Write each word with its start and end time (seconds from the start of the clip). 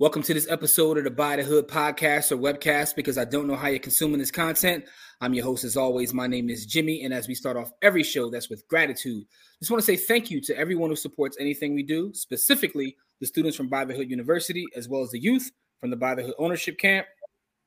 Welcome 0.00 0.22
to 0.22 0.32
this 0.32 0.48
episode 0.48 0.96
of 0.96 1.02
the 1.02 1.10
Buy 1.10 1.34
the 1.34 1.42
Hood 1.42 1.66
podcast 1.66 2.30
or 2.30 2.36
webcast 2.36 2.94
because 2.94 3.18
I 3.18 3.24
don't 3.24 3.48
know 3.48 3.56
how 3.56 3.66
you're 3.66 3.80
consuming 3.80 4.20
this 4.20 4.30
content. 4.30 4.84
I'm 5.20 5.34
your 5.34 5.44
host, 5.44 5.64
as 5.64 5.76
always. 5.76 6.14
My 6.14 6.28
name 6.28 6.50
is 6.50 6.66
Jimmy. 6.66 7.02
And 7.02 7.12
as 7.12 7.26
we 7.26 7.34
start 7.34 7.56
off 7.56 7.72
every 7.82 8.04
show, 8.04 8.30
that's 8.30 8.48
with 8.48 8.62
gratitude. 8.68 9.24
Just 9.58 9.72
want 9.72 9.82
to 9.82 9.84
say 9.84 9.96
thank 9.96 10.30
you 10.30 10.40
to 10.42 10.56
everyone 10.56 10.90
who 10.90 10.94
supports 10.94 11.36
anything 11.40 11.74
we 11.74 11.82
do, 11.82 12.12
specifically 12.14 12.94
the 13.20 13.26
students 13.26 13.56
from 13.56 13.68
Buy 13.68 13.84
the 13.84 13.92
Hood 13.92 14.08
University, 14.08 14.64
as 14.76 14.88
well 14.88 15.02
as 15.02 15.10
the 15.10 15.18
youth 15.18 15.50
from 15.80 15.90
the 15.90 15.96
Buy 15.96 16.14
the 16.14 16.22
Hood 16.22 16.34
Ownership 16.38 16.78
Camp. 16.78 17.04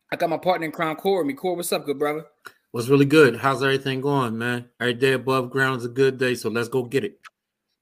I 0.10 0.16
got 0.16 0.30
my 0.30 0.38
partner 0.38 0.68
in 0.68 0.72
crime, 0.72 0.96
Corey. 0.96 1.34
Core, 1.34 1.58
what's 1.58 1.74
up, 1.74 1.86
good 1.86 2.00
brother? 2.00 2.28
What's 2.72 2.88
really 2.88 3.04
good? 3.04 3.36
How's 3.36 3.62
everything 3.62 4.00
going, 4.00 4.38
man? 4.38 4.70
Every 4.80 4.94
day 4.94 5.12
above 5.12 5.50
ground 5.50 5.80
is 5.80 5.86
a 5.86 5.90
good 5.90 6.18
day, 6.18 6.36
so 6.36 6.50
let's 6.50 6.70
go 6.70 6.86
get 6.86 7.04
it. 7.04 7.20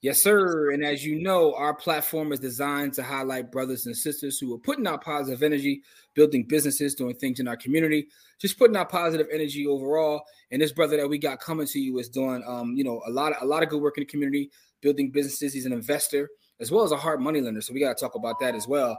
Yes, 0.02 0.24
sir. 0.24 0.72
And 0.72 0.84
as 0.84 1.04
you 1.04 1.22
know, 1.22 1.54
our 1.56 1.74
platform 1.74 2.32
is 2.32 2.40
designed 2.40 2.94
to 2.94 3.04
highlight 3.04 3.52
brothers 3.52 3.86
and 3.86 3.96
sisters 3.96 4.40
who 4.40 4.54
are 4.54 4.60
putting 4.60 4.88
out 4.88 5.04
positive 5.04 5.44
energy, 5.44 5.82
building 6.16 6.46
businesses, 6.48 6.96
doing 6.96 7.16
things 7.16 7.42
in 7.42 7.50
our 7.50 7.58
community, 7.58 8.08
just 8.40 8.58
putting 8.58 8.78
out 8.78 8.90
positive 8.90 9.28
energy 9.30 9.68
overall. 9.68 10.22
And 10.52 10.62
this 10.62 10.72
brother 10.72 10.96
that 10.96 11.10
we 11.10 11.18
got 11.18 11.42
coming 11.42 11.68
to 11.68 11.80
you 11.80 12.00
is 12.00 12.08
doing, 12.08 12.44
um, 12.48 12.76
you 12.76 12.86
know, 12.86 13.02
a 13.08 13.12
lot 13.12 13.34
of 13.34 13.42
a 13.42 13.46
lot 13.46 13.62
of 13.62 13.68
good 13.68 13.82
work 13.82 13.98
in 13.98 14.02
the 14.02 14.06
community, 14.06 14.52
building 14.82 15.12
businesses. 15.12 15.54
He's 15.54 15.66
an 15.66 15.74
investor 15.74 16.30
as 16.62 16.72
well 16.72 16.86
as 16.86 16.94
a 16.94 16.98
hard 16.98 17.20
money 17.20 17.42
lender. 17.42 17.62
So 17.62 17.74
we 17.74 17.82
got 17.82 17.98
to 17.98 18.02
talk 18.02 18.16
about 18.16 18.40
that 18.40 18.56
as 18.56 18.68
well. 18.68 18.98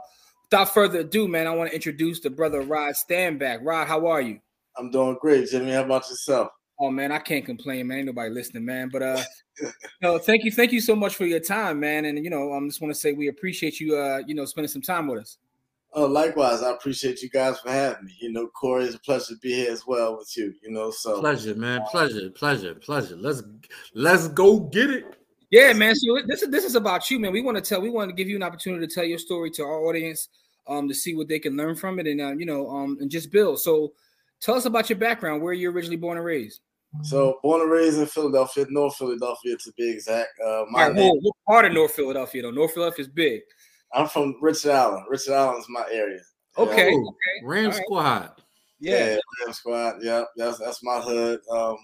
Without 0.51 0.71
further 0.71 0.99
ado, 0.99 1.27
man, 1.27 1.47
I 1.47 1.55
want 1.55 1.69
to 1.69 1.75
introduce 1.75 2.19
the 2.19 2.29
brother 2.29 2.61
Rod 2.61 2.93
Stanback. 2.93 3.59
Rod, 3.63 3.87
how 3.87 4.05
are 4.05 4.21
you? 4.21 4.39
I'm 4.77 4.91
doing 4.91 5.17
great, 5.19 5.49
Jimmy. 5.49 5.71
How 5.71 5.83
about 5.83 6.07
yourself? 6.09 6.49
Oh 6.79 6.91
man, 6.91 7.11
I 7.11 7.19
can't 7.19 7.45
complain, 7.45 7.87
man. 7.87 7.99
Ain't 7.99 8.07
nobody 8.07 8.29
listening, 8.29 8.65
man. 8.65 8.89
But 8.91 9.01
uh, 9.01 9.23
no, 10.01 10.17
thank 10.17 10.43
you, 10.43 10.51
thank 10.51 10.71
you 10.71 10.81
so 10.81 10.95
much 10.95 11.15
for 11.15 11.25
your 11.25 11.39
time, 11.39 11.79
man. 11.79 12.05
And 12.05 12.23
you 12.23 12.29
know, 12.29 12.53
I 12.53 12.59
just 12.65 12.81
want 12.81 12.93
to 12.93 12.99
say 12.99 13.13
we 13.13 13.27
appreciate 13.27 13.79
you, 13.79 13.95
uh, 13.97 14.21
you 14.25 14.35
know, 14.35 14.45
spending 14.45 14.69
some 14.69 14.81
time 14.81 15.07
with 15.07 15.21
us. 15.21 15.37
Oh, 15.93 16.05
likewise, 16.05 16.63
I 16.63 16.71
appreciate 16.71 17.21
you 17.21 17.29
guys 17.29 17.59
for 17.59 17.69
having 17.69 18.05
me. 18.05 18.15
You 18.21 18.31
know, 18.31 18.47
Corey, 18.47 18.85
it's 18.85 18.95
a 18.95 18.99
pleasure 18.99 19.33
to 19.33 19.39
be 19.39 19.53
here 19.53 19.71
as 19.71 19.85
well 19.85 20.17
with 20.17 20.35
you. 20.37 20.53
You 20.63 20.71
know, 20.71 20.89
so 20.89 21.19
pleasure, 21.19 21.53
man, 21.53 21.81
pleasure, 21.91 22.29
pleasure, 22.29 22.73
pleasure. 22.75 23.17
Let's 23.17 23.43
let's 23.93 24.29
go 24.29 24.59
get 24.59 24.89
it. 24.89 25.05
Yeah, 25.49 25.73
man. 25.73 25.93
So 25.95 26.19
this 26.25 26.43
is 26.43 26.49
this 26.49 26.63
is 26.63 26.75
about 26.75 27.11
you, 27.11 27.19
man. 27.19 27.33
We 27.33 27.41
want 27.41 27.57
to 27.57 27.61
tell, 27.61 27.81
we 27.81 27.89
want 27.89 28.09
to 28.09 28.15
give 28.15 28.29
you 28.29 28.37
an 28.37 28.43
opportunity 28.43 28.87
to 28.87 28.93
tell 28.93 29.03
your 29.03 29.17
story 29.17 29.51
to 29.51 29.63
our 29.63 29.85
audience, 29.85 30.29
um, 30.65 30.87
to 30.87 30.93
see 30.93 31.13
what 31.13 31.27
they 31.27 31.39
can 31.39 31.57
learn 31.57 31.75
from 31.75 31.99
it, 31.99 32.07
and 32.07 32.21
uh, 32.21 32.31
you 32.31 32.45
know, 32.45 32.69
um, 32.69 32.97
and 33.01 33.11
just 33.11 33.29
build. 33.29 33.59
So, 33.59 33.91
tell 34.39 34.55
us 34.55 34.65
about 34.65 34.89
your 34.89 34.97
background. 34.97 35.41
Where 35.41 35.51
you 35.51 35.69
originally 35.71 35.97
born 35.97 36.17
and 36.17 36.25
raised? 36.25 36.61
So 37.03 37.39
born 37.41 37.61
and 37.61 37.71
raised 37.71 37.97
in 37.99 38.05
Philadelphia, 38.05 38.65
North 38.69 38.95
Philadelphia 38.97 39.55
to 39.57 39.71
be 39.77 39.89
exact. 39.89 40.29
Uh, 40.45 40.65
my 40.69 40.87
right, 40.87 40.95
name, 40.95 41.19
what 41.21 41.35
part 41.47 41.65
of 41.65 41.71
North 41.71 41.93
Philadelphia 41.93 42.41
though? 42.41 42.51
North 42.51 42.73
Philadelphia 42.73 43.05
is 43.05 43.09
big. 43.09 43.41
I'm 43.93 44.07
from 44.07 44.35
Richard 44.41 44.71
Allen. 44.71 45.05
Richard 45.09 45.33
Allen 45.33 45.59
is 45.59 45.67
my 45.69 45.85
area. 45.91 46.19
Okay. 46.57 46.91
Yeah. 46.91 46.97
okay. 46.97 47.45
Ram 47.45 47.65
right. 47.69 47.75
Squad. 47.75 48.31
Yeah. 48.79 49.05
yeah, 49.05 49.17
Ram 49.45 49.53
Squad. 49.53 49.95
Yeah, 50.01 50.23
that's 50.35 50.57
that's 50.57 50.83
my 50.83 50.99
hood. 50.99 51.39
Um, 51.49 51.77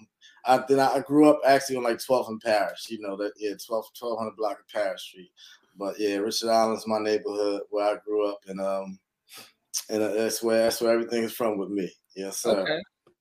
I 0.44 0.62
then 0.68 0.80
I 0.80 1.00
grew 1.00 1.30
up 1.30 1.40
actually 1.46 1.76
on 1.76 1.84
like 1.84 1.98
12th 1.98 2.28
and 2.28 2.40
Parrish. 2.40 2.90
You 2.90 3.00
know 3.00 3.16
that 3.16 3.32
yeah, 3.38 3.54
12 3.66 3.86
1200 3.98 4.36
block 4.36 4.58
of 4.60 4.68
Parrish 4.68 5.02
Street. 5.02 5.30
But 5.76 5.98
yeah, 5.98 6.16
Richard 6.16 6.50
Allen's 6.50 6.86
my 6.86 6.98
neighborhood 6.98 7.62
where 7.70 7.94
I 7.94 7.98
grew 8.04 8.28
up, 8.28 8.40
and 8.46 8.60
um, 8.60 8.98
and 9.88 10.02
uh, 10.02 10.12
that's 10.12 10.42
where 10.42 10.64
that's 10.64 10.80
where 10.80 10.92
everything 10.92 11.22
is 11.22 11.32
from 11.32 11.56
with 11.56 11.70
me. 11.70 11.90
Yes, 12.16 12.38
sir. 12.38 12.60
Okay. 12.60 12.80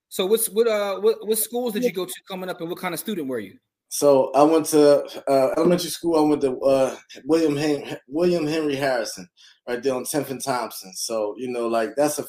So 0.10 0.26
what's 0.26 0.48
what 0.48 0.68
uh 0.68 1.00
what, 1.00 1.28
what 1.28 1.38
schools 1.38 1.74
did 1.74 1.84
you 1.84 1.92
go 1.92 2.06
to 2.06 2.14
coming 2.28 2.50
up 2.50 2.62
and 2.62 2.70
what 2.70 2.80
kind 2.80 2.94
of 2.94 3.00
student 3.00 3.28
were 3.28 3.40
you? 3.40 3.58
So 3.90 4.32
I 4.34 4.44
went 4.44 4.66
to 4.68 5.04
uh, 5.30 5.54
elementary 5.56 5.90
school. 5.90 6.18
I 6.18 6.28
went 6.28 6.42
to 6.42 6.60
uh, 6.60 6.96
William 7.24 7.56
Hen- 7.56 7.98
William 8.10 8.46
Henry 8.46 8.76
Harrison, 8.76 9.28
right 9.68 9.82
there 9.82 9.94
on 9.94 10.04
10th 10.04 10.30
and 10.30 10.44
Thompson. 10.44 10.94
So 10.94 11.36
you 11.38 11.50
know, 11.50 11.68
like 11.68 11.96
that's 11.96 12.20
a 12.20 12.26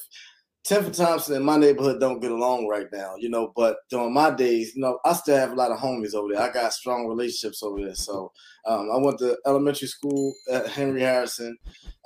10th 0.69 0.87
and 0.87 0.95
Thompson 0.95 1.37
in 1.37 1.43
my 1.43 1.57
neighborhood 1.57 1.99
don't 1.99 2.21
get 2.21 2.31
along 2.31 2.69
right 2.69 2.87
now, 2.93 3.15
you 3.17 3.31
know. 3.31 3.53
But 3.57 3.79
during 3.89 4.13
my 4.13 4.31
days, 4.31 4.77
you 4.77 4.83
know, 4.83 4.99
I 5.05 5.15
still 5.15 5.37
have 5.37 5.53
a 5.53 5.55
lot 5.55 5.71
of 5.71 5.79
homies 5.79 6.15
over 6.15 6.33
there. 6.33 6.43
I 6.43 6.53
got 6.53 6.75
strong 6.75 7.07
relationships 7.07 7.63
over 7.63 7.81
there. 7.81 7.95
So 7.95 8.33
um, 8.67 8.91
I 8.93 8.99
went 8.99 9.19
to 9.21 9.39
elementary 9.47 9.89
school 9.89 10.35
at 10.53 10.69
Henry 10.69 11.01
Harrison. 11.01 11.57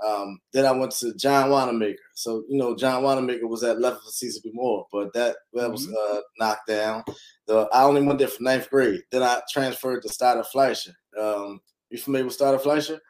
Um, 0.06 0.38
then 0.52 0.64
I 0.64 0.70
went 0.70 0.92
to 0.92 1.12
John 1.14 1.50
Wanamaker. 1.50 1.98
So 2.14 2.44
you 2.48 2.56
know, 2.56 2.76
John 2.76 3.02
Wanamaker 3.02 3.48
was 3.48 3.64
at 3.64 3.80
level 3.80 3.98
for 3.98 4.10
Cecil 4.10 4.42
B. 4.44 4.50
Moore, 4.54 4.86
but 4.92 5.12
that 5.12 5.36
that 5.54 5.70
was 5.70 5.86
mm-hmm. 5.86 6.16
uh, 6.16 6.20
knocked 6.38 6.68
down. 6.68 7.02
The, 7.48 7.68
I 7.72 7.82
only 7.82 8.02
went 8.02 8.20
there 8.20 8.28
for 8.28 8.44
ninth 8.44 8.70
grade. 8.70 9.02
Then 9.10 9.24
I 9.24 9.40
transferred 9.50 10.02
to 10.02 10.08
Stoddart 10.08 10.46
Fleisher. 10.46 10.94
Um, 11.20 11.60
you 11.90 11.98
familiar 11.98 12.26
with 12.26 12.34
Stoddart 12.34 12.62
Fleisher? 12.62 13.00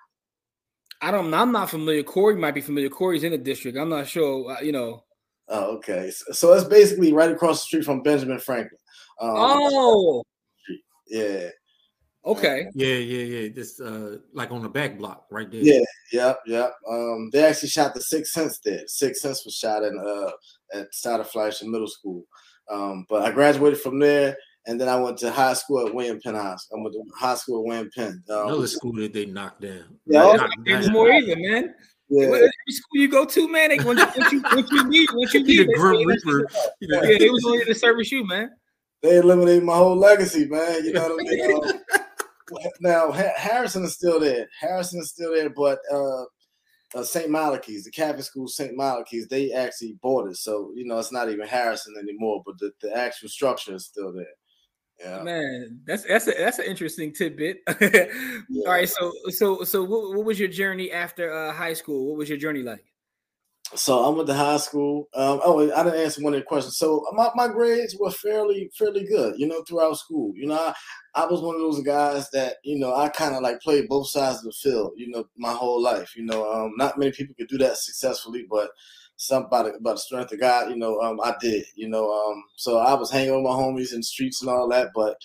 I 1.03 1.11
don't. 1.11 1.35
I'm 1.35 1.53
not 1.53 1.69
familiar. 1.69 2.03
Corey 2.05 2.37
might 2.37 2.55
be 2.55 2.63
familiar. 2.63 2.89
Corey's 2.89 3.25
in 3.25 3.33
the 3.33 3.39
district. 3.39 3.77
I'm 3.77 3.91
not 3.91 4.09
sure. 4.09 4.51
Uh, 4.51 4.61
you 4.63 4.73
know. 4.73 5.05
Oh, 5.49 5.77
okay. 5.77 6.11
So, 6.11 6.33
so 6.33 6.53
it's 6.55 6.65
basically 6.65 7.13
right 7.13 7.31
across 7.31 7.61
the 7.61 7.67
street 7.67 7.85
from 7.85 8.03
Benjamin 8.03 8.39
Franklin. 8.39 8.79
Um, 9.21 9.31
oh. 9.37 10.25
Yeah. 11.09 11.49
Okay. 12.25 12.67
Yeah, 12.75 12.95
yeah, 12.95 13.25
yeah. 13.25 13.49
Just 13.49 13.81
uh 13.81 14.19
like 14.33 14.53
on 14.53 14.63
the 14.63 14.69
back 14.69 14.97
block 14.97 15.27
right 15.31 15.51
there. 15.51 15.61
Yeah, 15.61 15.81
yep, 16.13 16.39
yep. 16.47 16.73
Um 16.89 17.31
they 17.33 17.45
actually 17.45 17.69
shot 17.69 17.95
the 17.95 18.01
Sixth 18.01 18.33
Sense 18.33 18.61
there. 18.61 18.83
Sixth 18.87 19.23
Sense 19.23 19.45
was 19.45 19.55
shot 19.55 19.83
in 19.83 19.99
uh 19.99 20.31
at 20.73 20.95
Stoddart 20.95 21.31
Fleisher 21.33 21.67
Middle 21.67 21.89
School. 21.89 22.25
Um, 22.71 23.07
but 23.09 23.23
I 23.23 23.33
graduated 23.33 23.81
from 23.81 23.99
there 23.99 24.37
and 24.67 24.81
then 24.81 24.89
I 24.89 24.97
went 24.97 25.19
to 25.19 25.33
high 25.33 25.55
school 25.55 25.85
at 25.87 25.93
William 25.93 26.21
Penn 26.21 26.37
High 26.37 26.55
School. 26.57 26.79
I 26.79 26.83
went 26.83 26.95
to 26.95 27.03
high 27.19 27.35
school 27.35 27.59
at 27.61 27.67
William 27.67 27.91
Penn. 27.95 28.23
Um, 28.31 28.47
Another 28.47 28.67
school 28.69 28.93
that 28.95 29.13
they 29.13 29.27
knocked 29.27 29.63
down. 29.63 29.99
Yeah, 30.07 30.47
there's 30.65 30.91
more 30.91 31.11
either, 31.11 31.35
man. 31.37 31.75
Yeah. 32.13 32.27
Every 32.27 32.51
school 32.69 33.01
you 33.01 33.09
go 33.09 33.25
to, 33.25 33.49
man, 33.49 33.71
they, 33.71 33.83
once, 33.83 33.99
you, 33.99 34.21
once 34.21 34.33
you 34.33 34.43
once 34.53 34.71
you 34.71 34.85
leave, 34.91 35.09
once 35.15 35.33
you 35.33 35.45
leave, 35.45 35.67
Grim 35.75 36.07
Reaper. 36.07 36.47
Yeah, 36.81 37.01
they 37.01 37.31
was 37.31 37.43
only 37.47 37.65
to 37.65 37.75
service 37.75 38.13
you, 38.13 38.27
man. 38.27 38.51
They 39.01 39.17
eliminated 39.17 39.65
my 39.65 39.77
whole 39.77 39.97
legacy, 39.97 40.47
man. 40.47 40.85
You 40.85 40.93
know 40.93 41.09
what 41.09 41.27
I 41.27 41.31
mean? 41.31 41.81
Um, 42.53 42.71
now 42.81 43.11
Harrison 43.13 43.83
is 43.85 43.95
still 43.95 44.21
there. 44.21 44.47
Harrison 44.61 45.01
is 45.01 45.09
still 45.09 45.33
there, 45.33 45.49
but 45.49 45.79
uh, 45.91 46.25
uh, 46.95 47.03
St. 47.03 47.31
Malachy's, 47.31 47.85
the 47.85 47.91
Catholic 47.91 48.27
school, 48.27 48.47
St. 48.47 48.77
Malachy's, 48.77 49.27
they 49.27 49.53
actually 49.53 49.97
bought 50.03 50.29
it. 50.29 50.37
So 50.37 50.71
you 50.75 50.85
know, 50.85 50.99
it's 50.99 51.13
not 51.13 51.31
even 51.31 51.47
Harrison 51.47 51.95
anymore, 51.99 52.43
but 52.45 52.59
the, 52.59 52.73
the 52.83 52.95
actual 52.95 53.31
structure 53.31 53.75
is 53.75 53.87
still 53.87 54.13
there. 54.13 54.27
Yeah. 55.05 55.23
Man, 55.23 55.81
that's 55.85 56.05
that's 56.05 56.29
a, 56.29 56.33
that's 56.33 56.59
an 56.59 56.67
interesting 56.67 57.13
tidbit. 57.13 57.63
yeah. 57.81 58.07
All 58.67 58.73
right, 58.73 58.89
so 58.89 59.13
so 59.31 59.65
so 59.65 59.83
what, 59.83 60.17
what 60.17 60.25
was 60.25 60.39
your 60.39 60.49
journey 60.49 60.93
after 60.93 61.33
uh, 61.33 61.53
high 61.53 61.73
school? 61.73 62.07
What 62.09 62.19
was 62.19 62.29
your 62.29 62.39
journey 62.39 62.63
like? 62.63 62.92
So 63.75 64.05
I 64.05 64.09
went 64.11 64.29
to 64.29 64.35
high 64.35 64.59
school. 64.59 65.09
Um, 65.15 65.41
oh, 65.43 65.61
I 65.73 65.83
didn't 65.83 66.01
answer 66.01 66.23
one 66.23 66.35
of 66.35 66.41
the 66.41 66.45
questions. 66.47 66.77
So 66.77 67.07
my, 67.15 67.31
my 67.35 67.49
grades 67.49 67.97
were 67.99 68.11
fairly 68.11 68.71
fairly 68.79 69.05
good, 69.05 69.39
you 69.39 69.47
know, 69.47 69.63
throughout 69.63 69.97
school. 69.97 70.33
You 70.35 70.49
know, 70.49 70.55
I, 70.57 70.75
I 71.15 71.25
was 71.27 71.41
one 71.41 71.55
of 71.55 71.63
those 71.63 71.83
guys 71.83 72.29
that 72.31 72.57
you 72.65 72.79
know 72.79 72.95
I 72.95 73.09
kind 73.09 73.35
of 73.35 73.43
like 73.43 73.61
played 73.61 73.89
both 73.89 74.09
sides 74.09 74.39
of 74.39 74.45
the 74.45 74.53
field. 74.53 74.93
You 74.97 75.11
know, 75.11 75.25
my 75.39 75.53
whole 75.53 75.81
life. 75.83 76.15
You 76.17 76.25
know, 76.25 76.53
um, 76.53 76.73
not 76.77 76.99
many 76.99 77.13
people 77.13 77.35
could 77.39 77.49
do 77.49 77.59
that 77.59 77.79
successfully, 77.79 78.45
but 78.51 78.71
somebody 79.17 79.71
about 79.71 79.95
the 79.95 79.99
strength 80.01 80.33
of 80.33 80.41
God, 80.41 80.69
you 80.69 80.77
know, 80.77 81.01
um, 81.01 81.21
I 81.23 81.35
did, 81.41 81.65
you 81.77 81.89
know, 81.89 82.11
um, 82.13 82.43
so 82.57 82.79
I 82.79 82.95
was 82.95 83.11
hanging 83.11 83.35
with 83.35 83.45
my 83.45 83.51
homies 83.51 83.93
in 83.93 83.99
the 83.99 84.03
streets 84.03 84.43
and 84.43 84.51
all 84.51 84.69
that, 84.71 84.89
but 84.95 85.17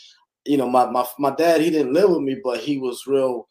you 0.46 0.56
know, 0.58 0.70
my 0.70 0.86
my 0.90 1.06
my 1.20 1.36
dad, 1.36 1.62
he 1.62 1.70
didn't 1.70 1.94
live 1.94 2.10
with 2.10 2.22
me, 2.22 2.38
but 2.44 2.60
he 2.60 2.78
was 2.78 3.06
real 3.08 3.48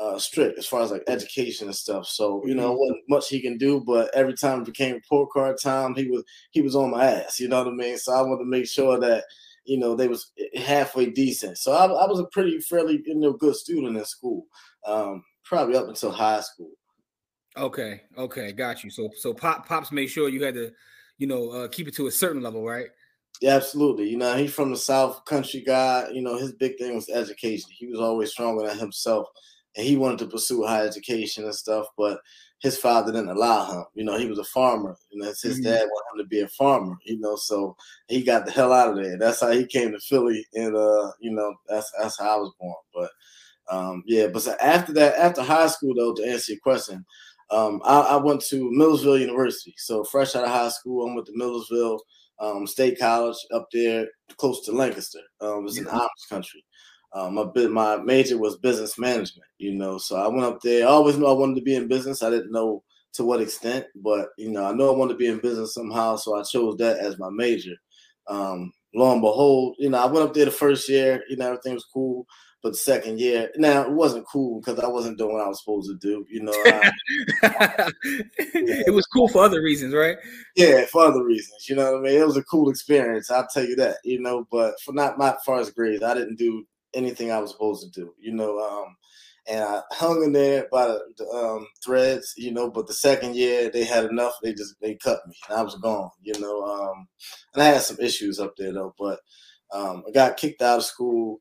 uh, 0.00 0.18
strict 0.18 0.58
as 0.58 0.66
far 0.66 0.80
as 0.82 0.90
like 0.90 1.02
education 1.08 1.66
and 1.66 1.76
stuff. 1.76 2.06
So 2.06 2.42
you 2.46 2.54
know, 2.54 2.70
mm-hmm. 2.70 2.80
wasn't 2.80 3.08
much 3.08 3.28
he 3.28 3.40
can 3.40 3.58
do, 3.58 3.80
but 3.86 4.10
every 4.14 4.34
time 4.34 4.60
it 4.60 4.66
became 4.66 4.94
report 4.94 5.30
card 5.30 5.56
time, 5.60 5.94
he 5.94 6.08
was 6.08 6.24
he 6.50 6.62
was 6.62 6.74
on 6.74 6.90
my 6.90 7.04
ass. 7.04 7.38
You 7.38 7.48
know 7.48 7.58
what 7.58 7.72
I 7.72 7.76
mean? 7.76 7.98
So 7.98 8.12
I 8.12 8.22
wanted 8.22 8.44
to 8.44 8.50
make 8.50 8.66
sure 8.66 8.98
that 8.98 9.24
you 9.64 9.78
know 9.78 9.94
they 9.94 10.08
was 10.08 10.32
halfway 10.56 11.10
decent. 11.10 11.58
So 11.58 11.72
I, 11.72 11.84
I 11.84 12.06
was 12.08 12.18
a 12.18 12.26
pretty 12.32 12.60
fairly 12.60 13.02
you 13.04 13.14
know 13.16 13.32
good 13.34 13.56
student 13.56 13.96
in 13.96 14.04
school, 14.04 14.46
um, 14.86 15.22
probably 15.44 15.76
up 15.76 15.88
until 15.88 16.10
high 16.10 16.40
school. 16.40 16.70
Okay, 17.56 18.00
okay, 18.16 18.52
got 18.52 18.82
you. 18.82 18.90
So 18.90 19.10
so 19.16 19.34
pop 19.34 19.66
pops 19.68 19.92
made 19.92 20.06
sure 20.06 20.28
you 20.28 20.42
had 20.42 20.54
to, 20.54 20.70
you 21.18 21.26
know, 21.26 21.50
uh, 21.50 21.68
keep 21.68 21.88
it 21.88 21.94
to 21.96 22.06
a 22.06 22.12
certain 22.12 22.42
level, 22.42 22.64
right? 22.64 22.86
Yeah, 23.40 23.56
absolutely. 23.56 24.08
You 24.08 24.18
know, 24.18 24.36
he's 24.36 24.52
from 24.52 24.70
the 24.70 24.76
South 24.76 25.24
country 25.24 25.62
guy. 25.66 26.08
You 26.12 26.22
know, 26.22 26.36
his 26.36 26.52
big 26.52 26.78
thing 26.78 26.94
was 26.94 27.08
education. 27.08 27.70
He 27.72 27.86
was 27.86 28.00
always 28.00 28.30
stronger 28.30 28.66
than 28.66 28.78
himself, 28.78 29.28
and 29.76 29.86
he 29.86 29.96
wanted 29.96 30.18
to 30.20 30.26
pursue 30.26 30.64
higher 30.64 30.86
education 30.86 31.44
and 31.44 31.54
stuff. 31.54 31.86
But 31.96 32.20
his 32.60 32.76
father 32.76 33.10
didn't 33.10 33.30
allow 33.30 33.70
him. 33.70 33.84
You 33.94 34.04
know, 34.04 34.18
he 34.18 34.26
was 34.26 34.38
a 34.38 34.44
farmer, 34.44 34.96
and 35.12 35.22
that's 35.22 35.42
his 35.42 35.54
mm-hmm. 35.54 35.64
dad 35.64 35.88
wanted 35.88 36.20
him 36.20 36.24
to 36.24 36.28
be 36.28 36.40
a 36.40 36.48
farmer. 36.48 36.96
You 37.04 37.18
know, 37.18 37.36
so 37.36 37.76
he 38.08 38.22
got 38.22 38.44
the 38.44 38.52
hell 38.52 38.72
out 38.72 38.90
of 38.90 39.02
there. 39.02 39.18
That's 39.18 39.40
how 39.40 39.50
he 39.50 39.66
came 39.66 39.92
to 39.92 40.00
Philly, 40.00 40.46
and 40.54 40.76
uh, 40.76 41.12
you 41.20 41.32
know, 41.32 41.54
that's 41.68 41.90
that's 41.98 42.18
how 42.18 42.36
I 42.36 42.36
was 42.36 42.52
born. 42.60 42.74
But 42.94 43.10
um, 43.70 44.02
yeah, 44.06 44.26
but 44.26 44.42
so 44.42 44.54
after 44.60 44.92
that, 44.94 45.14
after 45.16 45.42
high 45.42 45.68
school, 45.68 45.94
though, 45.94 46.14
to 46.14 46.28
answer 46.28 46.52
your 46.52 46.60
question, 46.60 47.04
um, 47.50 47.80
I, 47.84 48.00
I, 48.00 48.16
went 48.16 48.42
to 48.42 48.70
Millersville 48.70 49.18
University. 49.18 49.74
So 49.76 50.04
fresh 50.04 50.34
out 50.34 50.44
of 50.44 50.50
high 50.50 50.68
school, 50.68 51.08
I 51.08 51.14
went 51.14 51.26
to 51.26 51.36
Millersville 51.36 52.00
um, 52.40 52.66
State 52.66 52.98
College 52.98 53.36
up 53.52 53.68
there, 53.72 54.06
close 54.36 54.64
to 54.66 54.72
Lancaster. 54.72 55.20
Um, 55.40 55.58
it 55.58 55.62
was 55.62 55.78
in 55.78 55.84
Amish 55.84 56.28
country. 56.28 56.64
Um, 57.12 57.34
my 57.34 57.66
my 57.66 57.96
major 57.96 58.38
was 58.38 58.56
business 58.58 58.98
management, 58.98 59.48
you 59.58 59.74
know. 59.74 59.98
So 59.98 60.16
I 60.16 60.28
went 60.28 60.44
up 60.44 60.60
there. 60.60 60.86
I 60.86 60.90
always 60.90 61.16
knew 61.16 61.26
I 61.26 61.32
wanted 61.32 61.56
to 61.56 61.62
be 61.62 61.74
in 61.74 61.88
business. 61.88 62.22
I 62.22 62.30
didn't 62.30 62.52
know 62.52 62.82
to 63.14 63.24
what 63.24 63.40
extent, 63.40 63.86
but 63.96 64.28
you 64.38 64.50
know, 64.50 64.64
I 64.64 64.72
know 64.72 64.92
I 64.92 64.96
wanted 64.96 65.14
to 65.14 65.18
be 65.18 65.26
in 65.26 65.40
business 65.40 65.74
somehow. 65.74 66.16
So 66.16 66.38
I 66.38 66.42
chose 66.42 66.76
that 66.78 66.98
as 66.98 67.18
my 67.18 67.30
major. 67.30 67.74
Um, 68.28 68.72
lo 68.94 69.12
and 69.12 69.20
behold, 69.20 69.76
you 69.78 69.90
know, 69.90 69.98
I 69.98 70.06
went 70.06 70.28
up 70.28 70.34
there 70.34 70.44
the 70.44 70.50
first 70.52 70.88
year. 70.88 71.24
You 71.28 71.36
know, 71.36 71.46
everything 71.46 71.74
was 71.74 71.86
cool. 71.92 72.26
But 72.62 72.72
the 72.72 72.78
second 72.78 73.18
year, 73.18 73.50
now 73.56 73.82
it 73.82 73.90
wasn't 73.90 74.26
cool 74.30 74.60
because 74.60 74.78
I 74.80 74.86
wasn't 74.86 75.16
doing 75.16 75.32
what 75.32 75.42
I 75.42 75.48
was 75.48 75.60
supposed 75.60 75.88
to 75.88 75.96
do. 75.96 76.26
You 76.28 76.42
know, 76.42 76.52
I, 76.52 76.92
yeah. 77.42 77.88
it 78.04 78.92
was 78.92 79.06
cool 79.06 79.28
for 79.28 79.42
other 79.42 79.62
reasons, 79.62 79.94
right? 79.94 80.18
Yeah, 80.56 80.84
for 80.84 81.06
other 81.06 81.24
reasons. 81.24 81.70
You 81.70 81.76
know 81.76 81.92
what 81.92 82.00
I 82.00 82.02
mean? 82.02 82.20
It 82.20 82.26
was 82.26 82.36
a 82.36 82.44
cool 82.44 82.68
experience. 82.68 83.30
I'll 83.30 83.46
tell 83.46 83.64
you 83.64 83.76
that. 83.76 83.96
You 84.04 84.20
know, 84.20 84.46
but 84.52 84.78
for 84.82 84.92
not 84.92 85.16
my 85.16 85.34
first 85.44 85.74
grades, 85.74 86.02
I 86.02 86.12
didn't 86.12 86.36
do 86.36 86.66
anything 86.94 87.30
I 87.30 87.38
was 87.38 87.52
supposed 87.52 87.92
to 87.92 88.00
do. 88.00 88.14
You 88.18 88.32
know, 88.32 88.58
um, 88.58 88.96
and 89.48 89.64
I 89.64 89.82
hung 89.92 90.22
in 90.22 90.32
there 90.32 90.68
by 90.70 90.86
the, 90.86 91.00
the 91.18 91.26
um, 91.28 91.66
threads. 91.84 92.34
You 92.36 92.52
know, 92.52 92.70
but 92.70 92.86
the 92.86 92.94
second 92.94 93.36
year 93.36 93.70
they 93.70 93.84
had 93.84 94.04
enough. 94.04 94.34
They 94.42 94.52
just 94.52 94.74
they 94.80 94.96
cut 94.96 95.20
me, 95.26 95.34
and 95.48 95.58
I 95.58 95.62
was 95.62 95.76
gone. 95.76 96.10
You 96.22 96.38
know, 96.40 96.62
um, 96.62 97.08
and 97.54 97.62
I 97.62 97.66
had 97.66 97.82
some 97.82 97.98
issues 98.00 98.40
up 98.40 98.54
there 98.56 98.72
though, 98.72 98.94
but. 98.98 99.20
Um, 99.72 100.02
I 100.08 100.10
got 100.10 100.36
kicked 100.36 100.62
out 100.62 100.78
of 100.78 100.84
school 100.84 101.40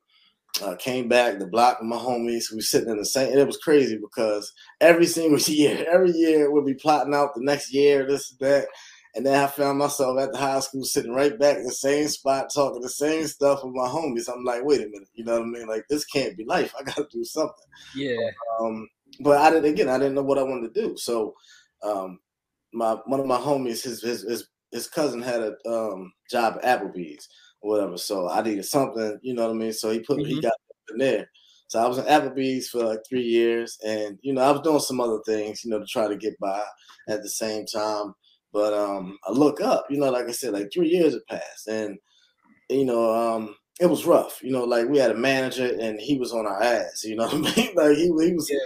uh, 0.62 0.76
came 0.76 1.08
back, 1.08 1.40
the 1.40 1.48
block 1.48 1.80
with 1.80 1.88
my 1.88 1.96
homies. 1.98 2.52
We 2.52 2.58
were 2.58 2.62
sitting 2.62 2.90
in 2.90 2.98
the 2.98 3.06
same, 3.06 3.32
and 3.32 3.40
it 3.40 3.48
was 3.48 3.58
crazy 3.58 3.98
because 3.98 4.52
every 4.82 5.06
single 5.06 5.40
year, 5.54 5.86
every 5.92 6.12
year 6.12 6.52
we'll 6.52 6.66
be 6.66 6.74
plotting 6.74 7.14
out 7.14 7.34
the 7.36 7.44
next 7.44 7.74
year, 7.74 8.06
this 8.08 8.32
that. 8.40 8.68
And 9.16 9.26
then 9.26 9.44
I 9.44 9.48
found 9.48 9.80
myself 9.80 10.20
at 10.20 10.32
the 10.32 10.38
high 10.38 10.60
school 10.60 10.84
sitting 10.84 11.14
right 11.14 11.38
back 11.38 11.58
in 11.58 11.64
the 11.64 11.72
same 11.72 12.08
spot, 12.08 12.52
talking 12.54 12.82
the 12.82 12.90
same 12.90 13.26
stuff 13.26 13.64
with 13.64 13.74
my 13.74 13.88
homies. 13.88 14.30
I'm 14.32 14.44
like, 14.44 14.64
wait 14.64 14.82
a 14.82 14.90
minute, 14.90 15.10
you 15.14 15.26
know 15.26 15.40
what 15.40 15.44
I 15.44 15.46
mean? 15.46 15.68
Like 15.68 15.84
this 15.90 16.06
can't 16.06 16.38
be 16.38 16.46
life. 16.46 16.74
I 16.80 16.84
got 16.84 16.96
to 16.96 17.08
do 17.12 17.24
something. 17.24 17.66
Yeah. 17.96 18.30
Um, 18.60 18.88
but 19.22 19.40
I 19.40 19.50
didn't. 19.50 19.74
Again, 19.74 19.90
I 19.90 19.98
didn't 19.98 20.14
know 20.14 20.24
what 20.24 20.38
I 20.38 20.44
wanted 20.44 20.74
to 20.74 20.82
do. 20.82 20.96
So, 20.96 21.34
um, 21.82 22.20
my 22.72 22.98
one 23.06 23.20
of 23.20 23.26
my 23.26 23.38
homies, 23.38 23.82
his 23.84 24.02
his 24.02 24.22
his, 24.22 24.48
his 24.72 24.88
cousin 24.88 25.22
had 25.22 25.42
a 25.42 25.56
um, 25.68 26.14
job 26.30 26.60
at 26.62 26.82
Applebee's 26.82 27.28
whatever. 27.62 27.98
So 27.98 28.30
I 28.30 28.42
needed 28.42 28.66
something, 28.66 29.20
you 29.22 29.34
know 29.34 29.48
what 29.48 29.56
I 29.56 29.58
mean? 29.58 29.74
So 29.74 29.92
he 29.92 30.00
put 30.00 30.20
mm-hmm. 30.20 30.30
he 30.30 30.42
got 30.42 30.54
in 30.92 30.98
there. 30.98 31.30
So 31.68 31.80
I 31.80 31.88
was 31.88 32.00
in 32.00 32.06
Applebee's 32.06 32.70
for 32.70 32.84
like 32.84 33.00
three 33.08 33.24
years, 33.24 33.78
and 33.86 34.18
you 34.24 34.34
know 34.34 34.42
I 34.42 34.52
was 34.52 34.62
doing 34.62 34.80
some 34.80 35.00
other 35.00 35.20
things, 35.26 35.64
you 35.64 35.70
know, 35.70 35.80
to 35.80 35.86
try 35.86 36.08
to 36.08 36.16
get 36.16 36.40
by 36.40 36.64
at 37.08 37.22
the 37.22 37.30
same 37.30 37.66
time. 37.68 38.16
But 38.52 38.74
um, 38.74 39.18
I 39.28 39.32
look 39.32 39.62
up, 39.62 39.86
you 39.90 40.00
know, 40.00 40.10
like 40.10 40.28
I 40.28 40.32
said, 40.32 40.54
like 40.54 40.70
three 40.74 40.90
years 40.90 41.14
had 41.14 41.26
passed, 41.30 41.68
and 41.68 41.98
you 42.70 42.86
know, 42.86 43.14
um, 43.14 43.56
it 43.80 43.88
was 43.88 44.06
rough. 44.06 44.42
You 44.42 44.52
know, 44.52 44.64
like 44.64 44.88
we 44.88 44.98
had 44.98 45.12
a 45.12 45.16
manager, 45.16 45.76
and 45.80 46.00
he 46.00 46.18
was 46.18 46.34
on 46.34 46.46
our 46.46 46.62
ass. 46.62 47.04
You 47.04 47.16
know 47.16 47.28
what 47.28 47.34
I 47.36 47.38
mean? 47.56 47.76
Like 47.76 47.98
he, 47.98 48.04
he 48.04 48.34
was 48.34 48.50
yeah. 48.50 48.58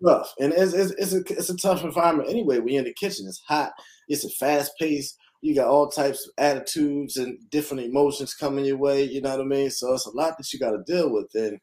rough, 0.00 0.32
and 0.38 0.52
it's, 0.52 0.72
it's 0.74 0.92
it's 0.92 1.12
a 1.12 1.20
it's 1.36 1.50
a 1.50 1.56
tough 1.56 1.82
environment 1.84 2.30
anyway. 2.30 2.60
We 2.60 2.76
in 2.76 2.84
the 2.84 2.94
kitchen, 2.94 3.26
it's 3.26 3.42
hot, 3.46 3.72
it's 4.08 4.24
a 4.24 4.30
fast 4.30 4.72
pace 4.78 5.16
you 5.42 5.56
got 5.56 5.66
all 5.66 5.88
types 5.88 6.24
of 6.24 6.32
attitudes 6.38 7.16
and 7.16 7.36
different 7.50 7.82
emotions 7.82 8.32
coming 8.32 8.64
your 8.64 8.76
way. 8.76 9.02
You 9.02 9.20
know 9.20 9.30
what 9.30 9.40
I 9.40 9.44
mean? 9.44 9.70
So 9.70 9.92
it's 9.92 10.06
a 10.06 10.16
lot 10.16 10.38
that 10.38 10.52
you 10.52 10.58
got 10.60 10.70
to 10.70 10.82
deal 10.86 11.12
with. 11.12 11.34
And 11.34 11.58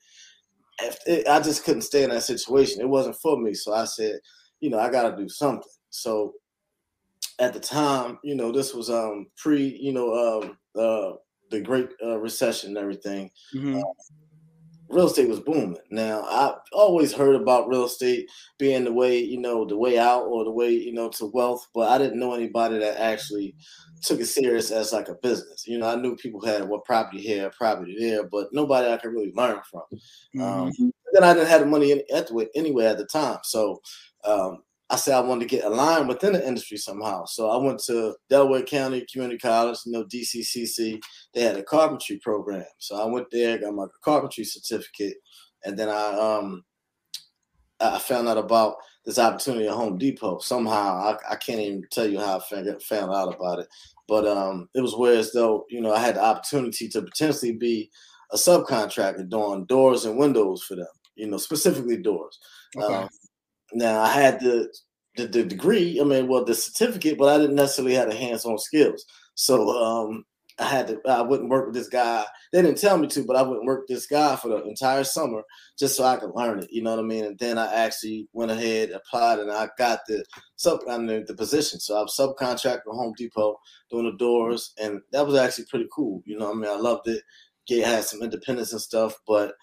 it, 1.07 1.27
I 1.27 1.39
just 1.39 1.63
couldn't 1.63 1.83
stay 1.83 2.03
in 2.03 2.09
that 2.09 2.23
situation. 2.23 2.81
It 2.81 2.89
wasn't 2.89 3.15
for 3.15 3.39
me. 3.39 3.53
So 3.53 3.73
I 3.73 3.85
said, 3.85 4.19
you 4.59 4.69
know, 4.69 4.79
I 4.79 4.91
got 4.91 5.09
to 5.09 5.15
do 5.15 5.29
something. 5.29 5.63
So 5.89 6.33
at 7.39 7.53
the 7.53 7.59
time, 7.59 8.19
you 8.23 8.35
know, 8.35 8.51
this 8.51 8.73
was 8.73 8.89
um 8.89 9.27
pre, 9.37 9.77
you 9.79 9.93
know, 9.93 10.13
um 10.13 10.57
uh 10.75 11.15
the 11.49 11.61
Great 11.61 11.89
uh, 12.03 12.19
Recession 12.19 12.69
and 12.69 12.77
everything. 12.77 13.31
Mm-hmm. 13.55 13.77
Uh, 13.77 13.81
real 14.89 15.07
estate 15.07 15.29
was 15.29 15.39
booming. 15.39 15.77
Now 15.91 16.21
I 16.23 16.55
always 16.73 17.13
heard 17.13 17.35
about 17.35 17.67
real 17.67 17.85
estate 17.85 18.29
being 18.57 18.83
the 18.83 18.93
way, 18.93 19.19
you 19.19 19.39
know, 19.39 19.65
the 19.65 19.77
way 19.77 19.97
out 19.97 20.23
or 20.23 20.43
the 20.43 20.51
way, 20.51 20.71
you 20.71 20.93
know, 20.93 21.09
to 21.09 21.25
wealth, 21.27 21.67
but 21.73 21.89
I 21.89 21.97
didn't 21.97 22.19
know 22.19 22.33
anybody 22.33 22.79
that 22.79 22.99
actually 22.99 23.55
took 24.01 24.19
it 24.19 24.25
serious 24.25 24.71
as 24.71 24.93
like 24.93 25.09
a 25.09 25.15
business. 25.15 25.67
You 25.67 25.77
know, 25.77 25.87
I 25.87 25.95
knew 25.95 26.15
people 26.15 26.43
had 26.43 26.67
what 26.67 26.85
property 26.85 27.21
here, 27.21 27.51
property 27.57 27.95
there, 27.99 28.23
but 28.27 28.47
nobody 28.51 28.91
I 28.91 28.97
could 28.97 29.11
really 29.11 29.31
learn 29.35 29.59
from. 29.69 29.81
Um, 29.91 30.69
mm-hmm. 30.71 30.83
Um, 30.83 30.91
then 31.13 31.23
I 31.23 31.33
didn't 31.33 31.49
have 31.49 31.61
the 31.61 31.67
money 31.67 31.91
in, 31.91 32.01
at 32.13 32.27
the, 32.27 32.47
anyway 32.55 32.85
at 32.85 32.97
the 32.97 33.05
time, 33.05 33.39
so 33.43 33.81
um, 34.23 34.59
I 34.91 34.95
said 34.95 35.15
I 35.15 35.19
wanted 35.21 35.47
to 35.47 35.55
get 35.55 35.65
aligned 35.65 36.07
within 36.07 36.33
the 36.33 36.47
industry 36.47 36.77
somehow. 36.77 37.25
So 37.25 37.49
I 37.49 37.57
went 37.57 37.79
to 37.85 38.15
Delaware 38.29 38.63
County 38.63 39.05
Community 39.11 39.37
College, 39.37 39.77
you 39.85 39.91
know, 39.91 40.03
DCCC. 40.05 40.99
They 41.33 41.41
had 41.41 41.57
a 41.57 41.63
carpentry 41.63 42.17
program. 42.17 42.65
So 42.79 42.95
I 42.95 43.05
went 43.05 43.27
there, 43.31 43.59
got 43.59 43.75
my 43.75 43.85
carpentry 44.03 44.45
certificate, 44.45 45.17
and 45.63 45.77
then 45.77 45.89
I 45.89 46.37
um 46.37 46.63
I 47.79 47.99
found 47.99 48.27
out 48.27 48.37
about 48.37 48.75
this 49.05 49.19
opportunity 49.19 49.67
at 49.67 49.73
Home 49.73 49.97
Depot. 49.97 50.39
Somehow 50.39 50.97
I, 50.97 51.33
I 51.33 51.35
can't 51.35 51.59
even 51.59 51.83
tell 51.91 52.07
you 52.07 52.19
how 52.19 52.37
I 52.37 52.39
found, 52.39 52.83
found 52.83 53.11
out 53.13 53.35
about 53.35 53.59
it. 53.59 53.67
But 54.07 54.27
um 54.27 54.69
it 54.73 54.81
was 54.81 54.95
where 54.95 55.17
as 55.17 55.31
though, 55.33 55.65
you 55.69 55.81
know, 55.81 55.93
I 55.93 55.99
had 55.99 56.15
the 56.15 56.23
opportunity 56.23 56.87
to 56.89 57.01
potentially 57.03 57.53
be 57.53 57.91
a 58.31 58.37
subcontractor 58.37 59.29
doing 59.29 59.65
doors 59.65 60.05
and 60.05 60.17
windows 60.17 60.63
for 60.63 60.75
them, 60.75 60.87
you 61.15 61.27
know, 61.27 61.37
specifically 61.37 61.97
doors. 61.97 62.39
Okay. 62.75 62.93
Um, 62.93 63.09
now 63.73 64.01
I 64.01 64.09
had 64.09 64.39
the, 64.39 64.71
the, 65.15 65.27
the 65.27 65.43
degree, 65.43 65.99
I 65.99 66.03
mean, 66.03 66.27
well, 66.27 66.45
the 66.45 66.55
certificate, 66.55 67.17
but 67.17 67.29
I 67.29 67.37
didn't 67.37 67.55
necessarily 67.55 67.95
have 67.95 68.09
the 68.09 68.15
hands-on 68.15 68.57
skills. 68.57 69.05
So 69.35 69.69
um, 69.69 70.25
I 70.59 70.65
had 70.65 70.87
to, 70.87 70.99
I 71.07 71.21
wouldn't 71.21 71.49
work 71.49 71.65
with 71.65 71.75
this 71.75 71.87
guy. 71.87 72.25
They 72.51 72.61
didn't 72.61 72.79
tell 72.79 72.97
me 72.97 73.07
to, 73.07 73.23
but 73.23 73.35
I 73.35 73.41
wouldn't 73.41 73.65
work 73.65 73.81
with 73.81 73.95
this 73.95 74.07
guy 74.07 74.35
for 74.35 74.49
the 74.49 74.63
entire 74.63 75.03
summer 75.03 75.43
just 75.77 75.95
so 75.95 76.03
I 76.03 76.17
could 76.17 76.31
learn 76.35 76.59
it. 76.59 76.71
You 76.71 76.83
know 76.83 76.91
what 76.91 76.99
I 76.99 77.03
mean? 77.03 77.25
And 77.25 77.39
then 77.39 77.57
I 77.57 77.73
actually 77.73 78.27
went 78.33 78.51
ahead, 78.51 78.91
applied, 78.91 79.39
and 79.39 79.51
I 79.51 79.69
got 79.77 79.99
the 80.07 80.25
sub 80.57 80.81
I 80.89 80.97
mean, 80.97 81.23
the 81.27 81.33
position. 81.33 81.79
So 81.79 81.95
I 81.97 82.01
was 82.01 82.15
subcontractor 82.19 82.81
Home 82.87 83.13
Depot 83.17 83.57
doing 83.89 84.05
the 84.05 84.17
doors, 84.17 84.73
and 84.81 84.99
that 85.11 85.25
was 85.25 85.35
actually 85.35 85.65
pretty 85.69 85.87
cool. 85.93 86.21
You 86.25 86.37
know, 86.37 86.51
I 86.51 86.53
mean, 86.53 86.69
I 86.69 86.75
loved 86.75 87.07
it. 87.07 87.23
Get 87.67 87.85
had 87.85 88.03
some 88.03 88.21
independence 88.21 88.73
and 88.73 88.81
stuff, 88.81 89.15
but 89.27 89.53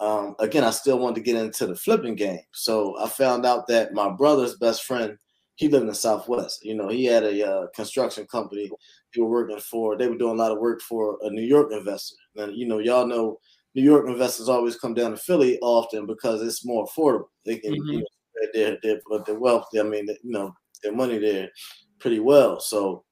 um, 0.00 0.36
again, 0.38 0.64
I 0.64 0.70
still 0.70 0.98
wanted 0.98 1.16
to 1.16 1.20
get 1.22 1.36
into 1.36 1.66
the 1.66 1.74
flipping 1.74 2.14
game. 2.14 2.40
So 2.52 2.96
I 3.00 3.08
found 3.08 3.44
out 3.44 3.66
that 3.68 3.92
my 3.92 4.10
brother's 4.10 4.56
best 4.56 4.84
friend, 4.84 5.16
he 5.56 5.68
lived 5.68 5.82
in 5.82 5.88
the 5.88 5.94
Southwest. 5.94 6.64
You 6.64 6.76
know, 6.76 6.88
he 6.88 7.04
had 7.04 7.24
a 7.24 7.46
uh, 7.46 7.66
construction 7.74 8.26
company 8.26 8.70
he 9.10 9.20
was 9.20 9.28
working 9.28 9.58
for. 9.58 9.96
They 9.96 10.08
were 10.08 10.16
doing 10.16 10.38
a 10.38 10.42
lot 10.42 10.52
of 10.52 10.58
work 10.58 10.80
for 10.82 11.18
a 11.22 11.30
New 11.30 11.42
York 11.42 11.72
investor. 11.72 12.16
And, 12.36 12.56
you 12.56 12.68
know, 12.68 12.78
y'all 12.78 13.06
know 13.06 13.40
New 13.74 13.82
York 13.82 14.06
investors 14.06 14.48
always 14.48 14.76
come 14.76 14.94
down 14.94 15.10
to 15.10 15.16
Philly 15.16 15.58
often 15.62 16.06
because 16.06 16.42
it's 16.42 16.64
more 16.64 16.86
affordable. 16.86 17.28
They 17.44 17.58
can, 17.58 17.72
mm-hmm. 17.72 17.90
you 17.90 17.98
know, 17.98 18.48
their, 18.54 18.78
their, 18.82 19.00
their 19.26 19.38
wealth, 19.38 19.66
I 19.78 19.82
mean, 19.82 20.06
you 20.06 20.16
know, 20.22 20.54
their 20.82 20.94
money 20.94 21.18
there 21.18 21.50
pretty 21.98 22.20
well. 22.20 22.60
So 22.60 23.04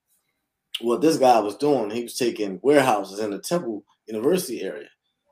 what 0.81 1.01
this 1.01 1.17
guy 1.17 1.41
was 1.41 1.57
doing, 1.57 1.91
he 1.91 2.05
was 2.05 2.17
taking 2.17 2.61
warehouses 2.63 3.19
in 3.19 3.31
the 3.31 3.41
Temple 3.41 3.83
University 4.07 4.63
area 4.63 4.87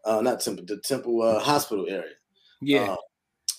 uh, 0.04 0.20
not 0.20 0.40
Temple, 0.40 0.64
the 0.66 0.78
Temple 0.78 1.22
uh, 1.22 1.38
Hospital 1.40 1.86
area. 1.88 2.12
Yeah. 2.60 2.92
Uh, 2.92 2.96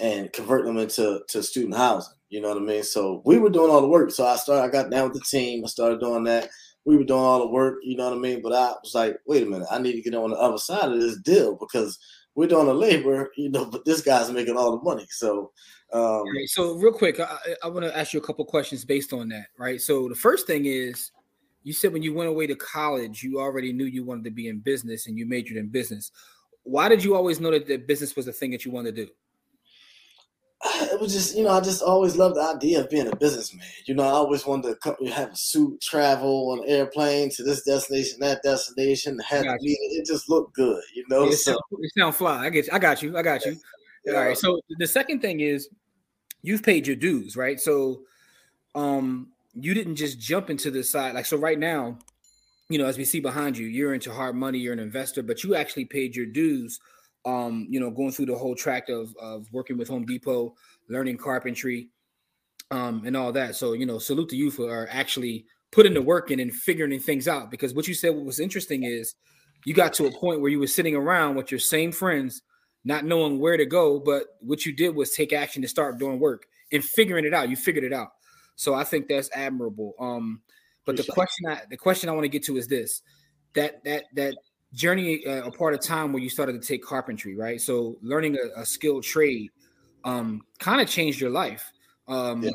and 0.01 0.33
convert 0.33 0.65
them 0.65 0.77
into 0.77 1.21
to 1.29 1.41
student 1.41 1.75
housing. 1.75 2.13
You 2.29 2.41
know 2.41 2.49
what 2.49 2.57
I 2.57 2.61
mean? 2.61 2.83
So 2.83 3.21
we 3.25 3.37
were 3.37 3.49
doing 3.49 3.71
all 3.71 3.81
the 3.81 3.87
work. 3.87 4.11
So 4.11 4.25
I 4.25 4.35
started, 4.35 4.63
I 4.63 4.67
got 4.67 4.91
down 4.91 5.09
with 5.09 5.13
the 5.13 5.25
team. 5.25 5.63
I 5.63 5.67
started 5.67 5.99
doing 5.99 6.25
that. 6.25 6.49
We 6.83 6.97
were 6.97 7.03
doing 7.03 7.21
all 7.21 7.39
the 7.39 7.47
work. 7.47 7.75
You 7.83 7.95
know 7.95 8.09
what 8.09 8.17
I 8.17 8.19
mean? 8.19 8.41
But 8.41 8.53
I 8.53 8.73
was 8.83 8.93
like, 8.93 9.17
wait 9.25 9.43
a 9.43 9.45
minute, 9.45 9.67
I 9.71 9.79
need 9.79 9.93
to 9.93 10.01
get 10.01 10.13
on 10.15 10.31
the 10.31 10.37
other 10.37 10.57
side 10.57 10.91
of 10.91 10.99
this 10.99 11.17
deal 11.21 11.55
because 11.55 11.97
we're 12.35 12.47
doing 12.47 12.67
the 12.67 12.73
labor, 12.73 13.31
you 13.37 13.49
know, 13.49 13.65
but 13.65 13.85
this 13.85 14.01
guy's 14.01 14.29
making 14.31 14.57
all 14.57 14.77
the 14.77 14.83
money. 14.83 15.07
So, 15.09 15.51
um, 15.93 16.23
right, 16.35 16.47
so 16.47 16.73
real 16.73 16.91
quick, 16.91 17.19
I, 17.19 17.37
I 17.63 17.67
want 17.69 17.85
to 17.85 17.97
ask 17.97 18.13
you 18.13 18.19
a 18.19 18.23
couple 18.23 18.43
questions 18.43 18.83
based 18.83 19.13
on 19.13 19.29
that, 19.29 19.47
right? 19.57 19.79
So 19.79 20.09
the 20.09 20.15
first 20.15 20.45
thing 20.45 20.65
is, 20.65 21.11
you 21.63 21.73
said 21.73 21.93
when 21.93 22.03
you 22.03 22.13
went 22.13 22.29
away 22.29 22.45
to 22.47 22.55
college, 22.55 23.23
you 23.23 23.39
already 23.39 23.71
knew 23.71 23.85
you 23.85 24.03
wanted 24.03 24.25
to 24.25 24.31
be 24.31 24.49
in 24.49 24.59
business 24.59 25.07
and 25.07 25.17
you 25.17 25.25
majored 25.25 25.57
in 25.57 25.69
business 25.69 26.11
why 26.65 26.89
did 26.89 27.03
you 27.03 27.15
always 27.15 27.39
know 27.39 27.51
that 27.51 27.67
the 27.67 27.77
business 27.77 28.15
was 28.15 28.25
the 28.25 28.33
thing 28.33 28.51
that 28.51 28.65
you 28.65 28.71
wanted 28.71 28.95
to 28.95 29.05
do? 29.05 29.11
It 30.95 30.99
was 30.99 31.13
just, 31.13 31.35
you 31.37 31.43
know, 31.43 31.51
I 31.51 31.59
just 31.61 31.81
always 31.81 32.15
loved 32.15 32.37
the 32.37 32.41
idea 32.41 32.79
of 32.79 32.89
being 32.89 33.07
a 33.07 33.15
businessman. 33.15 33.65
You 33.85 33.95
know, 33.95 34.03
I 34.03 34.11
always 34.11 34.45
wanted 34.45 34.77
to 34.81 34.95
have 35.11 35.31
a 35.31 35.35
suit, 35.35 35.81
travel 35.81 36.51
on 36.51 36.59
an 36.59 36.69
airplane 36.69 37.29
to 37.31 37.43
this 37.43 37.63
destination, 37.63 38.19
that 38.21 38.41
destination. 38.43 39.19
Be, 39.29 39.77
it 39.91 40.05
just 40.05 40.29
looked 40.29 40.55
good, 40.55 40.81
you 40.95 41.03
know. 41.09 41.23
Yeah, 41.23 41.31
it, 41.31 41.37
so, 41.37 41.51
sound, 41.51 41.61
it 41.79 41.91
sound 41.97 42.15
fly. 42.15 42.45
I 42.45 42.49
get, 42.49 42.67
you. 42.67 42.73
I 42.73 42.79
got 42.79 43.01
you. 43.03 43.17
I 43.17 43.21
got 43.21 43.45
you. 43.45 43.57
Yeah. 44.05 44.13
All 44.13 44.25
right. 44.25 44.37
So 44.37 44.61
the 44.77 44.87
second 44.87 45.19
thing 45.19 45.41
is, 45.41 45.69
you've 46.41 46.63
paid 46.63 46.87
your 46.87 46.95
dues, 46.95 47.35
right? 47.35 47.59
So 47.59 48.03
um, 48.73 49.27
you 49.53 49.73
didn't 49.73 49.97
just 49.97 50.19
jump 50.19 50.49
into 50.49 50.71
the 50.71 50.83
side 50.83 51.13
like 51.13 51.25
so. 51.25 51.37
Right 51.37 51.59
now, 51.59 51.97
you 52.69 52.77
know, 52.77 52.85
as 52.85 52.97
we 52.97 53.05
see 53.05 53.19
behind 53.19 53.57
you, 53.57 53.67
you're 53.67 53.93
into 53.93 54.11
hard 54.11 54.35
money, 54.35 54.57
you're 54.57 54.73
an 54.73 54.79
investor, 54.79 55.21
but 55.21 55.43
you 55.43 55.55
actually 55.55 55.85
paid 55.85 56.15
your 56.15 56.25
dues. 56.25 56.79
Um, 57.25 57.65
you 57.69 57.79
know, 57.79 57.89
going 57.89 58.11
through 58.11 58.27
the 58.27 58.35
whole 58.35 58.55
track 58.55 58.87
of 58.89 59.15
of 59.19 59.47
working 59.51 59.77
with 59.77 59.87
Home 59.87 60.05
Depot, 60.05 60.53
learning 60.89 61.17
carpentry, 61.17 61.89
um, 62.71 63.03
and 63.05 63.15
all 63.15 63.31
that. 63.31 63.55
So, 63.55 63.73
you 63.73 63.85
know, 63.85 63.99
salute 63.99 64.29
to 64.29 64.35
you 64.35 64.51
for 64.51 64.87
actually 64.91 65.45
putting 65.71 65.93
the 65.93 66.01
work 66.01 66.31
in 66.31 66.39
and 66.39 66.53
figuring 66.53 66.99
things 66.99 67.27
out. 67.27 67.51
Because 67.51 67.73
what 67.73 67.87
you 67.87 67.93
said 67.93 68.15
what 68.15 68.25
was 68.25 68.39
interesting 68.39 68.83
is 68.83 69.15
you 69.65 69.73
got 69.73 69.93
to 69.93 70.05
a 70.05 70.11
point 70.11 70.41
where 70.41 70.51
you 70.51 70.59
were 70.59 70.67
sitting 70.67 70.95
around 70.95 71.35
with 71.35 71.51
your 71.51 71.59
same 71.59 71.91
friends, 71.91 72.41
not 72.83 73.05
knowing 73.05 73.39
where 73.39 73.57
to 73.57 73.65
go, 73.65 73.99
but 73.99 74.23
what 74.39 74.65
you 74.65 74.73
did 74.73 74.95
was 74.95 75.11
take 75.11 75.33
action 75.33 75.61
to 75.61 75.67
start 75.67 75.99
doing 75.99 76.19
work 76.19 76.45
and 76.71 76.83
figuring 76.83 77.25
it 77.25 77.33
out. 77.33 77.49
You 77.49 77.55
figured 77.55 77.83
it 77.83 77.93
out. 77.93 78.09
So 78.55 78.73
I 78.73 78.83
think 78.83 79.07
that's 79.07 79.29
admirable. 79.33 79.93
Um, 79.99 80.41
but 80.85 80.97
the 80.97 81.03
question 81.03 81.47
I 81.47 81.61
the 81.69 81.77
question 81.77 82.09
I 82.09 82.11
want 82.13 82.23
to 82.23 82.29
get 82.29 82.43
to 82.43 82.57
is 82.57 82.67
this: 82.67 83.01
that 83.53 83.83
that 83.83 84.05
that 84.13 84.35
journey 84.73 85.25
uh, 85.25 85.47
a 85.47 85.51
part 85.51 85.73
of 85.73 85.81
time 85.81 86.13
where 86.13 86.21
you 86.21 86.29
started 86.29 86.61
to 86.61 86.67
take 86.67 86.83
carpentry, 86.83 87.35
right? 87.35 87.59
So 87.59 87.97
learning 88.01 88.37
a, 88.37 88.61
a 88.61 88.65
skilled 88.65 89.03
trade 89.03 89.49
um, 90.03 90.41
kind 90.59 90.81
of 90.81 90.87
changed 90.87 91.19
your 91.19 91.31
life. 91.31 91.71
Um, 92.07 92.43
yeah. 92.43 92.51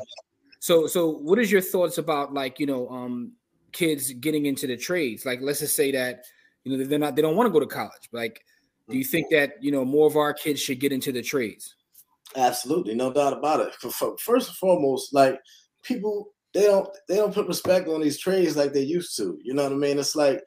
So 0.59 0.87
so 0.87 1.09
what 1.09 1.39
is 1.39 1.51
your 1.51 1.61
thoughts 1.61 1.97
about 1.97 2.33
like 2.33 2.59
you 2.59 2.65
know 2.65 2.87
um, 2.89 3.33
kids 3.71 4.13
getting 4.13 4.45
into 4.45 4.67
the 4.67 4.77
trades? 4.77 5.25
Like 5.25 5.41
let's 5.41 5.59
just 5.59 5.75
say 5.75 5.91
that 5.91 6.23
you 6.63 6.77
know 6.77 6.83
they're 6.85 6.99
not 6.99 7.15
they 7.15 7.21
don't 7.21 7.35
want 7.35 7.47
to 7.47 7.51
go 7.51 7.59
to 7.59 7.67
college. 7.67 8.09
Like, 8.11 8.43
do 8.89 8.97
you 8.97 9.03
think 9.03 9.29
that 9.31 9.61
you 9.61 9.71
know 9.71 9.83
more 9.83 10.07
of 10.07 10.15
our 10.15 10.33
kids 10.33 10.61
should 10.61 10.79
get 10.79 10.91
into 10.91 11.11
the 11.11 11.21
trades? 11.21 11.75
Absolutely, 12.35 12.95
no 12.95 13.11
doubt 13.11 13.33
about 13.33 13.59
it. 13.59 13.73
First 14.19 14.47
and 14.47 14.57
foremost, 14.57 15.13
like 15.13 15.39
people 15.83 16.33
they 16.53 16.63
don't 16.63 16.89
they 17.07 17.15
don't 17.15 17.33
put 17.33 17.47
respect 17.47 17.87
on 17.87 18.01
these 18.01 18.19
trades 18.19 18.57
like 18.57 18.73
they 18.73 18.81
used 18.81 19.15
to. 19.17 19.39
You 19.41 19.53
know 19.53 19.63
what 19.63 19.71
I 19.71 19.75
mean? 19.75 19.99
It's 19.99 20.15
like 20.15 20.43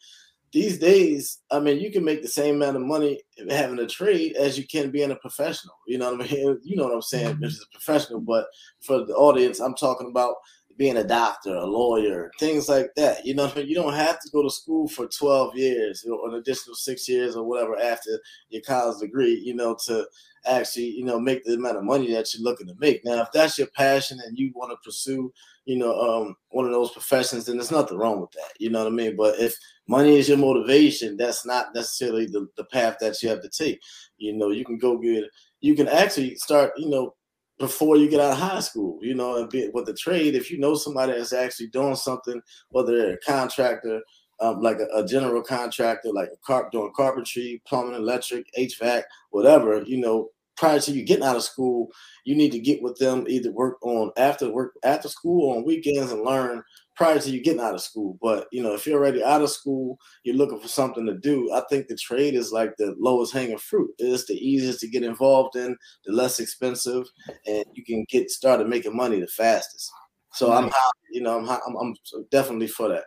these 0.52 0.78
days, 0.78 1.40
I 1.50 1.58
mean, 1.58 1.80
you 1.80 1.90
can 1.90 2.04
make 2.04 2.23
the 2.23 2.28
same 2.28 2.56
amount 2.56 2.76
of 2.76 2.82
money 2.82 3.20
having 3.50 3.80
a 3.80 3.87
trade 3.87 4.37
as 4.37 4.56
you 4.56 4.64
can 4.64 4.92
being 4.92 5.11
a 5.11 5.16
professional. 5.16 5.75
You 5.88 5.99
know 5.99 6.12
what 6.14 6.30
I 6.30 6.32
mean? 6.32 6.61
You 6.64 6.76
know 6.76 6.84
what 6.84 6.94
I'm 6.94 7.02
saying? 7.02 7.38
This 7.40 7.54
is 7.54 7.66
a 7.68 7.73
professional, 7.73 8.20
but 8.20 8.46
for 8.80 9.04
the 9.04 9.14
audience, 9.14 9.58
I'm 9.58 9.75
talking 9.75 10.08
about 10.08 10.37
being 10.76 10.97
a 10.97 11.04
doctor, 11.04 11.54
a 11.54 11.64
lawyer, 11.64 12.31
things 12.38 12.69
like 12.69 12.90
that. 12.97 13.25
You 13.25 13.35
know, 13.35 13.52
you 13.57 13.75
don't 13.75 13.95
have 13.95 14.21
to 14.21 14.31
go 14.31 14.43
to 14.43 14.50
school 14.50 14.88
for 14.88 15.07
12 15.07 15.57
years 15.57 16.04
or 16.04 16.28
an 16.28 16.35
additional 16.37 16.75
six 16.75 17.09
years 17.09 17.37
or 17.37 17.45
whatever 17.45 17.78
after 17.78 18.19
your 18.49 18.62
college 18.62 19.00
degree, 19.00 19.40
you 19.45 19.54
know, 19.54 19.76
to 19.87 20.07
actually, 20.47 20.90
you 20.90 21.04
know, 21.04 21.19
make 21.19 21.45
the 21.45 21.54
amount 21.54 21.76
of 21.76 21.85
money 21.85 22.12
that 22.12 22.33
you're 22.35 22.43
looking 22.43 22.66
to 22.66 22.75
make. 22.78 23.04
Now, 23.04 23.23
if 23.23 23.33
that's 23.33 23.59
your 23.59 23.69
passion 23.69 24.19
and 24.25 24.38
you 24.38 24.52
want 24.54 24.73
to 24.73 24.76
pursue, 24.85 25.33
you 25.64 25.78
know, 25.78 25.99
um, 25.99 26.37
one 26.50 26.66
of 26.66 26.73
those 26.73 26.93
professions, 26.93 27.47
then 27.47 27.57
there's 27.57 27.71
nothing 27.71 27.97
wrong 27.97 28.21
with 28.21 28.33
that. 28.33 28.52
You 28.59 28.71
know 28.71 28.81
what 28.81 28.93
I 28.93 28.95
mean? 28.95 29.16
But 29.16 29.38
if 29.38 29.57
money 29.88 30.19
is 30.19 30.28
your 30.28 30.38
motivation, 30.38 31.16
that's 31.16 31.47
not 31.47 31.75
necessarily 31.75 32.26
the, 32.26 32.47
the 32.57 32.64
path 32.64 32.97
that 33.00 33.23
you 33.23 33.28
have 33.31 33.43
to 33.43 33.49
take. 33.49 33.81
You 34.19 34.35
know, 34.35 34.50
you 34.50 34.64
can 34.64 34.78
go 34.78 34.99
get, 34.99 35.25
you 35.61 35.75
can 35.75 35.88
actually 35.88 36.35
start, 36.37 36.73
you 36.76 36.90
know, 36.90 37.14
before 37.58 37.96
you 37.96 38.08
get 38.08 38.20
out 38.20 38.32
of 38.32 38.38
high 38.38 38.61
school, 38.61 38.99
you 39.00 39.14
know, 39.14 39.37
and 39.37 39.50
be 39.50 39.68
with 39.73 39.87
the 39.87 39.94
trade. 39.94 40.34
If 40.34 40.50
you 40.50 40.58
know 40.58 40.75
somebody 40.75 41.12
that's 41.12 41.32
actually 41.32 41.68
doing 41.68 41.96
something, 41.96 42.40
whether 42.70 42.96
they're 42.96 43.14
a 43.14 43.18
contractor, 43.18 44.00
um, 44.40 44.61
like 44.61 44.78
a, 44.78 44.87
a, 44.99 45.06
general 45.06 45.42
contractor, 45.42 46.11
like 46.12 46.28
a 46.28 46.37
carp 46.44 46.73
doing 46.73 46.92
carpentry, 46.96 47.62
plumbing, 47.66 47.94
electric, 47.94 48.46
HVAC, 48.58 49.04
whatever, 49.30 49.82
you 49.87 49.99
know, 49.99 50.30
prior 50.56 50.78
to 50.80 50.92
you 50.92 51.04
getting 51.04 51.25
out 51.25 51.37
of 51.37 51.42
school, 51.42 51.88
you 52.25 52.34
need 52.34 52.52
to 52.52 52.58
get 52.58 52.82
with 52.82 52.96
them, 52.99 53.25
either 53.28 53.50
work 53.52 53.76
on 53.82 54.11
after 54.16 54.50
work 54.50 54.75
after 54.84 55.08
school 55.08 55.56
on 55.56 55.64
weekends 55.64 56.12
and 56.12 56.23
learn 56.23 56.62
prior 56.96 57.18
to 57.18 57.30
you 57.30 57.42
getting 57.42 57.61
out 57.61 57.75
of 57.75 57.80
school. 57.80 58.18
But 58.23 58.46
you 58.52 58.62
know, 58.62 58.75
if 58.75 58.87
you're 58.87 58.99
already 58.99 59.23
out 59.23 59.42
of 59.42 59.50
school, 59.50 59.99
you're 60.23 60.37
looking 60.37 60.61
for 60.61 60.68
something 60.68 61.06
to 61.06 61.18
do. 61.18 61.52
I 61.52 61.62
think 61.68 61.88
the 61.88 61.96
trade 61.96 62.34
is 62.34 62.52
like 62.52 62.76
the 62.76 62.94
lowest 62.99 63.32
hanging 63.32 63.58
fruit. 63.58 63.90
It's 63.99 64.26
the 64.26 64.34
easiest 64.34 64.80
to 64.80 64.88
get 64.88 65.02
involved 65.02 65.56
in, 65.56 65.76
the 66.04 66.12
less 66.12 66.40
expensive, 66.40 67.06
and 67.46 67.64
you 67.75 67.84
can 67.84 68.04
get 68.08 68.30
started 68.30 68.68
making 68.68 68.96
money 68.96 69.20
the 69.20 69.26
fastest. 69.26 69.90
So 70.32 70.52
I'm, 70.52 70.68
you 71.12 71.23
know, 71.23 71.38
I'm, 71.38 71.49
I'm, 71.49 71.76
I'm 71.76 71.94
definitely 72.30 72.66
for 72.66 72.88
that. 72.88 73.04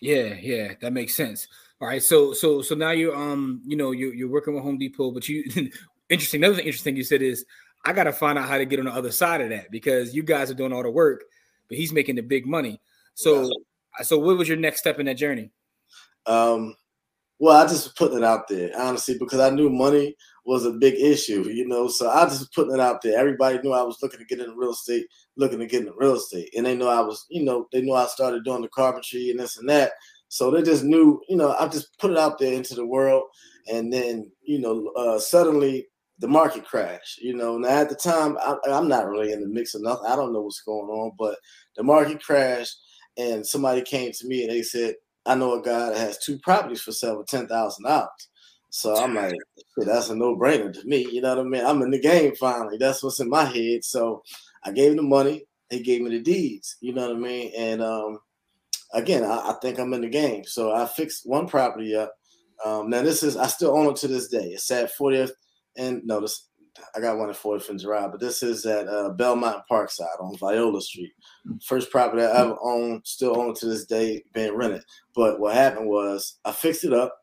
Yeah, 0.00 0.34
yeah, 0.40 0.74
that 0.80 0.92
makes 0.92 1.16
sense. 1.16 1.48
All 1.80 1.88
right, 1.88 2.02
so 2.02 2.32
so 2.32 2.62
so 2.62 2.74
now 2.74 2.90
you're 2.90 3.14
um 3.14 3.62
you 3.64 3.76
know 3.76 3.92
you're 3.92 4.14
you're 4.14 4.30
working 4.30 4.54
with 4.54 4.64
Home 4.64 4.78
Depot, 4.78 5.12
but 5.12 5.28
you 5.28 5.44
interesting. 6.08 6.42
Another 6.42 6.60
interesting 6.60 6.96
you 6.96 7.04
said 7.04 7.22
is 7.22 7.44
I 7.84 7.92
got 7.92 8.04
to 8.04 8.12
find 8.12 8.38
out 8.38 8.48
how 8.48 8.58
to 8.58 8.64
get 8.64 8.78
on 8.78 8.86
the 8.86 8.92
other 8.92 9.12
side 9.12 9.40
of 9.40 9.50
that 9.50 9.70
because 9.70 10.14
you 10.14 10.22
guys 10.22 10.50
are 10.50 10.54
doing 10.54 10.72
all 10.72 10.82
the 10.82 10.90
work, 10.90 11.24
but 11.68 11.78
he's 11.78 11.92
making 11.92 12.16
the 12.16 12.22
big 12.22 12.46
money. 12.46 12.80
So, 13.14 13.50
so 14.02 14.18
what 14.18 14.38
was 14.38 14.48
your 14.48 14.56
next 14.56 14.80
step 14.80 14.98
in 14.98 15.06
that 15.06 15.16
journey? 15.16 15.50
Um, 16.26 16.76
well, 17.38 17.56
I 17.56 17.68
just 17.68 17.96
putting 17.96 18.18
it 18.18 18.24
out 18.24 18.48
there 18.48 18.70
honestly 18.76 19.16
because 19.18 19.40
I 19.40 19.50
knew 19.50 19.70
money 19.70 20.16
was 20.44 20.64
a 20.64 20.72
big 20.72 20.94
issue, 20.94 21.48
you 21.48 21.66
know. 21.68 21.88
So 21.88 22.08
I 22.08 22.24
just 22.24 22.52
putting 22.52 22.74
it 22.74 22.80
out 22.80 23.00
there. 23.02 23.18
Everybody 23.18 23.58
knew 23.58 23.72
I 23.72 23.82
was 23.82 23.98
looking 24.02 24.18
to 24.18 24.26
get 24.26 24.40
into 24.40 24.56
real 24.56 24.72
estate, 24.72 25.06
looking 25.36 25.58
to 25.58 25.66
get 25.66 25.82
into 25.82 25.94
real 25.96 26.16
estate, 26.16 26.50
and 26.56 26.66
they 26.66 26.74
know 26.74 26.88
I 26.88 27.00
was, 27.00 27.26
you 27.28 27.44
know, 27.44 27.68
they 27.72 27.80
knew 27.80 27.94
I 27.94 28.06
started 28.06 28.44
doing 28.44 28.62
the 28.62 28.68
carpentry 28.68 29.30
and 29.30 29.38
this 29.38 29.58
and 29.58 29.68
that. 29.68 29.92
So 30.28 30.50
they 30.50 30.62
just 30.62 30.84
knew, 30.84 31.20
you 31.28 31.36
know, 31.36 31.54
I 31.58 31.68
just 31.68 31.96
put 31.98 32.10
it 32.10 32.18
out 32.18 32.38
there 32.38 32.52
into 32.52 32.74
the 32.74 32.86
world, 32.86 33.24
and 33.72 33.92
then, 33.92 34.30
you 34.42 34.58
know, 34.58 34.88
uh, 34.96 35.18
suddenly 35.18 35.86
the 36.18 36.28
market 36.28 36.64
crash. 36.64 37.18
You 37.20 37.34
know, 37.34 37.58
now 37.58 37.68
at 37.68 37.88
the 37.88 37.94
time, 37.94 38.36
I, 38.38 38.56
am 38.66 38.88
not 38.88 39.08
really 39.08 39.32
in 39.32 39.40
the 39.40 39.48
mix 39.48 39.74
of 39.74 39.82
nothing. 39.82 40.06
I 40.06 40.16
don't 40.16 40.32
know 40.32 40.42
what's 40.42 40.62
going 40.62 40.88
on, 40.88 41.12
but 41.18 41.36
the 41.76 41.82
market 41.82 42.22
crashed, 42.22 42.76
and 43.16 43.46
somebody 43.46 43.82
came 43.82 44.12
to 44.12 44.26
me 44.26 44.42
and 44.42 44.50
they 44.50 44.62
said, 44.62 44.94
"I 45.26 45.34
know 45.34 45.54
a 45.54 45.62
guy 45.62 45.90
that 45.90 45.98
has 45.98 46.18
two 46.18 46.38
properties 46.38 46.82
for 46.82 46.92
sale 46.92 47.16
for 47.16 47.24
ten 47.24 47.46
thousand 47.46 47.84
dollars." 47.84 48.28
So 48.70 48.94
I'm 48.96 49.14
like, 49.14 49.34
that's 49.78 50.10
a 50.10 50.14
no 50.14 50.36
brainer 50.36 50.72
to 50.72 50.86
me. 50.86 51.08
You 51.10 51.22
know 51.22 51.36
what 51.36 51.46
I 51.46 51.48
mean? 51.48 51.64
I'm 51.64 51.82
in 51.82 51.90
the 51.90 52.00
game 52.00 52.34
finally. 52.36 52.76
That's 52.76 53.02
what's 53.02 53.20
in 53.20 53.30
my 53.30 53.44
head. 53.44 53.82
So 53.82 54.22
I 54.62 54.72
gave 54.72 54.90
him 54.90 54.98
the 54.98 55.02
money. 55.04 55.44
He 55.70 55.82
gave 55.82 56.02
me 56.02 56.10
the 56.10 56.20
deeds. 56.20 56.76
You 56.80 56.92
know 56.92 57.08
what 57.08 57.16
I 57.16 57.18
mean? 57.18 57.52
And 57.56 57.82
um, 57.82 58.18
again, 58.92 59.24
I, 59.24 59.50
I 59.50 59.54
think 59.62 59.78
I'm 59.78 59.94
in 59.94 60.02
the 60.02 60.08
game. 60.08 60.44
So 60.44 60.72
I 60.72 60.86
fixed 60.86 61.26
one 61.26 61.46
property 61.46 61.96
up. 61.96 62.14
Um, 62.64 62.90
now 62.90 63.02
this 63.02 63.22
is 63.22 63.36
I 63.36 63.46
still 63.46 63.76
own 63.76 63.90
it 63.90 63.96
to 63.96 64.08
this 64.08 64.28
day. 64.28 64.48
It's 64.48 64.70
at 64.70 64.94
40th 64.96 65.30
and 65.78 66.02
no, 66.04 66.20
this 66.20 66.48
I 66.94 67.00
got 67.00 67.18
one 67.18 67.30
at 67.30 67.36
40th 67.36 67.70
and 67.70 67.80
Girard, 67.80 68.12
but 68.12 68.20
this 68.20 68.42
is 68.42 68.64
at 68.66 68.88
uh, 68.88 69.10
Belmont 69.10 69.62
Parkside 69.70 70.20
on 70.20 70.36
Viola 70.36 70.80
Street. 70.80 71.12
First 71.64 71.90
property 71.90 72.22
I 72.22 72.40
ever 72.40 72.56
owned, 72.62 73.02
still 73.04 73.38
own 73.38 73.54
to 73.54 73.66
this 73.66 73.86
day, 73.86 74.22
being 74.32 74.54
rented. 74.54 74.84
But 75.14 75.40
what 75.40 75.54
happened 75.54 75.88
was 75.88 76.38
I 76.44 76.52
fixed 76.52 76.84
it 76.84 76.92
up, 76.92 77.16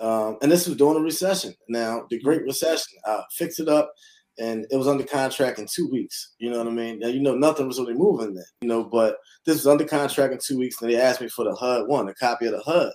um, 0.00 0.38
and 0.42 0.50
this 0.50 0.66
was 0.66 0.76
during 0.76 0.94
the 0.94 1.00
recession. 1.00 1.54
Now, 1.68 2.06
the 2.10 2.20
Great 2.20 2.42
Recession, 2.42 2.98
I 3.04 3.22
fixed 3.32 3.60
it 3.60 3.68
up, 3.68 3.92
and 4.38 4.66
it 4.70 4.76
was 4.76 4.88
under 4.88 5.04
contract 5.04 5.58
in 5.58 5.66
two 5.66 5.88
weeks. 5.90 6.34
You 6.38 6.50
know 6.50 6.58
what 6.58 6.68
I 6.68 6.70
mean? 6.70 7.00
Now, 7.00 7.08
you 7.08 7.20
know, 7.20 7.34
nothing 7.34 7.66
was 7.66 7.78
really 7.78 7.94
moving 7.94 8.34
then, 8.34 8.44
you 8.62 8.68
know, 8.68 8.84
but 8.84 9.16
this 9.44 9.56
was 9.56 9.66
under 9.66 9.84
contract 9.84 10.32
in 10.32 10.38
two 10.42 10.58
weeks, 10.58 10.80
and 10.80 10.90
they 10.90 11.00
asked 11.00 11.20
me 11.20 11.28
for 11.28 11.44
the 11.44 11.54
HUD 11.54 11.88
one, 11.88 12.08
a 12.08 12.14
copy 12.14 12.46
of 12.46 12.52
the 12.52 12.62
HUD 12.62 12.92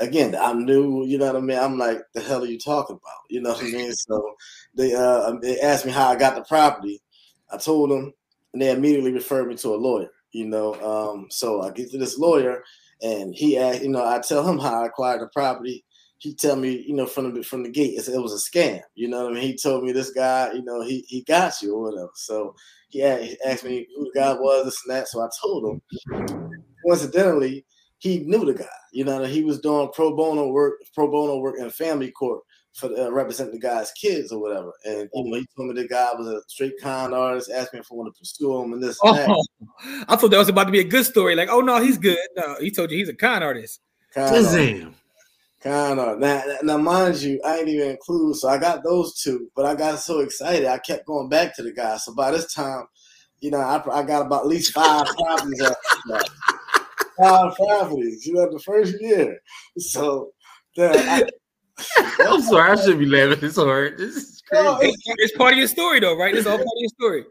again, 0.00 0.34
I'm 0.34 0.64
new, 0.64 1.04
you 1.06 1.18
know 1.18 1.26
what 1.26 1.36
I 1.36 1.40
mean? 1.40 1.58
I'm 1.58 1.78
like, 1.78 1.98
the 2.14 2.20
hell 2.20 2.42
are 2.42 2.46
you 2.46 2.58
talking 2.58 2.96
about? 2.96 3.20
You 3.28 3.42
know 3.42 3.50
what 3.50 3.62
I 3.62 3.66
mean? 3.66 3.92
So 4.08 4.34
they 4.74 4.94
uh 4.94 5.28
um, 5.28 5.40
they 5.40 5.60
asked 5.60 5.84
me 5.86 5.92
how 5.92 6.08
I 6.08 6.16
got 6.16 6.34
the 6.34 6.42
property. 6.42 7.00
I 7.52 7.56
told 7.56 7.90
them, 7.90 8.12
and 8.52 8.62
they 8.62 8.70
immediately 8.70 9.12
referred 9.12 9.48
me 9.48 9.56
to 9.56 9.74
a 9.74 9.76
lawyer, 9.76 10.10
you 10.32 10.46
know. 10.46 10.74
Um, 10.74 11.26
so 11.30 11.62
I 11.62 11.70
get 11.70 11.90
to 11.90 11.98
this 11.98 12.18
lawyer 12.18 12.62
and 13.02 13.34
he 13.34 13.58
asked, 13.58 13.82
you 13.82 13.88
know, 13.88 14.04
I 14.04 14.20
tell 14.20 14.46
him 14.46 14.58
how 14.58 14.82
I 14.82 14.86
acquired 14.86 15.20
the 15.22 15.28
property. 15.28 15.84
He 16.18 16.34
tell 16.34 16.56
me, 16.56 16.84
you 16.86 16.94
know, 16.94 17.06
from 17.06 17.34
the 17.34 17.42
from 17.42 17.62
the 17.62 17.70
gate, 17.70 17.96
it 17.96 18.22
was 18.22 18.34
a 18.34 18.50
scam. 18.50 18.80
You 18.94 19.08
know 19.08 19.24
what 19.24 19.32
I 19.32 19.34
mean? 19.34 19.42
He 19.42 19.56
told 19.56 19.84
me 19.84 19.92
this 19.92 20.10
guy, 20.10 20.52
you 20.52 20.62
know, 20.62 20.82
he 20.82 21.04
he 21.08 21.22
got 21.22 21.60
you 21.62 21.74
or 21.74 21.90
whatever. 21.90 22.10
So 22.14 22.54
he 22.88 23.02
asked 23.02 23.64
me 23.64 23.86
who 23.96 24.04
the 24.04 24.20
guy 24.20 24.32
was, 24.34 24.64
this 24.64 24.82
and 24.86 24.94
that. 24.94 25.08
So 25.08 25.22
I 25.22 25.28
told 25.40 25.64
him. 25.64 25.82
Coincidentally, 26.86 27.64
he 28.00 28.20
knew 28.20 28.44
the 28.44 28.54
guy. 28.54 28.64
You 28.92 29.04
know, 29.04 29.22
he 29.24 29.44
was 29.44 29.60
doing 29.60 29.90
pro 29.94 30.16
bono 30.16 30.48
work, 30.48 30.80
pro 30.94 31.08
bono 31.08 31.38
work 31.38 31.56
in 31.58 31.70
family 31.70 32.10
court 32.10 32.42
for 32.72 32.90
uh, 32.98 33.10
representing 33.10 33.54
the 33.54 33.60
guy's 33.60 33.92
kids 33.92 34.32
or 34.32 34.40
whatever. 34.40 34.72
And 34.84 35.08
you 35.12 35.24
know, 35.24 35.38
he 35.38 35.46
told 35.56 35.68
me 35.68 35.80
the 35.80 35.86
guy 35.86 36.10
was 36.16 36.26
a 36.26 36.40
straight 36.48 36.74
con 36.82 37.12
artist, 37.12 37.50
asked 37.50 37.72
me 37.72 37.80
if 37.80 37.86
I 37.90 37.94
want 37.94 38.12
to 38.12 38.18
pursue 38.18 38.62
him 38.62 38.72
and 38.72 38.82
this. 38.82 38.98
And 39.02 39.30
oh, 39.30 39.44
I 40.08 40.16
thought 40.16 40.30
that 40.30 40.38
was 40.38 40.48
about 40.48 40.64
to 40.64 40.72
be 40.72 40.80
a 40.80 40.84
good 40.84 41.04
story. 41.04 41.36
Like, 41.36 41.50
oh 41.50 41.60
no, 41.60 41.80
he's 41.80 41.98
good. 41.98 42.18
No, 42.36 42.56
he 42.58 42.70
told 42.70 42.90
you 42.90 42.98
he's 42.98 43.08
a 43.08 43.14
con 43.14 43.42
artist. 43.42 43.80
Con 44.14 44.24
artist. 44.24 44.54
Con 45.62 45.98
artist. 45.98 46.20
Now, 46.20 46.56
now, 46.62 46.78
mind 46.78 47.20
you, 47.20 47.38
I 47.44 47.58
ain't 47.58 47.68
even 47.68 47.90
include. 47.90 48.36
So 48.36 48.48
I 48.48 48.56
got 48.56 48.82
those 48.82 49.20
two, 49.20 49.50
but 49.54 49.66
I 49.66 49.74
got 49.74 49.98
so 49.98 50.20
excited, 50.20 50.66
I 50.66 50.78
kept 50.78 51.06
going 51.06 51.28
back 51.28 51.54
to 51.56 51.62
the 51.62 51.72
guy. 51.72 51.98
So 51.98 52.14
by 52.14 52.30
this 52.30 52.54
time, 52.54 52.86
you 53.40 53.50
know, 53.50 53.58
I, 53.58 53.82
I 53.90 54.02
got 54.02 54.26
about 54.26 54.42
at 54.42 54.48
least 54.48 54.72
five 54.72 55.06
copies 55.06 55.60
of 55.60 55.74
five 57.20 57.54
properties, 57.56 58.26
you 58.26 58.34
know, 58.34 58.50
the 58.50 58.58
first 58.58 59.00
year. 59.00 59.40
So 59.78 60.32
I, 60.78 61.24
I'm 62.20 62.42
sorry, 62.42 62.72
I 62.72 62.76
should 62.76 62.98
be 62.98 63.06
laughing. 63.06 63.48
It's 63.48 63.56
hard. 63.56 63.98
This 63.98 64.16
is 64.16 64.42
crazy. 64.48 64.66
it's, 64.88 65.02
it's, 65.06 65.36
part 65.36 65.52
of 65.52 65.58
your 65.58 65.68
story, 65.68 66.00
though, 66.00 66.16
right? 66.16 66.34
It's 66.34 66.46
all 66.46 66.56
part 66.56 66.66
of 66.66 66.72
your 66.76 66.88
story. 66.88 67.24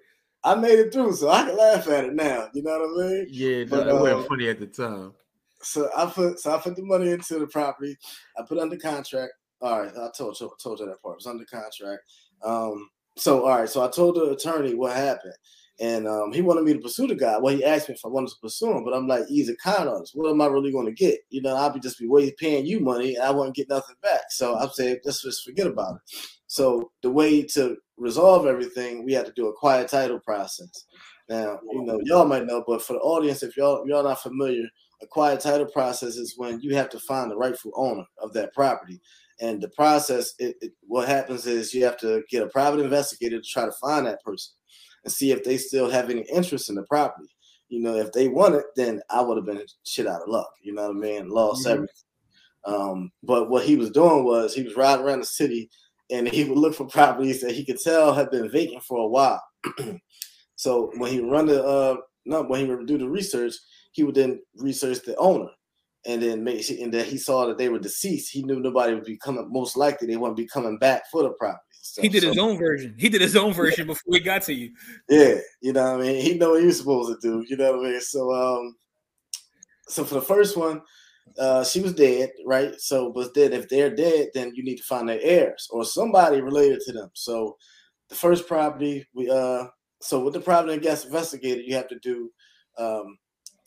I 0.43 0.55
made 0.55 0.79
it 0.79 0.93
through, 0.93 1.13
so 1.13 1.29
I 1.29 1.43
can 1.43 1.57
laugh 1.57 1.87
at 1.89 2.05
it 2.05 2.13
now. 2.13 2.47
You 2.53 2.63
know 2.63 2.79
what 2.79 3.05
I 3.05 3.09
mean? 3.09 3.27
Yeah, 3.29 3.65
but, 3.65 3.85
that 3.85 3.93
wasn't 3.93 4.21
uh, 4.21 4.23
funny 4.23 4.49
at 4.49 4.59
the 4.59 4.67
time. 4.67 5.13
So 5.61 5.89
I 5.95 6.05
put 6.05 6.39
so 6.39 6.55
I 6.55 6.57
put 6.59 6.77
the 6.77 6.83
money 6.83 7.11
into 7.11 7.39
the 7.39 7.47
property. 7.47 7.97
I 8.37 8.43
put 8.47 8.57
under 8.57 8.77
contract. 8.77 9.33
All 9.61 9.81
right, 9.81 9.91
I 9.91 10.09
told 10.17 10.39
you 10.39 10.49
told 10.63 10.79
you 10.79 10.85
that 10.85 11.01
part. 11.01 11.15
It 11.15 11.17
was 11.17 11.27
under 11.27 11.45
contract. 11.45 12.03
Um, 12.41 12.89
so 13.17 13.45
all 13.45 13.59
right, 13.59 13.69
so 13.69 13.83
I 13.85 13.89
told 13.89 14.15
the 14.15 14.31
attorney 14.31 14.73
what 14.73 14.95
happened. 14.95 15.33
And 15.81 16.07
um, 16.09 16.33
he 16.33 16.41
wanted 16.41 16.65
me 16.65 16.73
to 16.73 16.79
pursue 16.79 17.07
the 17.07 17.15
guy. 17.15 17.37
Well, 17.37 17.55
he 17.55 17.63
asked 17.63 17.87
me 17.87 17.95
if 17.95 18.03
I 18.03 18.09
wanted 18.09 18.31
to 18.31 18.35
pursue 18.41 18.71
him, 18.71 18.83
but 18.83 18.93
I'm 18.93 19.07
like, 19.07 19.27
he's 19.27 19.47
a 19.47 19.55
con 19.55 19.87
artist. 19.87 20.11
What 20.13 20.29
am 20.29 20.41
I 20.41 20.47
really 20.47 20.73
going 20.73 20.87
to 20.87 20.91
get? 20.91 21.19
You 21.29 21.41
know, 21.41 21.55
I'll 21.55 21.71
be 21.71 21.79
just 21.79 21.99
be 21.99 22.07
way 22.07 22.31
paying 22.31 22.65
you 22.65 22.81
money, 22.81 23.15
and 23.15 23.23
I 23.23 23.31
won't 23.31 23.55
get 23.55 23.69
nothing 23.69 23.95
back. 24.01 24.23
So 24.29 24.57
I'm 24.57 24.71
saying, 24.71 24.97
let's 25.05 25.21
just 25.21 25.45
forget 25.45 25.67
about 25.67 25.95
it. 25.95 26.01
So 26.47 26.91
the 27.01 27.09
way 27.09 27.43
to 27.43 27.77
resolve 27.97 28.45
everything, 28.45 29.05
we 29.05 29.13
had 29.13 29.25
to 29.27 29.31
do 29.33 29.47
a 29.47 29.53
quiet 29.53 29.87
title 29.87 30.19
process. 30.19 30.85
Now, 31.29 31.59
you 31.71 31.83
know, 31.83 32.01
y'all 32.03 32.25
might 32.25 32.45
know, 32.45 32.63
but 32.67 32.81
for 32.81 32.93
the 32.93 32.99
audience, 32.99 33.41
if 33.41 33.55
y'all 33.55 33.87
y'all 33.87 34.03
not 34.03 34.21
familiar, 34.21 34.65
a 35.01 35.07
quiet 35.07 35.39
title 35.39 35.67
process 35.67 36.17
is 36.17 36.33
when 36.35 36.59
you 36.59 36.75
have 36.75 36.89
to 36.89 36.99
find 36.99 37.31
the 37.31 37.37
rightful 37.37 37.71
owner 37.75 38.03
of 38.21 38.33
that 38.33 38.53
property. 38.53 38.99
And 39.39 39.61
the 39.61 39.69
process, 39.69 40.33
it, 40.39 40.57
it, 40.59 40.73
what 40.81 41.07
happens 41.07 41.45
is 41.45 41.73
you 41.73 41.85
have 41.85 41.97
to 41.99 42.23
get 42.29 42.43
a 42.43 42.47
private 42.47 42.81
investigator 42.81 43.39
to 43.39 43.47
try 43.47 43.63
to 43.63 43.71
find 43.79 44.05
that 44.05 44.21
person 44.21 44.53
and 45.03 45.13
see 45.13 45.31
if 45.31 45.43
they 45.43 45.57
still 45.57 45.89
have 45.89 46.09
any 46.09 46.21
interest 46.21 46.69
in 46.69 46.75
the 46.75 46.83
property. 46.83 47.29
You 47.69 47.81
know, 47.81 47.95
if 47.95 48.11
they 48.11 48.27
want 48.27 48.55
it, 48.55 48.65
then 48.75 49.01
I 49.09 49.21
would 49.21 49.37
have 49.37 49.45
been 49.45 49.61
shit 49.85 50.07
out 50.07 50.21
of 50.21 50.29
luck. 50.29 50.49
You 50.61 50.73
know 50.73 50.87
what 50.87 50.97
I 50.97 50.99
mean? 50.99 51.29
Lost 51.29 51.65
mm-hmm. 51.65 51.73
everything. 51.73 51.95
Um, 52.65 53.11
but 53.23 53.49
what 53.49 53.65
he 53.65 53.75
was 53.75 53.91
doing 53.91 54.25
was 54.25 54.53
he 54.53 54.63
was 54.63 54.75
riding 54.75 55.05
around 55.05 55.19
the 55.21 55.25
city 55.25 55.69
and 56.11 56.27
he 56.27 56.43
would 56.43 56.57
look 56.57 56.75
for 56.75 56.85
properties 56.85 57.41
that 57.41 57.51
he 57.51 57.63
could 57.63 57.79
tell 57.79 58.13
had 58.13 58.31
been 58.31 58.49
vacant 58.49 58.83
for 58.83 58.99
a 58.99 59.07
while. 59.07 59.41
so 60.55 60.91
when 60.97 61.11
he 61.11 61.19
run 61.19 61.45
the 61.45 61.63
uh 61.63 61.95
no, 62.25 62.43
when 62.43 62.59
he 62.59 62.65
would 62.67 62.85
do 62.85 62.97
the 62.97 63.07
research, 63.07 63.53
he 63.91 64.03
would 64.03 64.15
then 64.15 64.41
research 64.55 64.99
the 65.03 65.15
owner 65.15 65.49
and 66.05 66.21
then 66.21 66.43
make 66.43 66.69
and 66.69 66.93
then 66.93 67.05
he 67.05 67.17
saw 67.17 67.45
that 67.45 67.57
they 67.57 67.69
were 67.69 67.79
deceased. 67.79 68.31
He 68.31 68.43
knew 68.43 68.59
nobody 68.59 68.93
would 68.93 69.03
be 69.03 69.17
coming. 69.17 69.47
Most 69.51 69.75
likely, 69.75 70.07
they 70.07 70.17
wouldn't 70.17 70.37
be 70.37 70.47
coming 70.47 70.77
back 70.77 71.03
for 71.11 71.23
the 71.23 71.31
property. 71.31 71.59
So, 71.81 72.01
he 72.01 72.09
did 72.09 72.23
his 72.23 72.37
own 72.37 72.57
version. 72.57 72.95
He 72.97 73.09
did 73.09 73.21
his 73.21 73.35
own 73.35 73.53
version 73.53 73.87
before 73.87 74.13
he 74.13 74.19
got 74.19 74.43
to 74.43 74.53
you. 74.53 74.71
Yeah, 75.09 75.35
you 75.61 75.73
know 75.73 75.97
what 75.97 76.01
I 76.01 76.03
mean. 76.03 76.21
He 76.21 76.37
know 76.37 76.51
what 76.51 76.61
he 76.61 76.67
was 76.67 76.77
supposed 76.77 77.21
to 77.21 77.27
do. 77.27 77.45
You 77.47 77.57
know 77.57 77.77
what 77.77 77.87
I 77.87 77.91
mean. 77.91 78.01
So 78.01 78.31
um, 78.31 78.75
so 79.87 80.03
for 80.03 80.15
the 80.15 80.21
first 80.21 80.55
one, 80.55 80.81
uh, 81.37 81.63
she 81.63 81.81
was 81.81 81.93
dead, 81.93 82.31
right? 82.45 82.73
So, 82.79 83.11
but 83.11 83.33
then 83.33 83.53
if 83.53 83.67
they're 83.69 83.93
dead, 83.93 84.29
then 84.33 84.53
you 84.55 84.63
need 84.63 84.77
to 84.77 84.83
find 84.83 85.09
their 85.09 85.19
heirs 85.21 85.67
or 85.71 85.83
somebody 85.83 86.41
related 86.41 86.79
to 86.81 86.93
them. 86.93 87.09
So, 87.13 87.57
the 88.09 88.15
first 88.15 88.47
property 88.47 89.05
we 89.13 89.29
uh, 89.29 89.65
so 90.01 90.23
with 90.23 90.33
the 90.33 90.39
property 90.39 90.79
guest 90.79 91.05
investigator, 91.05 91.61
you 91.61 91.75
have 91.75 91.87
to 91.89 91.99
do 91.99 92.31
um 92.77 93.17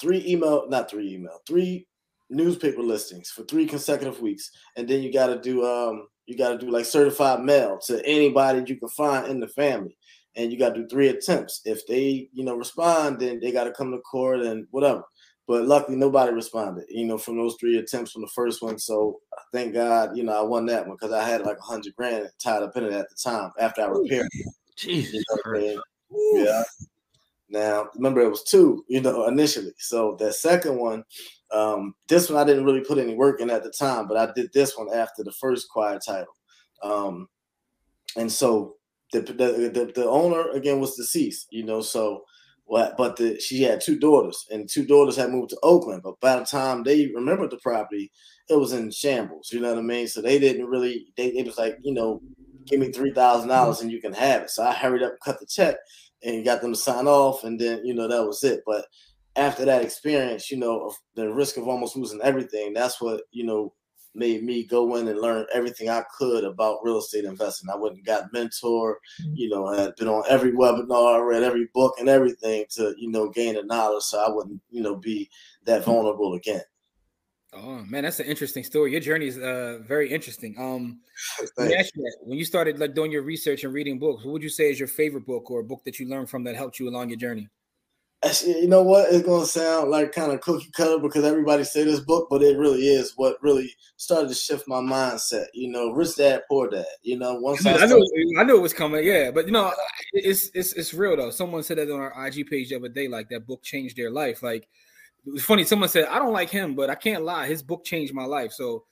three 0.00 0.24
email, 0.26 0.68
not 0.68 0.90
three 0.90 1.14
email, 1.14 1.38
three 1.46 1.86
newspaper 2.32 2.82
listings 2.82 3.30
for 3.30 3.44
three 3.44 3.66
consecutive 3.66 4.20
weeks, 4.20 4.50
and 4.76 4.88
then 4.88 5.02
you 5.02 5.12
got 5.12 5.26
to 5.28 5.40
do 5.40 5.64
um 5.64 6.08
you 6.26 6.36
got 6.36 6.50
to 6.50 6.58
do 6.58 6.70
like 6.70 6.84
certified 6.84 7.40
mail 7.40 7.78
to 7.86 8.04
anybody 8.06 8.62
you 8.66 8.78
can 8.78 8.88
find 8.88 9.28
in 9.28 9.40
the 9.40 9.48
family, 9.48 9.96
and 10.36 10.52
you 10.52 10.58
got 10.58 10.74
to 10.74 10.82
do 10.82 10.88
three 10.88 11.08
attempts. 11.08 11.60
If 11.64 11.86
they 11.86 12.28
you 12.32 12.44
know 12.44 12.56
respond, 12.56 13.20
then 13.20 13.40
they 13.40 13.52
got 13.52 13.64
to 13.64 13.72
come 13.72 13.92
to 13.92 13.98
court 13.98 14.40
and 14.40 14.66
whatever. 14.70 15.02
But 15.48 15.66
luckily, 15.66 15.96
nobody 15.96 16.32
responded. 16.32 16.84
You 16.88 17.04
know, 17.04 17.18
from 17.18 17.36
those 17.36 17.56
three 17.58 17.76
attempts 17.78 18.12
from 18.12 18.22
the 18.22 18.28
first 18.28 18.62
one. 18.62 18.78
So 18.78 19.20
thank 19.52 19.74
God, 19.74 20.16
you 20.16 20.22
know, 20.22 20.38
I 20.38 20.42
won 20.42 20.66
that 20.66 20.86
one 20.86 20.96
because 21.00 21.12
I 21.12 21.24
had 21.24 21.42
like 21.42 21.58
a 21.58 21.62
hundred 21.62 21.94
grand 21.96 22.28
tied 22.42 22.62
up 22.62 22.76
in 22.76 22.84
it 22.84 22.92
at 22.92 23.08
the 23.08 23.16
time 23.16 23.50
after 23.58 23.82
I 23.82 23.86
repaired 23.86 24.28
it. 24.32 24.54
Jesus 24.76 25.24
you 25.44 25.76
know 25.76 25.82
Yeah. 26.32 26.62
Now, 27.48 27.90
remember, 27.94 28.22
it 28.22 28.30
was 28.30 28.44
two, 28.44 28.82
you 28.88 29.02
know, 29.02 29.26
initially. 29.26 29.74
So 29.78 30.16
that 30.20 30.34
second 30.34 30.78
one, 30.78 31.04
um, 31.52 31.94
this 32.08 32.30
one 32.30 32.40
I 32.40 32.44
didn't 32.44 32.64
really 32.64 32.80
put 32.80 32.98
any 32.98 33.14
work 33.14 33.40
in 33.40 33.50
at 33.50 33.62
the 33.62 33.70
time, 33.70 34.08
but 34.08 34.16
I 34.16 34.32
did 34.32 34.50
this 34.52 34.76
one 34.76 34.88
after 34.92 35.22
the 35.22 35.32
first 35.32 35.68
quiet 35.68 36.02
title. 36.06 36.34
Um, 36.82 37.28
and 38.16 38.30
so 38.30 38.76
the, 39.12 39.20
the, 39.20 39.70
the 39.72 39.92
the 39.94 40.08
owner 40.08 40.50
again 40.50 40.80
was 40.80 40.96
deceased, 40.96 41.48
you 41.50 41.64
know. 41.64 41.82
So 41.82 42.24
what? 42.64 42.96
But 42.96 43.16
the, 43.16 43.38
she 43.38 43.62
had 43.62 43.80
two 43.80 43.98
daughters, 43.98 44.46
and 44.50 44.68
two 44.68 44.86
daughters 44.86 45.16
had 45.16 45.30
moved 45.30 45.50
to 45.50 45.58
Oakland. 45.62 46.02
But 46.02 46.18
by 46.20 46.36
the 46.36 46.44
time 46.44 46.82
they 46.82 47.08
remembered 47.14 47.50
the 47.50 47.58
property, 47.58 48.10
it 48.48 48.58
was 48.58 48.72
in 48.72 48.90
shambles. 48.90 49.50
You 49.52 49.60
know 49.60 49.70
what 49.70 49.78
I 49.78 49.82
mean? 49.82 50.08
So 50.08 50.22
they 50.22 50.38
didn't 50.38 50.66
really. 50.66 51.06
They 51.16 51.26
it 51.28 51.46
was 51.46 51.58
like 51.58 51.76
you 51.82 51.92
know, 51.92 52.22
give 52.66 52.80
me 52.80 52.90
three 52.90 53.12
thousand 53.12 53.48
dollars 53.48 53.80
and 53.82 53.92
you 53.92 54.00
can 54.00 54.14
have 54.14 54.42
it. 54.42 54.50
So 54.50 54.64
I 54.64 54.72
hurried 54.72 55.02
up, 55.02 55.14
cut 55.22 55.38
the 55.38 55.46
check, 55.46 55.76
and 56.22 56.44
got 56.44 56.62
them 56.62 56.72
to 56.72 56.78
sign 56.78 57.06
off, 57.06 57.44
and 57.44 57.60
then 57.60 57.84
you 57.84 57.94
know 57.94 58.08
that 58.08 58.24
was 58.24 58.42
it. 58.42 58.62
But 58.66 58.86
after 59.36 59.64
that 59.64 59.82
experience, 59.82 60.50
you 60.50 60.58
know, 60.58 60.92
the 61.14 61.32
risk 61.32 61.56
of 61.56 61.68
almost 61.68 61.96
losing 61.96 62.20
everything, 62.22 62.72
that's 62.72 63.00
what, 63.00 63.22
you 63.30 63.44
know, 63.44 63.72
made 64.14 64.44
me 64.44 64.64
go 64.64 64.96
in 64.96 65.08
and 65.08 65.20
learn 65.20 65.46
everything 65.54 65.88
I 65.88 66.04
could 66.18 66.44
about 66.44 66.80
real 66.82 66.98
estate 66.98 67.24
investing. 67.24 67.70
I 67.70 67.76
went 67.76 67.96
and 67.96 68.04
got 68.04 68.32
mentor, 68.32 68.98
mm-hmm. 69.22 69.34
you 69.34 69.48
know, 69.48 69.66
I 69.68 69.80
had 69.80 69.96
been 69.96 70.08
on 70.08 70.24
every 70.28 70.52
webinar, 70.52 71.26
read 71.26 71.42
every 71.42 71.68
book 71.72 71.94
and 71.98 72.08
everything 72.08 72.66
to, 72.72 72.94
you 72.98 73.10
know, 73.10 73.30
gain 73.30 73.54
the 73.54 73.62
knowledge 73.62 74.04
so 74.04 74.22
I 74.22 74.28
wouldn't, 74.28 74.60
you 74.70 74.82
know, 74.82 74.96
be 74.96 75.30
that 75.64 75.84
vulnerable 75.84 76.34
again. 76.34 76.62
Oh 77.54 77.84
man, 77.86 78.04
that's 78.04 78.18
an 78.18 78.26
interesting 78.26 78.64
story. 78.64 78.92
Your 78.92 79.00
journey 79.00 79.26
is 79.26 79.36
uh, 79.36 79.80
very 79.86 80.10
interesting. 80.10 80.54
Um, 80.58 81.00
you 81.58 81.84
when 82.22 82.38
you 82.38 82.46
started 82.46 82.78
like 82.78 82.94
doing 82.94 83.12
your 83.12 83.22
research 83.22 83.64
and 83.64 83.74
reading 83.74 83.98
books, 83.98 84.24
what 84.24 84.32
would 84.32 84.42
you 84.42 84.48
say 84.48 84.70
is 84.70 84.78
your 84.78 84.88
favorite 84.88 85.26
book 85.26 85.50
or 85.50 85.60
a 85.60 85.64
book 85.64 85.82
that 85.84 85.98
you 85.98 86.08
learned 86.08 86.30
from 86.30 86.44
that 86.44 86.56
helped 86.56 86.78
you 86.78 86.88
along 86.88 87.10
your 87.10 87.18
journey? 87.18 87.50
You 88.44 88.68
know 88.68 88.82
what? 88.82 89.12
It's 89.12 89.26
gonna 89.26 89.46
sound 89.46 89.90
like 89.90 90.12
kind 90.12 90.32
of 90.32 90.40
cookie 90.40 90.70
cutter 90.72 90.98
because 90.98 91.24
everybody 91.24 91.64
say 91.64 91.82
this 91.82 92.00
book, 92.00 92.28
but 92.30 92.42
it 92.42 92.56
really 92.56 92.86
is 92.86 93.12
what 93.16 93.42
really 93.42 93.74
started 93.96 94.28
to 94.28 94.34
shift 94.34 94.68
my 94.68 94.76
mindset. 94.76 95.46
You 95.54 95.70
know, 95.72 95.90
rich 95.90 96.16
dad, 96.16 96.42
poor 96.48 96.70
dad. 96.70 96.84
You 97.02 97.18
know, 97.18 97.34
once 97.34 97.66
I, 97.66 97.72
I, 97.72 97.86
knew 97.86 98.36
I 98.38 98.44
knew 98.44 98.56
it 98.56 98.62
was 98.62 98.72
coming. 98.72 99.04
Yeah, 99.04 99.32
but 99.32 99.46
you 99.46 99.52
know, 99.52 99.72
it's 100.12 100.50
it's 100.54 100.72
it's 100.74 100.94
real 100.94 101.16
though. 101.16 101.30
Someone 101.30 101.64
said 101.64 101.78
that 101.78 101.90
on 101.90 101.98
our 101.98 102.26
IG 102.26 102.48
page 102.48 102.68
the 102.68 102.76
other 102.76 102.88
day, 102.88 103.08
like 103.08 103.28
that 103.30 103.46
book 103.46 103.62
changed 103.64 103.96
their 103.96 104.10
life. 104.10 104.42
Like 104.42 104.68
it 105.26 105.32
was 105.32 105.44
funny. 105.44 105.64
Someone 105.64 105.88
said 105.88 106.06
I 106.06 106.20
don't 106.20 106.32
like 106.32 106.50
him, 106.50 106.76
but 106.76 106.90
I 106.90 106.94
can't 106.94 107.24
lie. 107.24 107.48
His 107.48 107.62
book 107.62 107.84
changed 107.84 108.14
my 108.14 108.24
life. 108.24 108.52
So 108.52 108.84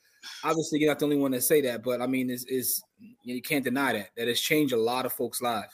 obviously 0.43 0.79
you're 0.79 0.89
not 0.89 0.99
the 0.99 1.05
only 1.05 1.17
one 1.17 1.31
to 1.31 1.41
say 1.41 1.61
that, 1.61 1.83
but 1.83 2.01
I 2.01 2.07
mean, 2.07 2.29
is 2.29 2.43
is 2.45 2.83
you 3.23 3.41
can't 3.41 3.63
deny 3.63 3.93
that 3.93 4.09
that 4.17 4.27
has 4.27 4.41
changed 4.41 4.73
a 4.73 4.77
lot 4.77 5.05
of 5.05 5.13
folks' 5.13 5.41
lives. 5.41 5.73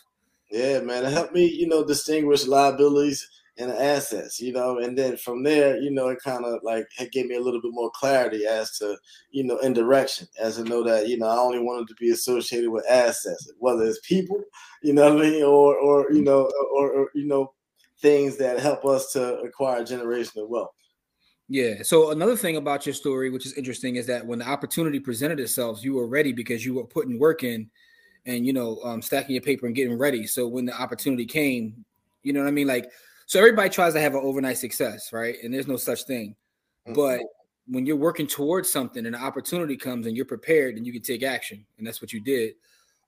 Yeah, 0.52 0.80
man, 0.80 1.04
it 1.04 1.12
helped 1.12 1.34
me, 1.34 1.46
you 1.46 1.68
know, 1.68 1.84
distinguish 1.84 2.46
liabilities 2.46 3.28
and 3.60 3.72
assets, 3.72 4.40
you 4.40 4.54
know, 4.54 4.80
and 4.80 4.98
then 4.98 5.18
from 5.18 5.44
there, 5.44 5.78
you 5.78 5.90
know, 5.90 6.10
it 6.10 6.20
kind 6.24 6.46
of 6.46 6.60
like 6.64 6.86
it 7.00 7.12
gave 7.12 7.26
me 7.26 7.36
a 7.36 7.42
little 7.42 7.62
bit 7.62 7.72
more 7.74 7.92
clarity 7.96 8.46
as 8.46 8.78
to, 8.78 8.98
you 9.32 9.44
know, 9.44 9.58
in 9.60 9.74
direction, 9.74 10.28
as 10.40 10.58
to 10.58 10.64
know 10.64 10.84
that, 10.84 11.08
you 11.08 11.18
know, 11.18 11.28
I 11.28 11.38
only 11.38 11.60
wanted 11.60 11.88
to 11.88 11.96
be 11.96 12.12
associated 12.12 12.70
with 12.70 12.86
assets, 12.90 13.52
whether 13.58 13.84
it's 13.84 14.00
people, 14.08 14.44
you 14.84 14.94
know 14.94 15.14
what 15.14 15.26
I 15.26 15.30
mean, 15.30 15.44
or 15.44 15.76
or 15.76 16.12
you 16.12 16.22
know, 16.22 16.50
or, 16.76 16.92
or 16.92 17.10
you 17.16 17.26
know, 17.26 17.54
things 18.00 18.38
that 18.38 18.60
help 18.60 18.86
us 18.86 19.12
to 19.14 19.40
acquire 19.40 19.84
generational 19.84 20.48
wealth. 20.48 20.72
Yeah. 21.50 21.82
So 21.82 22.12
another 22.12 22.36
thing 22.36 22.58
about 22.58 22.86
your 22.86 22.94
story, 22.94 23.30
which 23.30 23.46
is 23.46 23.54
interesting, 23.54 23.96
is 23.96 24.06
that 24.08 24.26
when 24.26 24.40
the 24.40 24.48
opportunity 24.48 25.00
presented 25.00 25.40
itself, 25.40 25.84
you 25.84 25.94
were 25.94 26.08
ready 26.08 26.34
because 26.34 26.66
you 26.66 26.74
were 26.74 26.84
putting 26.84 27.18
work 27.18 27.44
in, 27.44 27.70
and 28.26 28.46
you 28.46 28.54
know, 28.54 28.80
um, 28.84 29.02
stacking 29.02 29.34
your 29.34 29.42
paper 29.42 29.66
and 29.66 29.76
getting 29.76 29.98
ready. 29.98 30.28
So 30.28 30.48
when 30.48 30.66
the 30.66 30.80
opportunity 30.80 31.26
came, 31.26 31.86
you 32.24 32.34
know 32.34 32.42
what 32.42 32.50
I 32.50 32.52
mean, 32.52 32.68
like 32.68 32.92
so 33.28 33.40
everybody 33.40 33.70
tries 33.70 33.94
to 33.94 34.00
have 34.00 34.16
an 34.16 34.22
overnight 34.24 34.58
success, 34.58 35.12
right? 35.12 35.36
And 35.44 35.54
there's 35.54 35.68
no 35.68 35.76
such 35.76 36.04
thing. 36.04 36.36
Mm-hmm. 36.88 36.94
But 36.96 37.22
when 37.68 37.86
you're 37.86 37.98
working 37.98 38.26
towards 38.26 38.72
something 38.72 39.06
and 39.06 39.16
an 39.16 39.22
opportunity 39.22 39.76
comes 39.76 40.08
and 40.08 40.16
you're 40.16 40.26
prepared, 40.26 40.78
then 40.78 40.86
you 40.86 40.94
can 40.94 41.02
take 41.02 41.24
action. 41.24 41.66
And 41.78 41.86
that's 41.86 42.02
what 42.02 42.14
you 42.14 42.22
did. 42.22 42.54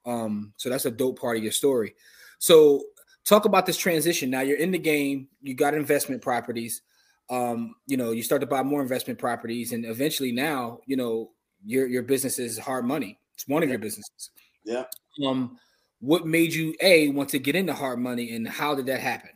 Um, 0.05 0.53
so 0.57 0.69
that's 0.69 0.85
a 0.85 0.91
dope 0.91 1.19
part 1.19 1.37
of 1.37 1.43
your 1.43 1.53
story. 1.53 1.95
So 2.37 2.83
talk 3.23 3.45
about 3.45 3.65
this 3.65 3.77
transition. 3.77 4.29
Now 4.29 4.41
you're 4.41 4.57
in 4.57 4.71
the 4.71 4.77
game, 4.77 5.29
you 5.41 5.53
got 5.53 5.73
investment 5.73 6.21
properties. 6.21 6.81
Um, 7.29 7.75
you 7.87 7.95
know, 7.95 8.11
you 8.11 8.21
start 8.21 8.41
to 8.41 8.47
buy 8.47 8.61
more 8.63 8.81
investment 8.81 9.19
properties, 9.19 9.71
and 9.71 9.85
eventually 9.85 10.31
now, 10.31 10.79
you 10.87 10.97
know, 10.97 11.29
your 11.63 11.85
your 11.85 12.01
business 12.01 12.39
is 12.39 12.57
hard 12.57 12.85
money. 12.85 13.19
It's 13.35 13.47
one 13.47 13.61
of 13.61 13.69
your 13.69 13.77
businesses. 13.77 14.31
Yeah. 14.65 14.85
Um, 15.23 15.59
what 15.99 16.25
made 16.25 16.53
you 16.53 16.73
a 16.81 17.09
want 17.09 17.29
to 17.29 17.39
get 17.39 17.55
into 17.55 17.73
hard 17.73 17.99
money 17.99 18.35
and 18.35 18.47
how 18.47 18.73
did 18.73 18.87
that 18.87 18.99
happen? 18.99 19.29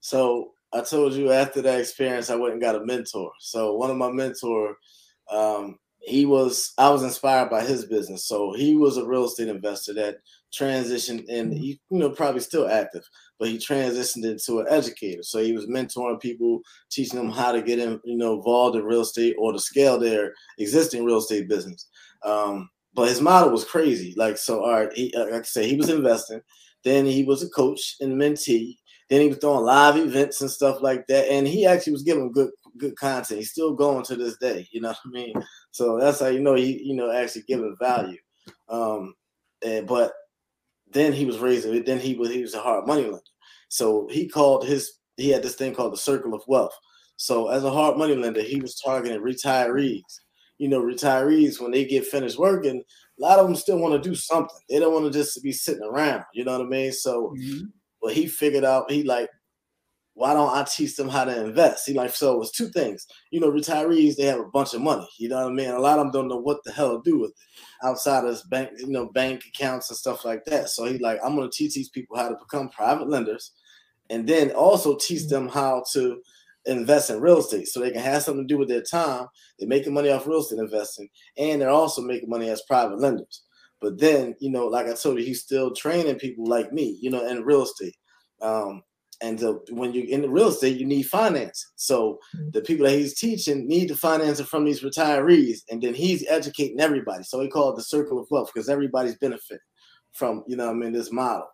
So 0.00 0.52
I 0.72 0.82
told 0.82 1.14
you 1.14 1.32
after 1.32 1.62
that 1.62 1.80
experience, 1.80 2.30
I 2.30 2.36
went 2.36 2.52
and 2.52 2.62
got 2.62 2.76
a 2.76 2.84
mentor. 2.84 3.30
So 3.40 3.74
one 3.74 3.90
of 3.90 3.96
my 3.96 4.10
mentor, 4.10 4.76
um, 5.30 5.78
he 6.00 6.24
was 6.24 6.72
I 6.78 6.90
was 6.90 7.02
inspired 7.02 7.50
by 7.50 7.62
his 7.62 7.86
business. 7.86 8.26
So 8.26 8.52
he 8.52 8.76
was 8.76 8.96
a 8.96 9.06
real 9.06 9.24
estate 9.24 9.48
investor 9.48 9.92
that 9.94 10.18
transitioned 10.56 11.24
and 11.28 11.52
he, 11.52 11.80
you 11.90 11.98
know, 11.98 12.10
probably 12.10 12.40
still 12.40 12.68
active, 12.68 13.04
but 13.38 13.48
he 13.48 13.58
transitioned 13.58 14.24
into 14.24 14.60
an 14.60 14.66
educator. 14.68 15.22
So 15.22 15.42
he 15.42 15.52
was 15.52 15.66
mentoring 15.66 16.20
people, 16.20 16.60
teaching 16.90 17.18
them 17.18 17.30
how 17.30 17.52
to 17.52 17.60
get 17.62 17.78
in, 17.78 18.00
you 18.04 18.16
know, 18.16 18.34
involved 18.34 18.76
in 18.76 18.84
real 18.84 19.00
estate 19.00 19.34
or 19.38 19.52
to 19.52 19.58
scale 19.58 19.98
their 19.98 20.32
existing 20.58 21.04
real 21.04 21.18
estate 21.18 21.48
business. 21.48 21.88
Um, 22.22 22.70
but 22.94 23.08
his 23.08 23.20
model 23.20 23.50
was 23.50 23.64
crazy. 23.64 24.14
Like 24.16 24.38
so, 24.38 24.64
all 24.64 24.72
right, 24.72 24.92
he, 24.92 25.12
like 25.16 25.32
I 25.32 25.42
say, 25.42 25.68
he 25.68 25.76
was 25.76 25.90
investing. 25.90 26.40
Then 26.84 27.04
he 27.04 27.24
was 27.24 27.42
a 27.42 27.50
coach 27.50 27.96
and 28.00 28.20
mentee 28.20 28.76
then 29.08 29.20
he 29.20 29.28
was 29.28 29.38
throwing 29.38 29.64
live 29.64 29.96
events 29.96 30.40
and 30.40 30.50
stuff 30.50 30.78
like 30.80 31.06
that. 31.06 31.30
And 31.30 31.46
he 31.46 31.66
actually 31.66 31.92
was 31.92 32.02
giving 32.02 32.32
good 32.32 32.50
good 32.78 32.96
content. 32.96 33.38
He's 33.38 33.52
still 33.52 33.74
going 33.74 34.04
to 34.04 34.16
this 34.16 34.36
day. 34.38 34.68
You 34.72 34.80
know 34.80 34.88
what 34.88 34.98
I 35.04 35.08
mean? 35.08 35.34
So 35.70 35.98
that's 35.98 36.20
how 36.20 36.26
you 36.26 36.40
know 36.40 36.54
he 36.54 36.82
you 36.82 36.94
know 36.94 37.10
actually 37.10 37.44
giving 37.46 37.76
value. 37.80 38.18
Um, 38.68 39.14
and 39.64 39.86
but 39.86 40.12
then 40.92 41.12
he 41.12 41.24
was 41.24 41.38
raising. 41.38 41.74
It. 41.74 41.86
Then 41.86 42.00
he 42.00 42.14
was 42.14 42.30
he 42.30 42.42
was 42.42 42.54
a 42.54 42.60
hard 42.60 42.86
money 42.86 43.02
lender. 43.02 43.20
So 43.68 44.08
he 44.10 44.28
called 44.28 44.66
his 44.66 44.98
he 45.16 45.30
had 45.30 45.42
this 45.42 45.54
thing 45.54 45.74
called 45.74 45.92
the 45.92 45.98
circle 45.98 46.34
of 46.34 46.42
wealth. 46.46 46.74
So 47.16 47.48
as 47.48 47.64
a 47.64 47.70
hard 47.70 47.96
money 47.96 48.14
lender, 48.14 48.42
he 48.42 48.60
was 48.60 48.80
targeting 48.80 49.22
retirees. 49.22 50.02
You 50.58 50.68
know, 50.68 50.82
retirees 50.82 51.60
when 51.60 51.70
they 51.70 51.84
get 51.84 52.06
finished 52.06 52.38
working, 52.38 52.82
a 53.18 53.22
lot 53.22 53.38
of 53.38 53.46
them 53.46 53.56
still 53.56 53.78
want 53.78 54.00
to 54.00 54.08
do 54.08 54.14
something. 54.14 54.56
They 54.68 54.78
don't 54.78 54.92
want 54.92 55.10
to 55.10 55.18
just 55.18 55.42
be 55.42 55.52
sitting 55.52 55.82
around. 55.82 56.24
You 56.34 56.44
know 56.44 56.58
what 56.58 56.66
I 56.66 56.68
mean? 56.68 56.92
So, 56.92 57.34
mm-hmm. 57.38 57.66
But 58.06 58.14
he 58.14 58.28
figured 58.28 58.64
out 58.64 58.88
he 58.88 59.02
like, 59.02 59.28
why 60.14 60.32
don't 60.32 60.56
I 60.56 60.62
teach 60.62 60.94
them 60.94 61.08
how 61.08 61.24
to 61.24 61.44
invest? 61.44 61.88
He 61.88 61.92
like, 61.92 62.14
so 62.14 62.32
it 62.34 62.38
was 62.38 62.52
two 62.52 62.68
things. 62.68 63.04
You 63.32 63.40
know, 63.40 63.50
retirees 63.50 64.14
they 64.14 64.26
have 64.26 64.38
a 64.38 64.44
bunch 64.44 64.74
of 64.74 64.80
money. 64.80 65.08
You 65.18 65.28
know 65.28 65.42
what 65.42 65.50
I 65.50 65.54
mean? 65.54 65.70
A 65.70 65.80
lot 65.80 65.98
of 65.98 66.04
them 66.04 66.12
don't 66.12 66.28
know 66.28 66.38
what 66.38 66.62
the 66.62 66.70
hell 66.70 67.02
to 67.02 67.10
do 67.10 67.18
with 67.18 67.32
it 67.32 67.36
outside 67.84 68.24
of 68.24 68.40
bank, 68.48 68.70
you 68.78 68.86
know, 68.86 69.06
bank 69.06 69.42
accounts 69.48 69.90
and 69.90 69.96
stuff 69.96 70.24
like 70.24 70.44
that. 70.44 70.68
So 70.68 70.84
he 70.84 70.98
like, 70.98 71.18
I'm 71.24 71.34
gonna 71.34 71.50
teach 71.50 71.74
these 71.74 71.88
people 71.88 72.16
how 72.16 72.28
to 72.28 72.36
become 72.36 72.68
private 72.68 73.08
lenders, 73.08 73.50
and 74.08 74.24
then 74.24 74.52
also 74.52 74.96
teach 74.96 75.22
mm-hmm. 75.22 75.30
them 75.30 75.48
how 75.48 75.82
to 75.94 76.22
invest 76.66 77.10
in 77.10 77.20
real 77.20 77.38
estate 77.38 77.66
so 77.66 77.80
they 77.80 77.90
can 77.90 78.00
have 78.00 78.22
something 78.22 78.46
to 78.46 78.54
do 78.54 78.58
with 78.58 78.68
their 78.68 78.82
time. 78.82 79.26
They're 79.58 79.68
making 79.68 79.94
money 79.94 80.10
off 80.10 80.28
real 80.28 80.42
estate 80.42 80.60
investing, 80.60 81.08
and 81.36 81.60
they're 81.60 81.70
also 81.70 82.02
making 82.02 82.30
money 82.30 82.50
as 82.50 82.62
private 82.68 83.00
lenders. 83.00 83.42
But 83.80 83.98
then, 83.98 84.34
you 84.40 84.50
know, 84.50 84.66
like 84.66 84.86
I 84.86 84.94
told 84.94 85.18
you, 85.18 85.24
he's 85.24 85.42
still 85.42 85.74
training 85.74 86.18
people 86.18 86.46
like 86.46 86.72
me, 86.72 86.98
you 87.00 87.10
know, 87.10 87.26
in 87.26 87.44
real 87.44 87.62
estate. 87.62 87.96
Um, 88.40 88.82
and 89.22 89.38
the, 89.38 89.60
when 89.70 89.92
you're 89.94 90.06
in 90.06 90.22
the 90.22 90.28
real 90.28 90.48
estate, 90.48 90.78
you 90.78 90.86
need 90.86 91.04
finance. 91.04 91.72
So 91.76 92.18
mm-hmm. 92.34 92.50
the 92.52 92.60
people 92.60 92.86
that 92.86 92.98
he's 92.98 93.18
teaching 93.18 93.66
need 93.66 93.88
to 93.88 93.96
finance 93.96 94.40
it 94.40 94.46
from 94.46 94.64
these 94.64 94.82
retirees, 94.82 95.60
and 95.70 95.82
then 95.82 95.94
he's 95.94 96.26
educating 96.28 96.80
everybody. 96.80 97.24
So 97.24 97.40
he 97.40 97.48
called 97.48 97.74
it 97.74 97.76
the 97.76 97.84
circle 97.84 98.18
of 98.18 98.26
wealth 98.30 98.50
because 98.52 98.68
everybody's 98.68 99.16
benefiting 99.16 99.58
from, 100.12 100.44
you 100.46 100.56
know, 100.56 100.70
I 100.70 100.72
mean, 100.72 100.92
this 100.92 101.12
model. 101.12 101.46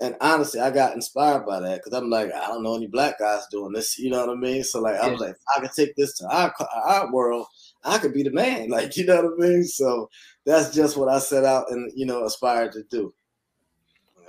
And 0.00 0.16
honestly, 0.22 0.60
I 0.60 0.70
got 0.70 0.94
inspired 0.94 1.44
by 1.44 1.60
that 1.60 1.82
because 1.82 1.92
I'm 1.92 2.08
like, 2.08 2.32
I 2.32 2.46
don't 2.46 2.62
know 2.62 2.74
any 2.74 2.86
black 2.86 3.18
guys 3.18 3.46
doing 3.50 3.72
this. 3.72 3.98
You 3.98 4.10
know 4.10 4.26
what 4.26 4.36
I 4.36 4.40
mean? 4.40 4.64
So 4.64 4.80
like, 4.80 4.94
yeah. 4.94 5.06
I 5.06 5.10
was 5.10 5.20
like, 5.20 5.36
I 5.54 5.60
could 5.60 5.72
take 5.72 5.94
this 5.94 6.16
to 6.18 6.26
our 6.28 6.54
our 6.86 7.12
world. 7.12 7.46
I 7.84 7.98
could 7.98 8.14
be 8.14 8.22
the 8.22 8.30
man. 8.30 8.70
Like, 8.70 8.96
you 8.96 9.04
know 9.04 9.22
what 9.22 9.44
I 9.44 9.48
mean? 9.48 9.64
So 9.64 10.08
that's 10.46 10.74
just 10.74 10.96
what 10.96 11.08
I 11.08 11.18
set 11.18 11.44
out 11.44 11.70
and 11.70 11.92
you 11.94 12.06
know 12.06 12.24
aspired 12.24 12.72
to 12.72 12.82
do. 12.84 13.12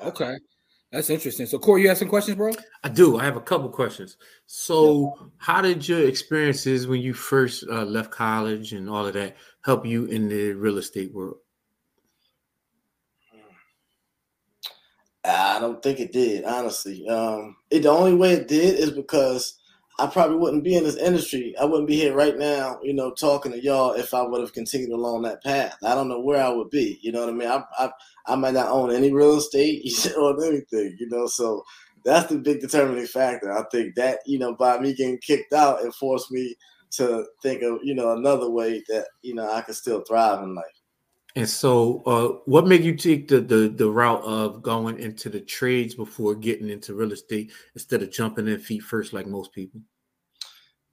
Okay. 0.03 0.35
That's 0.91 1.09
interesting. 1.09 1.45
So, 1.45 1.57
Corey, 1.57 1.83
you 1.83 1.87
have 1.87 1.97
some 1.97 2.09
questions, 2.09 2.35
bro? 2.35 2.51
I 2.83 2.89
do. 2.89 3.17
I 3.17 3.23
have 3.23 3.37
a 3.37 3.41
couple 3.41 3.69
questions. 3.69 4.17
So, 4.45 5.15
yeah. 5.15 5.27
how 5.37 5.61
did 5.61 5.87
your 5.87 6.05
experiences 6.05 6.85
when 6.85 6.99
you 6.99 7.13
first 7.13 7.63
uh, 7.71 7.85
left 7.85 8.11
college 8.11 8.73
and 8.73 8.89
all 8.89 9.07
of 9.07 9.13
that 9.13 9.37
help 9.63 9.85
you 9.85 10.05
in 10.05 10.27
the 10.27 10.51
real 10.51 10.77
estate 10.79 11.13
world? 11.13 11.37
I 15.23 15.59
don't 15.59 15.83
think 15.83 15.99
it 15.99 16.11
did, 16.11 16.45
honestly. 16.45 17.07
Um, 17.07 17.57
it 17.69 17.83
the 17.83 17.89
only 17.89 18.15
way 18.15 18.33
it 18.33 18.47
did 18.47 18.79
is 18.79 18.91
because 18.91 19.59
I 19.99 20.07
probably 20.07 20.37
wouldn't 20.37 20.63
be 20.63 20.75
in 20.75 20.83
this 20.83 20.95
industry. 20.95 21.53
I 21.61 21.65
wouldn't 21.65 21.87
be 21.87 21.95
here 21.95 22.15
right 22.15 22.35
now, 22.35 22.79
you 22.81 22.93
know, 22.93 23.11
talking 23.11 23.51
to 23.51 23.63
y'all 23.63 23.91
if 23.91 24.13
I 24.15 24.23
would 24.23 24.41
have 24.41 24.53
continued 24.53 24.91
along 24.91 25.21
that 25.23 25.43
path. 25.43 25.77
I 25.83 25.93
don't 25.93 26.09
know 26.09 26.19
where 26.19 26.43
I 26.43 26.49
would 26.49 26.71
be. 26.71 26.99
You 27.03 27.11
know 27.11 27.19
what 27.19 27.29
I 27.29 27.33
mean? 27.33 27.47
I 27.47 27.63
I, 27.77 27.91
I 28.25 28.35
might 28.35 28.55
not 28.55 28.69
own 28.69 28.91
any 28.91 29.11
real 29.11 29.37
estate 29.37 29.83
or 30.17 30.43
anything, 30.43 30.97
you 30.99 31.07
know. 31.09 31.27
So 31.27 31.63
that's 32.03 32.29
the 32.29 32.39
big 32.39 32.61
determining 32.61 33.05
factor. 33.05 33.51
I 33.51 33.63
think 33.71 33.95
that 33.95 34.19
you 34.25 34.39
know, 34.39 34.55
by 34.55 34.79
me 34.79 34.95
getting 34.95 35.19
kicked 35.19 35.53
out, 35.53 35.83
it 35.83 35.93
forced 35.93 36.31
me 36.31 36.55
to 36.91 37.25
think 37.43 37.61
of 37.61 37.79
you 37.83 37.93
know 37.93 38.13
another 38.13 38.49
way 38.49 38.83
that 38.89 39.07
you 39.21 39.35
know 39.35 39.51
I 39.51 39.61
could 39.61 39.75
still 39.75 40.01
thrive 40.01 40.41
in 40.41 40.55
life. 40.55 40.80
And 41.35 41.49
so, 41.49 42.03
uh, 42.05 42.39
what 42.45 42.67
made 42.67 42.83
you 42.83 42.95
take 42.95 43.27
the, 43.27 43.39
the 43.39 43.69
the 43.69 43.89
route 43.89 44.23
of 44.23 44.61
going 44.61 44.99
into 44.99 45.29
the 45.29 45.39
trades 45.39 45.95
before 45.95 46.35
getting 46.35 46.69
into 46.69 46.93
real 46.93 47.13
estate 47.13 47.51
instead 47.73 48.03
of 48.03 48.11
jumping 48.11 48.47
in 48.47 48.59
feet 48.59 48.83
first 48.83 49.13
like 49.13 49.27
most 49.27 49.53
people? 49.53 49.81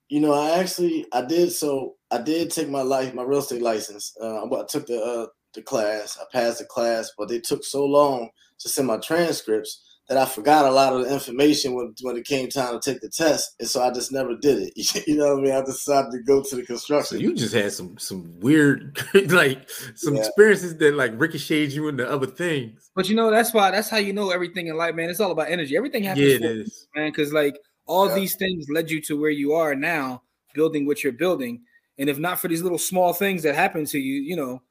You 0.08 0.20
know, 0.20 0.32
I 0.32 0.58
actually 0.58 1.06
I 1.12 1.22
did 1.22 1.52
so 1.52 1.96
I 2.10 2.18
did 2.18 2.50
take 2.50 2.68
my 2.68 2.82
life 2.82 3.14
my 3.14 3.24
real 3.24 3.40
estate 3.40 3.62
license. 3.62 4.16
Uh, 4.20 4.44
I 4.44 4.64
took 4.68 4.86
the 4.86 5.02
uh, 5.02 5.26
the 5.54 5.62
class. 5.62 6.18
I 6.20 6.24
passed 6.32 6.60
the 6.60 6.66
class, 6.66 7.10
but 7.18 7.28
they 7.28 7.40
took 7.40 7.64
so 7.64 7.84
long 7.84 8.30
to 8.60 8.68
send 8.68 8.86
my 8.86 8.98
transcripts 8.98 9.87
that 10.08 10.16
I 10.16 10.24
forgot 10.24 10.64
a 10.64 10.70
lot 10.70 10.94
of 10.94 11.04
the 11.04 11.12
information 11.12 11.74
when, 11.74 11.94
when 12.00 12.16
it 12.16 12.24
came 12.24 12.48
time 12.48 12.78
to 12.78 12.92
take 12.92 13.02
the 13.02 13.10
test, 13.10 13.54
and 13.60 13.68
so 13.68 13.82
I 13.82 13.90
just 13.92 14.10
never 14.10 14.34
did 14.34 14.58
it. 14.58 15.06
you 15.06 15.16
know 15.16 15.34
what 15.34 15.40
I 15.40 15.42
mean? 15.42 15.52
I 15.52 15.60
decided 15.62 16.12
to 16.12 16.22
go 16.22 16.42
to 16.42 16.56
the 16.56 16.62
construction. 16.62 17.18
So 17.18 17.22
you 17.22 17.34
just 17.34 17.54
had 17.54 17.72
some 17.72 17.98
some 17.98 18.38
weird 18.40 18.98
like 19.30 19.68
some 19.94 20.14
yeah. 20.14 20.22
experiences 20.22 20.76
that 20.78 20.94
like 20.94 21.12
ricocheted 21.16 21.72
you 21.72 21.88
into 21.88 22.08
other 22.08 22.26
things. 22.26 22.90
But 22.94 23.08
you 23.08 23.16
know 23.16 23.30
that's 23.30 23.52
why 23.52 23.70
that's 23.70 23.90
how 23.90 23.98
you 23.98 24.12
know 24.14 24.30
everything 24.30 24.68
in 24.68 24.76
life, 24.76 24.94
man. 24.94 25.10
It's 25.10 25.20
all 25.20 25.30
about 25.30 25.50
energy. 25.50 25.76
Everything 25.76 26.04
happens, 26.04 26.26
yeah, 26.26 26.36
it 26.36 26.42
is. 26.42 26.88
man. 26.96 27.10
Because 27.10 27.32
like 27.32 27.58
all 27.86 28.08
yeah. 28.08 28.14
these 28.14 28.36
things 28.36 28.66
led 28.70 28.90
you 28.90 29.02
to 29.02 29.20
where 29.20 29.30
you 29.30 29.52
are 29.52 29.74
now, 29.74 30.22
building 30.54 30.86
what 30.86 31.04
you're 31.04 31.12
building. 31.12 31.62
And 31.98 32.08
if 32.08 32.18
not 32.18 32.38
for 32.38 32.48
these 32.48 32.62
little 32.62 32.78
small 32.78 33.12
things 33.12 33.42
that 33.42 33.54
happen 33.56 33.84
to 33.86 33.98
you, 33.98 34.22
you 34.22 34.36
know, 34.36 34.62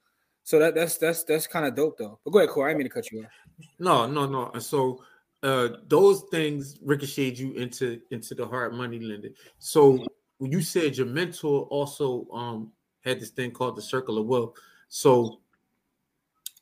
so 0.43 0.57
that 0.59 0.73
that's 0.73 0.97
that's 0.97 1.23
that's 1.25 1.45
kind 1.45 1.65
of 1.65 1.75
dope 1.75 1.97
though. 1.99 2.19
But 2.23 2.31
go 2.31 2.39
ahead, 2.39 2.49
Corey. 2.49 2.71
I 2.71 2.75
mean 2.75 2.85
to 2.85 2.89
cut 2.89 3.11
you 3.11 3.19
off. 3.19 3.31
No, 3.79 4.07
no, 4.07 4.25
no. 4.25 4.57
So 4.59 5.03
uh 5.43 5.69
those 5.87 6.23
things 6.31 6.77
ricocheted 6.81 7.37
you 7.37 7.53
into 7.53 7.99
into 8.11 8.35
the 8.35 8.45
hard 8.45 8.73
money 8.73 8.99
lending. 8.99 9.33
So 9.59 10.05
when 10.39 10.51
you 10.51 10.61
said 10.61 10.97
your 10.97 11.07
mentor 11.07 11.63
also 11.63 12.27
um 12.31 12.71
had 13.03 13.19
this 13.19 13.29
thing 13.29 13.51
called 13.51 13.75
the 13.75 13.81
circle 13.81 14.17
of 14.17 14.25
wealth. 14.25 14.53
So 14.89 15.41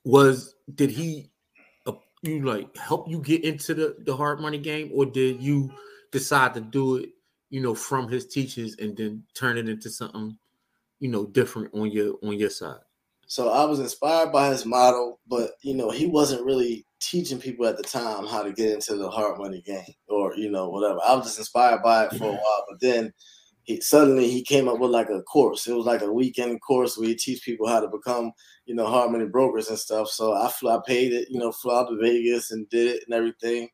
was 0.05 0.55
did 0.75 0.91
he 0.91 1.31
uh, 1.88 1.93
you 2.21 2.45
like 2.45 2.75
help 2.77 3.09
you 3.09 3.19
get 3.19 3.43
into 3.43 3.73
the 3.73 3.95
the 4.05 4.15
hard 4.15 4.39
money 4.39 4.59
game 4.59 4.91
or 4.93 5.05
did 5.05 5.41
you 5.41 5.71
decide 6.11 6.53
to 6.53 6.61
do 6.61 6.97
it 6.97 7.09
you 7.49 7.59
know 7.59 7.73
from 7.73 8.07
his 8.07 8.27
teachers 8.27 8.75
and 8.79 8.95
then 8.95 9.23
turn 9.33 9.57
it 9.57 9.67
into 9.67 9.89
something 9.89 10.38
you 10.99 11.09
know 11.09 11.25
different 11.25 11.73
on 11.73 11.91
your 11.91 12.15
on 12.23 12.38
your 12.38 12.51
side 12.51 12.79
so 13.27 13.49
i 13.49 13.63
was 13.65 13.79
inspired 13.79 14.31
by 14.31 14.49
his 14.49 14.65
model 14.65 15.19
but 15.27 15.51
you 15.61 15.73
know 15.73 15.89
he 15.89 16.05
wasn't 16.05 16.45
really 16.45 16.85
teaching 17.05 17.39
people 17.39 17.65
at 17.65 17.77
the 17.77 17.83
time 17.83 18.25
how 18.25 18.41
to 18.41 18.51
get 18.51 18.71
into 18.71 18.95
the 18.95 19.09
hard 19.09 19.38
money 19.38 19.61
game 19.61 19.83
or 20.07 20.35
you 20.35 20.49
know 20.49 20.69
whatever. 20.69 20.99
I 21.05 21.13
was 21.13 21.25
just 21.25 21.39
inspired 21.39 21.83
by 21.83 22.05
it 22.05 22.13
for 22.13 22.25
a 22.25 22.31
while, 22.31 22.65
but 22.69 22.79
then 22.81 23.13
he 23.63 23.81
suddenly 23.81 24.29
he 24.29 24.43
came 24.43 24.67
up 24.67 24.79
with 24.79 24.91
like 24.91 25.09
a 25.09 25.21
course. 25.23 25.67
It 25.67 25.73
was 25.73 25.85
like 25.85 26.01
a 26.01 26.11
weekend 26.11 26.61
course 26.61 26.97
where 26.97 27.07
he 27.07 27.15
teach 27.15 27.43
people 27.43 27.67
how 27.67 27.79
to 27.79 27.88
become 27.88 28.31
you 28.65 28.75
know 28.75 28.88
hard 28.88 29.11
money 29.11 29.25
brokers 29.25 29.69
and 29.69 29.77
stuff. 29.77 30.09
So 30.09 30.33
I 30.33 30.49
flew, 30.49 30.71
I 30.71 30.79
paid 30.85 31.13
it, 31.13 31.27
you 31.29 31.39
know, 31.39 31.51
flew 31.51 31.75
out 31.75 31.89
to 31.89 31.97
Vegas 32.01 32.51
and 32.51 32.67
did 32.69 32.95
it 32.95 33.03
and 33.05 33.13
everything. 33.13 33.69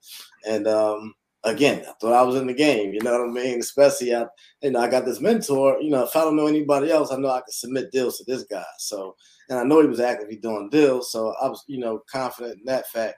And 0.45 0.67
um, 0.67 1.13
again, 1.43 1.83
I 1.87 1.93
thought 1.99 2.13
I 2.13 2.23
was 2.23 2.35
in 2.35 2.47
the 2.47 2.53
game. 2.53 2.93
You 2.93 3.01
know 3.01 3.11
what 3.11 3.29
I 3.29 3.31
mean? 3.31 3.59
Especially 3.59 4.15
I, 4.15 4.25
you 4.61 4.71
know, 4.71 4.79
I 4.79 4.89
got 4.89 5.05
this 5.05 5.21
mentor. 5.21 5.79
You 5.81 5.89
know, 5.89 6.03
if 6.03 6.15
I 6.15 6.21
don't 6.21 6.35
know 6.35 6.47
anybody 6.47 6.91
else, 6.91 7.11
I 7.11 7.17
know 7.17 7.29
I 7.29 7.41
can 7.41 7.51
submit 7.51 7.91
deals 7.91 8.17
to 8.17 8.23
this 8.25 8.43
guy. 8.43 8.63
So 8.77 9.15
and 9.49 9.59
I 9.59 9.63
know 9.63 9.81
he 9.81 9.87
was 9.87 9.99
actively 9.99 10.37
doing 10.37 10.69
deals, 10.69 11.11
so 11.11 11.35
I 11.41 11.49
was, 11.49 11.63
you 11.67 11.79
know, 11.79 12.01
confident 12.09 12.59
in 12.59 12.65
that 12.65 12.87
fact. 12.89 13.15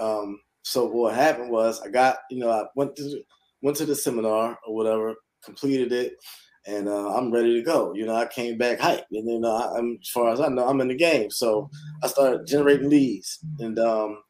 Um, 0.00 0.40
so 0.62 0.84
what 0.86 1.14
happened 1.14 1.50
was 1.50 1.80
I 1.80 1.88
got, 1.88 2.18
you 2.28 2.40
know, 2.40 2.50
I 2.50 2.64
went 2.74 2.96
to 2.96 3.22
went 3.62 3.76
to 3.78 3.86
the 3.86 3.94
seminar 3.94 4.58
or 4.66 4.74
whatever, 4.74 5.14
completed 5.44 5.92
it, 5.92 6.16
and 6.66 6.88
uh, 6.88 7.14
I'm 7.14 7.30
ready 7.30 7.54
to 7.54 7.62
go. 7.62 7.94
You 7.94 8.06
know, 8.06 8.16
I 8.16 8.26
came 8.26 8.58
back 8.58 8.80
hype, 8.80 9.06
and 9.12 9.28
then 9.28 9.44
uh, 9.44 9.74
I'm 9.76 9.98
as 10.02 10.08
far 10.08 10.32
as 10.32 10.40
I 10.40 10.48
know, 10.48 10.66
I'm 10.66 10.80
in 10.80 10.88
the 10.88 10.96
game. 10.96 11.30
So 11.30 11.70
I 12.02 12.08
started 12.08 12.48
generating 12.48 12.90
leads, 12.90 13.38
and 13.60 13.78
um, 13.78 14.22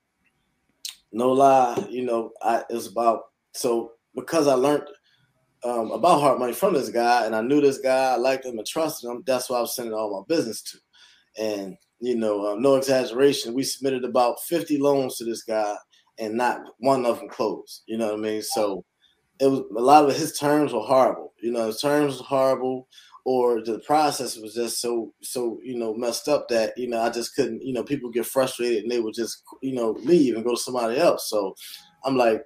no 1.12 1.32
lie, 1.32 1.86
you 1.88 2.04
know, 2.04 2.32
I 2.42 2.64
it 2.68 2.74
was 2.74 2.86
about 2.86 3.22
so 3.56 3.92
because 4.14 4.46
I 4.46 4.54
learned 4.54 4.84
um, 5.64 5.90
about 5.90 6.20
hard 6.20 6.38
money 6.38 6.52
from 6.52 6.74
this 6.74 6.88
guy, 6.88 7.26
and 7.26 7.34
I 7.34 7.40
knew 7.40 7.60
this 7.60 7.78
guy, 7.78 8.12
I 8.12 8.16
liked 8.16 8.44
him 8.44 8.58
and 8.58 8.66
trusted 8.66 9.10
him. 9.10 9.22
That's 9.26 9.50
why 9.50 9.58
I 9.58 9.60
was 9.62 9.74
sending 9.74 9.94
all 9.94 10.20
my 10.20 10.34
business 10.34 10.62
to. 10.62 10.78
And 11.38 11.76
you 12.00 12.16
know, 12.16 12.52
uh, 12.52 12.54
no 12.56 12.76
exaggeration, 12.76 13.54
we 13.54 13.62
submitted 13.62 14.04
about 14.04 14.40
50 14.42 14.78
loans 14.78 15.16
to 15.16 15.24
this 15.24 15.42
guy, 15.42 15.74
and 16.18 16.34
not 16.34 16.60
one 16.78 17.06
of 17.06 17.18
them 17.18 17.28
closed. 17.28 17.82
You 17.86 17.98
know 17.98 18.06
what 18.06 18.18
I 18.18 18.22
mean? 18.22 18.42
So 18.42 18.84
it 19.40 19.46
was 19.46 19.60
a 19.76 19.80
lot 19.80 20.08
of 20.08 20.16
his 20.16 20.38
terms 20.38 20.72
were 20.72 20.80
horrible. 20.80 21.32
You 21.42 21.52
know, 21.52 21.66
his 21.66 21.80
terms 21.80 22.18
were 22.18 22.26
horrible, 22.26 22.88
or 23.24 23.62
the 23.62 23.80
process 23.80 24.36
was 24.36 24.54
just 24.54 24.80
so 24.80 25.12
so 25.22 25.58
you 25.62 25.76
know 25.76 25.94
messed 25.94 26.28
up 26.28 26.48
that 26.48 26.76
you 26.76 26.88
know 26.88 27.00
I 27.00 27.10
just 27.10 27.34
couldn't. 27.34 27.62
You 27.62 27.72
know, 27.72 27.82
people 27.82 28.10
get 28.10 28.26
frustrated 28.26 28.82
and 28.82 28.90
they 28.90 29.00
would 29.00 29.14
just 29.14 29.42
you 29.62 29.74
know 29.74 29.92
leave 30.02 30.36
and 30.36 30.44
go 30.44 30.54
to 30.54 30.60
somebody 30.60 30.98
else. 30.98 31.28
So 31.28 31.54
I'm 32.04 32.16
like, 32.16 32.42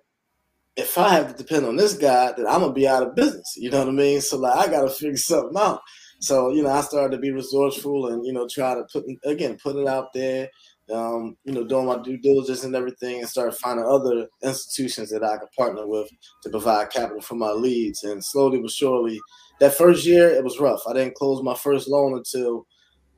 if 0.80 0.98
I 0.98 1.10
have 1.10 1.28
to 1.36 1.42
depend 1.42 1.66
on 1.66 1.76
this 1.76 1.94
guy, 1.94 2.32
then 2.36 2.46
I'm 2.46 2.60
gonna 2.60 2.72
be 2.72 2.88
out 2.88 3.02
of 3.06 3.14
business. 3.14 3.54
You 3.56 3.70
know 3.70 3.78
what 3.80 3.88
I 3.88 3.92
mean? 3.92 4.20
So 4.20 4.38
like 4.38 4.56
I 4.68 4.70
gotta 4.70 4.90
figure 4.90 5.16
something 5.18 5.58
out. 5.60 5.80
So, 6.20 6.50
you 6.50 6.62
know, 6.62 6.70
I 6.70 6.82
started 6.82 7.16
to 7.16 7.20
be 7.20 7.30
resourceful 7.30 8.08
and, 8.08 8.26
you 8.26 8.32
know, 8.34 8.46
try 8.50 8.74
to 8.74 8.84
put, 8.92 9.04
again, 9.24 9.56
put 9.62 9.76
it 9.76 9.86
out 9.88 10.08
there. 10.12 10.50
um, 10.92 11.36
you 11.44 11.52
know, 11.52 11.64
doing 11.64 11.86
my 11.86 11.98
due 12.02 12.18
diligence 12.18 12.64
and 12.64 12.74
everything, 12.74 13.20
and 13.20 13.28
started 13.28 13.56
finding 13.56 13.86
other 13.86 14.26
institutions 14.42 15.10
that 15.10 15.22
I 15.22 15.36
could 15.38 15.50
partner 15.56 15.86
with 15.86 16.08
to 16.42 16.50
provide 16.50 16.90
capital 16.90 17.20
for 17.22 17.36
my 17.36 17.52
leads. 17.52 18.02
And 18.02 18.24
slowly 18.24 18.60
but 18.60 18.70
surely, 18.72 19.20
that 19.60 19.74
first 19.74 20.04
year 20.04 20.28
it 20.30 20.42
was 20.42 20.58
rough. 20.58 20.82
I 20.88 20.92
didn't 20.94 21.14
close 21.14 21.42
my 21.42 21.54
first 21.54 21.88
loan 21.88 22.16
until 22.16 22.66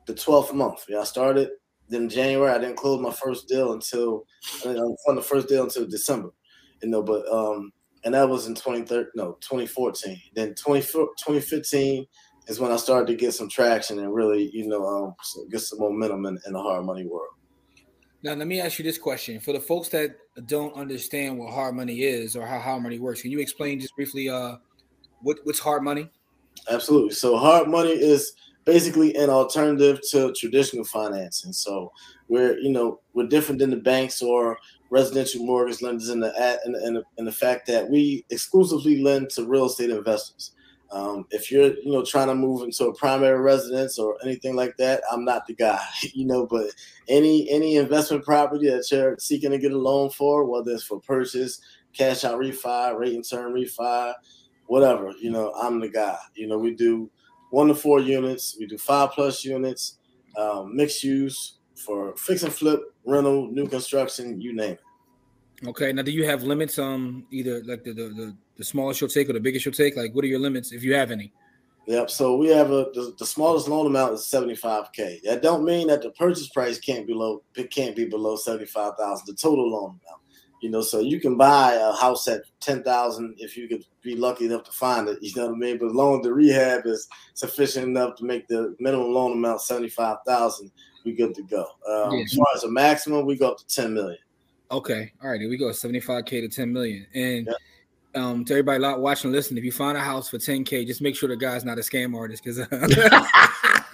the 0.06 0.14
12th 0.14 0.52
month. 0.54 0.84
Yeah, 0.88 1.00
I 1.00 1.04
started 1.04 1.50
then 1.88 2.08
January. 2.08 2.52
I 2.52 2.58
didn't 2.58 2.76
close 2.76 3.00
my 3.00 3.12
first 3.12 3.48
deal 3.48 3.72
until 3.72 4.24
I 4.64 4.68
didn't 4.68 4.96
fund 5.06 5.18
the 5.18 5.22
first 5.22 5.48
deal 5.48 5.64
until 5.64 5.86
December. 5.86 6.30
You 6.82 6.88
know, 6.88 7.02
but 7.02 7.26
um, 7.32 7.72
and 8.04 8.14
that 8.14 8.28
was 8.28 8.46
in 8.46 8.54
2013, 8.54 9.10
no, 9.14 9.38
2014. 9.40 10.20
Then 10.34 10.54
20, 10.54 10.80
2015 10.82 12.06
is 12.48 12.58
when 12.58 12.72
I 12.72 12.76
started 12.76 13.06
to 13.06 13.14
get 13.14 13.34
some 13.34 13.48
traction 13.48 14.00
and 14.00 14.12
really, 14.12 14.50
you 14.52 14.66
know, 14.66 14.84
um, 14.84 15.14
get 15.50 15.60
some 15.60 15.78
momentum 15.78 16.26
in, 16.26 16.38
in 16.46 16.52
the 16.54 16.60
hard 16.60 16.84
money 16.84 17.06
world. 17.06 17.28
Now, 18.24 18.34
let 18.34 18.46
me 18.46 18.60
ask 18.60 18.78
you 18.78 18.84
this 18.84 18.98
question: 18.98 19.40
for 19.40 19.52
the 19.52 19.60
folks 19.60 19.88
that 19.90 20.16
don't 20.46 20.74
understand 20.74 21.38
what 21.38 21.52
hard 21.52 21.74
money 21.74 22.02
is 22.02 22.36
or 22.36 22.46
how 22.46 22.58
hard 22.58 22.82
money 22.82 22.98
works, 22.98 23.22
can 23.22 23.30
you 23.30 23.40
explain 23.40 23.80
just 23.80 23.94
briefly 23.96 24.28
uh, 24.28 24.56
what, 25.22 25.38
what's 25.44 25.58
hard 25.58 25.82
money? 25.82 26.08
Absolutely. 26.70 27.14
So, 27.14 27.36
hard 27.36 27.68
money 27.68 27.90
is 27.90 28.32
basically 28.64 29.14
an 29.16 29.28
alternative 29.28 30.00
to 30.10 30.32
traditional 30.34 30.84
financing. 30.84 31.52
So, 31.52 31.92
we're 32.28 32.58
you 32.58 32.70
know 32.70 33.00
we're 33.12 33.26
different 33.26 33.58
than 33.58 33.70
the 33.70 33.76
banks 33.76 34.22
or 34.22 34.56
residential 34.92 35.42
mortgage 35.42 35.80
lenders 35.80 36.10
in 36.10 36.20
the 36.20 36.60
in, 36.66 36.74
in, 36.74 37.02
in 37.16 37.24
the 37.24 37.32
fact 37.32 37.66
that 37.66 37.88
we 37.88 38.26
exclusively 38.28 39.02
lend 39.02 39.30
to 39.30 39.46
real 39.46 39.64
estate 39.64 39.88
investors. 39.88 40.52
Um, 40.90 41.24
if 41.30 41.50
you're, 41.50 41.72
you 41.78 41.90
know, 41.90 42.04
trying 42.04 42.26
to 42.26 42.34
move 42.34 42.62
into 42.62 42.84
a 42.84 42.94
primary 42.94 43.40
residence 43.40 43.98
or 43.98 44.18
anything 44.22 44.54
like 44.54 44.76
that, 44.76 45.02
I'm 45.10 45.24
not 45.24 45.46
the 45.46 45.54
guy, 45.54 45.82
you 46.12 46.26
know. 46.26 46.46
But 46.46 46.66
any 47.08 47.50
any 47.50 47.76
investment 47.76 48.22
property 48.22 48.68
that 48.68 48.86
you're 48.92 49.16
seeking 49.18 49.50
to 49.52 49.58
get 49.58 49.72
a 49.72 49.78
loan 49.78 50.10
for, 50.10 50.44
whether 50.44 50.70
it's 50.72 50.84
for 50.84 51.00
purchase, 51.00 51.62
cash 51.94 52.24
out 52.24 52.38
refi, 52.38 52.94
rate 52.94 53.14
and 53.14 53.26
term 53.26 53.54
refi, 53.54 54.12
whatever, 54.66 55.14
you 55.22 55.30
know, 55.30 55.52
I'm 55.52 55.80
the 55.80 55.88
guy. 55.88 56.18
You 56.34 56.48
know, 56.48 56.58
we 56.58 56.74
do 56.74 57.10
one 57.50 57.68
to 57.68 57.74
four 57.74 58.00
units, 58.00 58.56
we 58.58 58.66
do 58.66 58.76
five 58.76 59.12
plus 59.12 59.42
units, 59.42 59.98
um, 60.36 60.76
mixed 60.76 61.02
use 61.02 61.60
for 61.74 62.14
fix 62.16 62.42
and 62.42 62.52
flip, 62.52 62.91
rental, 63.04 63.48
new 63.48 63.66
construction, 63.66 64.40
you 64.40 64.54
name 64.54 64.72
it. 64.72 64.80
Okay. 65.68 65.92
Now, 65.92 66.02
do 66.02 66.10
you 66.10 66.26
have 66.26 66.42
limits? 66.42 66.78
Um, 66.78 67.26
either 67.30 67.62
like 67.64 67.84
the 67.84 67.92
the, 67.92 68.08
the, 68.08 68.36
the 68.56 68.64
smallest 68.64 69.00
you'll 69.00 69.10
take 69.10 69.30
or 69.30 69.32
the 69.32 69.40
biggest 69.40 69.64
you'll 69.64 69.74
take. 69.74 69.96
Like, 69.96 70.14
what 70.14 70.24
are 70.24 70.28
your 70.28 70.40
limits 70.40 70.72
if 70.72 70.82
you 70.82 70.94
have 70.94 71.10
any? 71.10 71.32
Yep. 71.86 72.10
So 72.10 72.36
we 72.36 72.48
have 72.48 72.70
a 72.70 72.90
the, 72.94 73.14
the 73.18 73.26
smallest 73.26 73.68
loan 73.68 73.86
amount 73.86 74.14
is 74.14 74.26
seventy 74.26 74.54
five 74.54 74.92
k. 74.92 75.20
That 75.24 75.42
don't 75.42 75.64
mean 75.64 75.88
that 75.88 76.02
the 76.02 76.10
purchase 76.10 76.48
price 76.48 76.78
can't 76.78 77.06
be 77.06 77.14
low. 77.14 77.42
It 77.56 77.70
can't 77.70 77.94
be 77.94 78.04
below 78.04 78.36
seventy 78.36 78.66
five 78.66 78.94
thousand. 78.96 79.26
The 79.26 79.34
total 79.34 79.68
loan 79.70 79.90
amount. 79.90 80.22
You 80.60 80.70
know, 80.70 80.80
so 80.80 81.00
you 81.00 81.18
can 81.18 81.36
buy 81.36 81.74
a 81.74 81.92
house 81.92 82.28
at 82.28 82.42
ten 82.60 82.84
thousand 82.84 83.34
if 83.38 83.56
you 83.56 83.66
could 83.66 83.84
be 84.00 84.14
lucky 84.14 84.46
enough 84.46 84.62
to 84.64 84.72
find 84.72 85.08
it. 85.08 85.18
You 85.20 85.32
know 85.34 85.48
what 85.48 85.56
I 85.56 85.58
mean? 85.58 85.78
But 85.78 85.92
loan 85.92 86.22
to 86.22 86.32
rehab 86.32 86.86
is 86.86 87.08
sufficient 87.34 87.86
enough 87.86 88.14
to 88.16 88.24
make 88.24 88.46
the 88.46 88.76
minimum 88.78 89.12
loan 89.12 89.32
amount 89.32 89.60
seventy 89.62 89.88
five 89.88 90.18
thousand. 90.24 90.70
We 91.04 91.12
good 91.12 91.34
to 91.34 91.42
go. 91.42 91.66
Um, 91.86 92.16
yeah. 92.16 92.24
As 92.24 92.34
far 92.34 92.46
as 92.54 92.64
a 92.64 92.70
maximum, 92.70 93.26
we 93.26 93.36
go 93.36 93.50
up 93.50 93.58
to 93.58 93.66
ten 93.66 93.94
million. 93.94 94.18
Okay. 94.72 95.12
All 95.22 95.28
right. 95.28 95.40
Here 95.40 95.50
we 95.50 95.58
go. 95.58 95.66
75K 95.66 96.26
to 96.26 96.48
10 96.48 96.72
million. 96.72 97.06
And 97.14 97.46
yep. 97.46 97.56
um, 98.14 98.44
to 98.46 98.54
everybody 98.54 98.82
watching 98.98 99.28
and 99.28 99.36
listening, 99.36 99.58
if 99.58 99.64
you 99.64 99.72
find 99.72 99.98
a 99.98 100.00
house 100.00 100.30
for 100.30 100.38
10K, 100.38 100.86
just 100.86 101.02
make 101.02 101.14
sure 101.14 101.28
the 101.28 101.36
guy's 101.36 101.62
not 101.62 101.76
a 101.78 101.82
scam 101.82 102.16
artist 102.16 102.42
because 102.42 102.58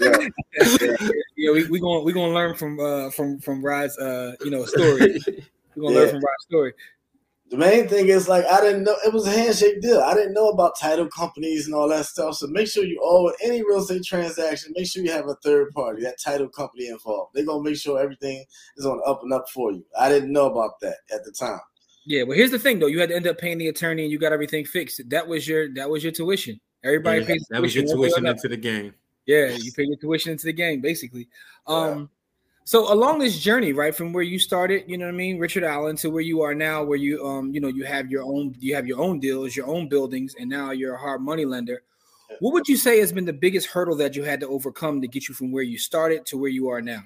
yeah. 0.00 0.28
yeah, 1.36 1.50
we 1.50 1.66
we 1.66 1.80
gonna 1.80 2.00
we 2.00 2.12
gonna 2.12 2.32
learn 2.32 2.54
from 2.54 2.78
uh 2.78 3.10
from 3.10 3.40
from 3.40 3.64
Rod's 3.64 3.98
uh 3.98 4.36
you 4.40 4.50
know 4.50 4.64
story. 4.64 5.18
We're 5.74 5.82
gonna 5.82 5.94
yeah. 5.94 6.00
learn 6.00 6.08
from 6.10 6.20
Rod's 6.20 6.44
story 6.44 6.72
the 7.50 7.56
main 7.56 7.88
thing 7.88 8.08
is 8.08 8.28
like 8.28 8.44
I 8.44 8.60
didn't 8.60 8.84
know 8.84 8.96
it 9.04 9.12
was 9.12 9.26
a 9.26 9.30
handshake 9.30 9.80
deal. 9.80 10.00
I 10.00 10.14
didn't 10.14 10.34
know 10.34 10.48
about 10.48 10.78
title 10.78 11.08
companies 11.08 11.66
and 11.66 11.74
all 11.74 11.88
that 11.88 12.06
stuff. 12.06 12.34
So 12.34 12.46
make 12.48 12.68
sure 12.68 12.84
you 12.84 13.00
owe 13.02 13.32
any 13.42 13.62
real 13.62 13.80
estate 13.80 14.04
transaction. 14.04 14.72
Make 14.76 14.86
sure 14.86 15.02
you 15.02 15.10
have 15.12 15.28
a 15.28 15.36
third 15.36 15.70
party, 15.72 16.02
that 16.02 16.20
title 16.22 16.48
company 16.48 16.88
involved. 16.88 17.32
They're 17.34 17.46
gonna 17.46 17.62
make 17.62 17.76
sure 17.76 17.98
everything 17.98 18.44
is 18.76 18.84
on 18.84 19.00
up 19.06 19.22
and 19.22 19.32
up 19.32 19.48
for 19.48 19.72
you. 19.72 19.84
I 19.98 20.08
didn't 20.08 20.32
know 20.32 20.46
about 20.46 20.80
that 20.82 20.96
at 21.12 21.24
the 21.24 21.32
time. 21.32 21.60
Yeah, 22.04 22.22
well, 22.22 22.36
here's 22.36 22.50
the 22.50 22.58
thing 22.58 22.78
though. 22.78 22.86
You 22.86 23.00
had 23.00 23.10
to 23.10 23.16
end 23.16 23.26
up 23.26 23.38
paying 23.38 23.58
the 23.58 23.68
attorney, 23.68 24.02
and 24.02 24.12
you 24.12 24.18
got 24.18 24.32
everything 24.32 24.64
fixed. 24.64 25.00
That 25.08 25.26
was 25.26 25.48
your 25.48 25.72
that 25.74 25.88
was 25.88 26.02
your 26.02 26.12
tuition. 26.12 26.60
Everybody 26.84 27.20
yeah, 27.20 27.26
pays. 27.26 27.46
That 27.50 27.62
was 27.62 27.74
your 27.74 27.86
tuition 27.86 28.26
into 28.26 28.48
the 28.48 28.56
game. 28.56 28.94
Yeah, 29.26 29.48
you 29.48 29.72
pay 29.72 29.84
your 29.84 29.98
tuition 29.98 30.32
into 30.32 30.46
the 30.46 30.54
game, 30.54 30.80
basically. 30.80 31.28
Um, 31.66 32.08
so 32.68 32.92
along 32.92 33.18
this 33.18 33.38
journey, 33.38 33.72
right, 33.72 33.94
from 33.94 34.12
where 34.12 34.22
you 34.22 34.38
started, 34.38 34.84
you 34.86 34.98
know 34.98 35.06
what 35.06 35.14
I 35.14 35.16
mean, 35.16 35.38
Richard 35.38 35.64
Allen, 35.64 35.96
to 35.96 36.10
where 36.10 36.20
you 36.20 36.42
are 36.42 36.54
now, 36.54 36.84
where 36.84 36.98
you 36.98 37.26
um, 37.26 37.50
you 37.54 37.62
know, 37.62 37.68
you 37.68 37.86
have 37.86 38.10
your 38.10 38.22
own, 38.22 38.54
you 38.58 38.74
have 38.74 38.86
your 38.86 39.00
own 39.00 39.20
deals, 39.20 39.56
your 39.56 39.66
own 39.66 39.88
buildings, 39.88 40.34
and 40.38 40.50
now 40.50 40.72
you're 40.72 40.94
a 40.94 40.98
hard 40.98 41.22
money 41.22 41.46
lender. 41.46 41.82
What 42.40 42.52
would 42.52 42.68
you 42.68 42.76
say 42.76 43.00
has 43.00 43.10
been 43.10 43.24
the 43.24 43.32
biggest 43.32 43.68
hurdle 43.68 43.96
that 43.96 44.14
you 44.14 44.22
had 44.22 44.38
to 44.40 44.48
overcome 44.48 45.00
to 45.00 45.08
get 45.08 45.30
you 45.30 45.34
from 45.34 45.50
where 45.50 45.62
you 45.62 45.78
started 45.78 46.26
to 46.26 46.36
where 46.36 46.50
you 46.50 46.68
are 46.68 46.82
now? 46.82 47.00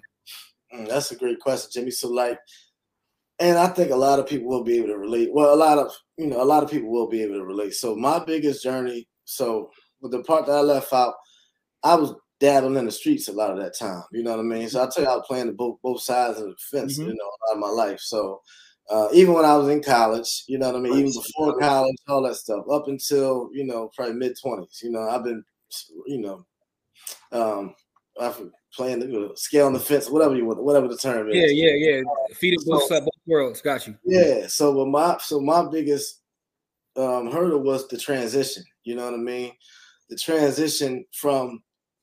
Mm, 0.74 0.88
that's 0.88 1.12
a 1.12 1.16
great 1.16 1.38
question, 1.38 1.70
Jimmy. 1.72 1.92
So 1.92 2.08
like, 2.08 2.40
and 3.38 3.56
I 3.56 3.68
think 3.68 3.92
a 3.92 3.96
lot 3.96 4.18
of 4.18 4.26
people 4.26 4.48
will 4.48 4.64
be 4.64 4.78
able 4.78 4.88
to 4.88 4.98
relate. 4.98 5.32
Well, 5.32 5.54
a 5.54 5.62
lot 5.66 5.78
of 5.78 5.92
you 6.18 6.26
know, 6.26 6.42
a 6.42 6.44
lot 6.44 6.64
of 6.64 6.72
people 6.72 6.90
will 6.90 7.08
be 7.08 7.22
able 7.22 7.34
to 7.34 7.44
relate. 7.44 7.74
So 7.74 7.94
my 7.94 8.18
biggest 8.24 8.64
journey, 8.64 9.06
so 9.26 9.70
with 10.00 10.10
the 10.10 10.24
part 10.24 10.46
that 10.46 10.56
I 10.56 10.60
left 10.60 10.92
out, 10.92 11.14
I 11.84 11.94
was 11.94 12.14
dabbling 12.42 12.76
in 12.76 12.86
the 12.86 12.90
streets 12.90 13.28
a 13.28 13.32
lot 13.32 13.52
of 13.52 13.58
that 13.58 13.78
time. 13.78 14.02
You 14.12 14.24
know 14.24 14.32
what 14.32 14.40
I 14.40 14.42
mean? 14.42 14.68
So 14.68 14.82
I 14.82 14.88
tell 14.92 15.04
you, 15.04 15.10
I 15.10 15.14
was 15.14 15.24
playing 15.28 15.46
the 15.46 15.52
both 15.52 15.78
both 15.80 16.02
sides 16.02 16.40
of 16.40 16.48
the 16.48 16.56
fence. 16.70 16.98
Mm-hmm. 16.98 17.10
You 17.10 17.14
know, 17.14 17.24
a 17.24 17.40
lot 17.46 17.54
of 17.54 17.58
my 17.60 17.68
life. 17.68 18.00
So 18.00 18.42
uh, 18.90 19.08
even 19.14 19.32
when 19.32 19.44
I 19.44 19.56
was 19.56 19.68
in 19.68 19.82
college, 19.82 20.44
you 20.48 20.58
know 20.58 20.66
what 20.66 20.76
I 20.76 20.80
mean. 20.80 20.98
Even 20.98 21.12
before 21.12 21.56
college, 21.58 21.96
all 22.08 22.22
that 22.24 22.34
stuff, 22.34 22.64
up 22.70 22.88
until 22.88 23.48
you 23.52 23.64
know 23.64 23.90
probably 23.94 24.14
mid 24.14 24.34
twenties. 24.42 24.80
You 24.82 24.90
know, 24.90 25.08
I've 25.08 25.22
been, 25.22 25.44
you 26.06 26.18
know, 26.18 26.44
um, 27.30 27.74
I've 28.20 28.42
playing 28.74 29.00
the 29.00 29.06
you 29.06 29.20
know, 29.20 29.34
scale 29.34 29.66
on 29.66 29.72
the 29.72 29.80
fence, 29.80 30.08
whatever 30.08 30.34
you 30.34 30.46
want, 30.46 30.62
whatever 30.62 30.88
the 30.88 30.96
term 30.96 31.28
is. 31.30 31.36
Yeah, 31.36 31.46
yeah, 31.46 31.74
yeah. 31.74 32.02
Feeding 32.34 32.58
both 32.66 32.88
both 32.88 33.08
worlds. 33.26 33.60
Got 33.60 33.86
you. 33.86 33.96
Yeah. 34.04 34.46
So 34.48 34.84
my 34.84 35.16
so 35.20 35.40
my 35.40 35.64
biggest 35.70 36.22
um, 36.96 37.30
hurdle 37.30 37.60
was 37.60 37.86
the 37.88 37.98
transition. 37.98 38.64
You 38.84 38.96
know 38.96 39.04
what 39.04 39.14
I 39.14 39.18
mean? 39.18 39.52
The 40.08 40.16
transition 40.16 41.04
from 41.12 41.62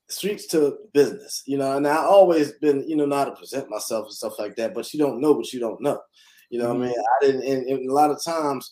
streets 0.10 0.48
to 0.48 0.78
business, 0.93 1.43
you 1.45 1.58
know, 1.58 1.78
and 1.78 1.88
I 1.88 1.98
always 1.98 2.54
been, 2.54 2.88
you 2.88 2.95
know, 2.95 3.06
not 3.06 3.26
to 3.26 3.32
present 3.32 3.69
myself 3.69 4.06
and 4.06 4.13
stuff 4.13 4.39
like 4.39 4.56
that, 4.56 4.74
but 4.74 4.91
you 4.93 5.00
don't 5.00 5.22
know 5.22 5.32
what 5.32 5.54
you 5.54 5.60
don't 5.60 5.82
know. 5.82 6.00
You 6.50 6.60
know 6.60 6.74
mm-hmm. 6.74 6.84
I 6.84 6.86
mean? 6.88 6.95
I 6.95 7.26
didn't 7.26 7.43
and, 7.43 7.67
and, 7.67 7.89
a 7.89 7.93
lot 7.93 8.10
of 8.10 8.24
times 8.24 8.72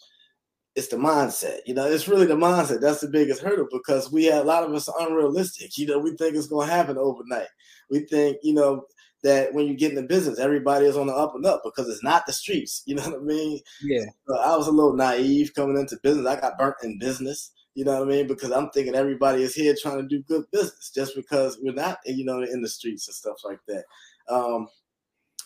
it's 0.75 0.87
the 0.87 0.97
mindset, 0.97 1.59
you 1.65 1.73
know, 1.73 1.85
it's 1.87 2.07
really 2.07 2.25
the 2.25 2.35
mindset. 2.35 2.81
That's 2.81 3.01
the 3.01 3.07
biggest 3.07 3.41
hurdle 3.41 3.67
because 3.71 4.11
we 4.11 4.25
have 4.25 4.43
a 4.43 4.47
lot 4.47 4.63
of 4.63 4.73
us 4.73 4.87
are 4.87 5.07
unrealistic. 5.07 5.77
You 5.77 5.87
know, 5.87 5.99
we 5.99 6.15
think 6.15 6.35
it's 6.35 6.47
gonna 6.47 6.71
happen 6.71 6.97
overnight. 6.97 7.47
We 7.89 8.01
think, 8.01 8.37
you 8.43 8.53
know, 8.53 8.85
that 9.23 9.53
when 9.53 9.65
you 9.67 9.75
get 9.75 9.89
in 9.89 9.95
the 9.95 10.03
business, 10.03 10.39
everybody 10.39 10.85
is 10.85 10.97
on 10.97 11.07
the 11.07 11.13
up 11.13 11.33
and 11.35 11.45
up 11.45 11.61
because 11.63 11.89
it's 11.89 12.03
not 12.03 12.25
the 12.25 12.33
streets. 12.33 12.83
You 12.87 12.95
know 12.95 13.03
what 13.03 13.21
I 13.21 13.23
mean? 13.23 13.59
Yeah. 13.81 14.05
So 14.27 14.37
I 14.37 14.55
was 14.55 14.67
a 14.67 14.71
little 14.71 14.93
naive 14.93 15.53
coming 15.53 15.77
into 15.77 15.97
business. 16.01 16.25
I 16.25 16.39
got 16.39 16.57
burnt 16.57 16.75
in 16.83 16.99
business. 16.99 17.51
You 17.77 17.85
know 17.85 17.99
what 17.99 18.07
I 18.07 18.11
mean? 18.11 18.25
Because 18.25 18.51
I'm 18.51 18.71
thinking 18.71 18.95
everybody 18.95 19.43
is 19.43 19.53
here 19.53 19.75
trying 19.79 19.99
to 19.99 20.07
do 20.07 20.23
good 20.23 20.45
business 20.51 20.89
just 20.95 21.15
because 21.15 21.59
we're 21.61 21.75
not, 21.75 21.99
you 22.07 22.25
know, 22.25 22.41
in 22.41 22.63
the 22.63 22.67
streets 22.67 23.07
and 23.07 23.13
stuff 23.13 23.37
like 23.45 23.59
that. 23.67 23.83
Um, 24.27 24.67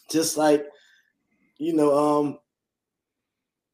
just 0.09 0.37
like, 0.37 0.65
you 1.57 1.73
know, 1.73 1.93
um, 1.93 2.39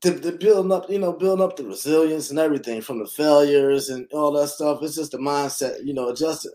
to, 0.01 0.19
to 0.19 0.31
building 0.31 0.71
up, 0.71 0.89
you 0.89 0.97
know, 0.97 1.13
building 1.13 1.45
up 1.45 1.55
the 1.55 1.65
resilience 1.65 2.31
and 2.31 2.39
everything 2.39 2.81
from 2.81 2.97
the 2.97 3.05
failures 3.05 3.89
and 3.89 4.11
all 4.11 4.31
that 4.31 4.47
stuff. 4.47 4.79
It's 4.81 4.95
just 4.95 5.11
the 5.11 5.19
mindset, 5.19 5.85
you 5.85 5.93
know, 5.93 6.09
adjusting 6.09 6.53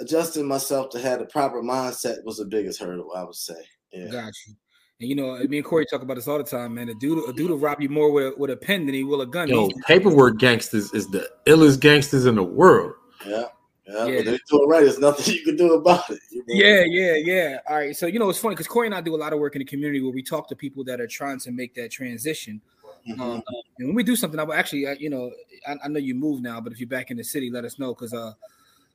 adjusting 0.00 0.46
myself 0.46 0.90
to 0.90 0.98
have 0.98 1.20
the 1.20 1.24
proper 1.24 1.62
mindset 1.62 2.22
was 2.24 2.36
the 2.36 2.44
biggest 2.44 2.78
hurdle, 2.78 3.10
I 3.16 3.24
would 3.24 3.34
say. 3.34 3.64
Yeah. 3.90 4.10
Got 4.10 4.32
you. 4.46 4.54
And 5.02 5.10
you 5.10 5.16
know, 5.16 5.36
me 5.48 5.58
and 5.58 5.66
Corey 5.66 5.84
talk 5.84 6.02
about 6.02 6.14
this 6.14 6.28
all 6.28 6.38
the 6.38 6.44
time, 6.44 6.74
man. 6.74 6.88
A 6.88 6.94
dude, 6.94 7.28
a 7.28 7.32
dude 7.32 7.50
will 7.50 7.58
rob 7.58 7.82
you 7.82 7.88
more 7.88 8.12
with 8.12 8.26
a, 8.26 8.34
with 8.38 8.50
a 8.50 8.56
pen 8.56 8.86
than 8.86 8.94
he 8.94 9.02
will 9.02 9.20
a 9.20 9.26
gun. 9.26 9.48
Yo, 9.48 9.68
paperwork 9.88 10.38
gangsters 10.38 10.94
is 10.94 11.08
the 11.08 11.28
illest 11.46 11.80
gangsters 11.80 12.24
in 12.24 12.36
the 12.36 12.42
world. 12.42 12.94
Yeah. 13.26 13.46
Yeah, 13.84 14.06
yeah. 14.06 14.16
but 14.18 14.24
they 14.26 14.38
do 14.48 14.62
it 14.62 14.66
right. 14.68 14.84
There's 14.84 15.00
nothing 15.00 15.34
you 15.34 15.42
can 15.42 15.56
do 15.56 15.74
about 15.74 16.08
it. 16.08 16.20
You 16.30 16.38
know? 16.38 16.44
Yeah, 16.54 16.84
yeah, 16.86 17.14
yeah. 17.16 17.58
All 17.68 17.76
right. 17.76 17.96
So 17.96 18.06
you 18.06 18.20
know, 18.20 18.30
it's 18.30 18.38
funny 18.38 18.54
because 18.54 18.68
Corey 18.68 18.86
and 18.86 18.94
I 18.94 19.00
do 19.00 19.14
a 19.14 19.18
lot 19.18 19.32
of 19.32 19.40
work 19.40 19.56
in 19.56 19.58
the 19.58 19.64
community 19.64 20.00
where 20.00 20.12
we 20.12 20.22
talk 20.22 20.48
to 20.50 20.56
people 20.56 20.84
that 20.84 21.00
are 21.00 21.08
trying 21.08 21.40
to 21.40 21.50
make 21.50 21.74
that 21.74 21.90
transition. 21.90 22.60
Mm-hmm. 23.08 23.20
Um, 23.20 23.42
and 23.78 23.88
when 23.88 23.96
we 23.96 24.04
do 24.04 24.14
something, 24.14 24.38
I 24.38 24.44
will 24.44 24.54
actually, 24.54 24.86
I, 24.86 24.92
you 24.92 25.10
know, 25.10 25.32
I, 25.66 25.74
I, 25.82 25.88
know 25.88 25.98
you 25.98 26.14
moved 26.14 26.44
now, 26.44 26.60
but 26.60 26.72
if 26.72 26.78
you're 26.78 26.88
back 26.88 27.10
in 27.10 27.16
the 27.16 27.24
city, 27.24 27.50
let 27.50 27.64
us 27.64 27.76
know 27.80 27.92
because 27.92 28.14
uh, 28.14 28.32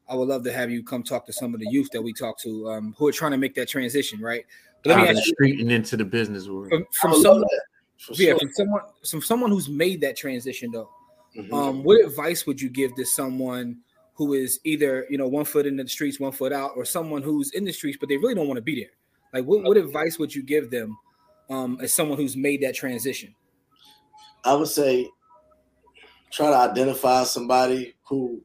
I 0.07 0.15
would 0.15 0.29
love 0.29 0.45
to 0.45 0.53
have 0.53 0.71
you 0.71 0.81
come 0.81 1.03
talk 1.03 1.25
to 1.25 1.33
some 1.33 1.53
of 1.53 1.59
the 1.59 1.67
youth 1.69 1.89
that 1.91 2.01
we 2.01 2.13
talk 2.13 2.39
to 2.39 2.71
um, 2.71 2.95
who 2.97 3.09
are 3.09 3.11
trying 3.11 3.31
to 3.31 3.37
make 3.37 3.53
that 3.55 3.67
transition, 3.67 4.21
right? 4.21 4.45
Let 4.87 4.97
me 4.97 5.07
ask 5.09 5.25
you, 5.25 5.33
street 5.33 5.59
and 5.59 5.71
into 5.71 5.97
the 5.97 6.05
business 6.05 6.47
world. 6.47 6.69
From, 6.69 6.85
from 6.93 7.21
someone, 7.21 7.45
yeah, 8.11 8.29
sure. 8.29 8.39
from 8.39 8.49
someone, 8.53 8.81
from 9.09 9.21
someone 9.21 9.51
who's 9.51 9.69
made 9.69 10.01
that 10.01 10.15
transition 10.15 10.71
though. 10.71 10.89
Mm-hmm. 11.37 11.53
Um, 11.53 11.83
what 11.83 12.03
advice 12.03 12.47
would 12.47 12.61
you 12.61 12.69
give 12.69 12.95
to 12.95 13.05
someone 13.05 13.77
who 14.13 14.33
is 14.33 14.59
either 14.63 15.05
you 15.09 15.17
know 15.17 15.27
one 15.27 15.45
foot 15.45 15.65
in 15.65 15.77
the 15.77 15.87
streets, 15.87 16.19
one 16.19 16.31
foot 16.31 16.51
out, 16.51 16.71
or 16.75 16.85
someone 16.85 17.21
who's 17.21 17.51
in 17.51 17.65
the 17.65 17.71
streets 17.71 17.97
but 17.99 18.09
they 18.09 18.17
really 18.17 18.35
don't 18.35 18.47
want 18.47 18.57
to 18.57 18.63
be 18.63 18.75
there? 18.81 18.91
Like, 19.33 19.45
what, 19.45 19.63
what 19.63 19.77
advice 19.77 20.17
would 20.17 20.33
you 20.33 20.43
give 20.43 20.71
them 20.71 20.97
um, 21.49 21.77
as 21.81 21.93
someone 21.93 22.17
who's 22.17 22.37
made 22.37 22.61
that 22.63 22.75
transition? 22.75 23.35
I 24.43 24.53
would 24.55 24.67
say 24.67 25.09
try 26.31 26.49
to 26.49 26.55
identify 26.55 27.23
somebody 27.23 27.95
who 28.03 28.41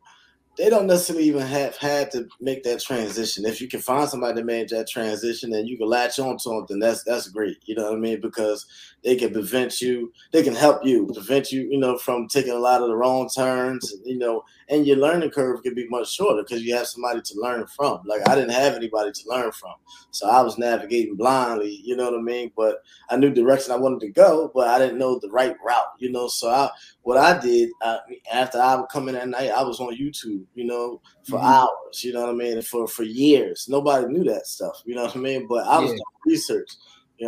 they 0.59 0.69
don't 0.69 0.87
necessarily 0.87 1.25
even 1.25 1.43
have 1.43 1.77
had 1.77 2.11
to 2.11 2.29
make 2.41 2.63
that 2.65 2.83
transition. 2.83 3.47
If 3.47 3.61
you 3.61 3.69
can 3.69 3.81
find 3.81 4.09
somebody 4.09 4.35
that 4.35 4.45
made 4.45 4.69
that 4.69 4.89
transition 4.89 5.55
and 5.55 5.67
you 5.67 5.79
can 5.79 5.89
latch 5.89 6.19
on 6.19 6.37
to 6.39 6.49
them, 6.49 6.67
then 6.69 6.79
that's 6.79 7.03
that's 7.05 7.29
great. 7.29 7.57
You 7.65 7.75
know 7.75 7.85
what 7.85 7.95
I 7.95 7.97
mean? 7.97 8.21
Because 8.21 8.67
they 9.03 9.17
can 9.17 9.33
prevent 9.33 9.81
you, 9.81 10.13
they 10.31 10.43
can 10.43 10.55
help 10.55 10.85
you, 10.85 11.07
prevent 11.13 11.53
you, 11.53 11.63
you 11.63 11.79
know, 11.79 11.97
from 11.97 12.29
taking 12.29 12.53
a 12.53 12.59
lot 12.59 12.83
of 12.83 12.89
the 12.89 12.97
wrong 12.97 13.31
turns, 13.35 13.95
you 14.05 14.19
know, 14.19 14.45
and 14.73 14.87
your 14.87 14.97
learning 14.97 15.29
curve 15.29 15.63
can 15.63 15.75
be 15.75 15.87
much 15.89 16.11
shorter 16.11 16.43
because 16.43 16.63
you 16.63 16.75
have 16.75 16.87
somebody 16.87 17.21
to 17.21 17.39
learn 17.39 17.67
from. 17.67 18.01
Like 18.07 18.27
I 18.27 18.35
didn't 18.35 18.53
have 18.53 18.75
anybody 18.75 19.13
to 19.13 19.29
learn 19.29 19.53
from. 19.53 19.75
So 20.13 20.27
I 20.31 20.41
was 20.41 20.57
navigating 20.57 21.15
blindly, 21.15 21.83
you 21.85 21.95
know 21.95 22.11
what 22.11 22.19
I 22.19 22.23
mean? 22.23 22.51
But 22.57 22.79
I 23.11 23.17
knew 23.17 23.31
direction 23.31 23.73
I 23.73 23.77
wanted 23.77 24.01
to 24.01 24.09
go, 24.09 24.51
but 24.55 24.69
I 24.69 24.79
didn't 24.79 24.99
know 24.99 25.19
the 25.19 25.29
right 25.29 25.55
route, 25.63 25.93
you 25.99 26.11
know. 26.11 26.27
So 26.27 26.49
I 26.49 26.71
what 27.03 27.19
I 27.19 27.39
did 27.39 27.69
uh, 27.83 27.99
after 28.33 28.59
I 28.59 28.77
would 28.77 28.89
come 28.89 29.11
in 29.11 29.15
at 29.15 29.29
night, 29.29 29.51
I 29.51 29.63
was 29.63 29.79
on 29.79 29.95
YouTube, 29.95 30.45
you 30.55 30.65
know, 30.65 31.03
for 31.29 31.39
mm-hmm. 31.39 31.47
hours, 31.47 32.03
you 32.03 32.15
know 32.15 32.23
what 32.23 32.31
I 32.31 32.33
mean, 32.33 32.63
for 32.63 32.89
for 32.89 33.03
years. 33.03 33.67
Nobody 33.69 34.07
knew 34.07 34.25
that 34.25 34.47
stuff, 34.47 34.83
you 34.87 34.95
know 34.95 35.05
what 35.05 35.17
I 35.17 35.19
mean. 35.19 35.47
But 35.47 35.67
I 35.67 35.81
was 35.81 35.91
yeah. 35.91 35.97
doing 35.97 36.35
research, 36.35 36.71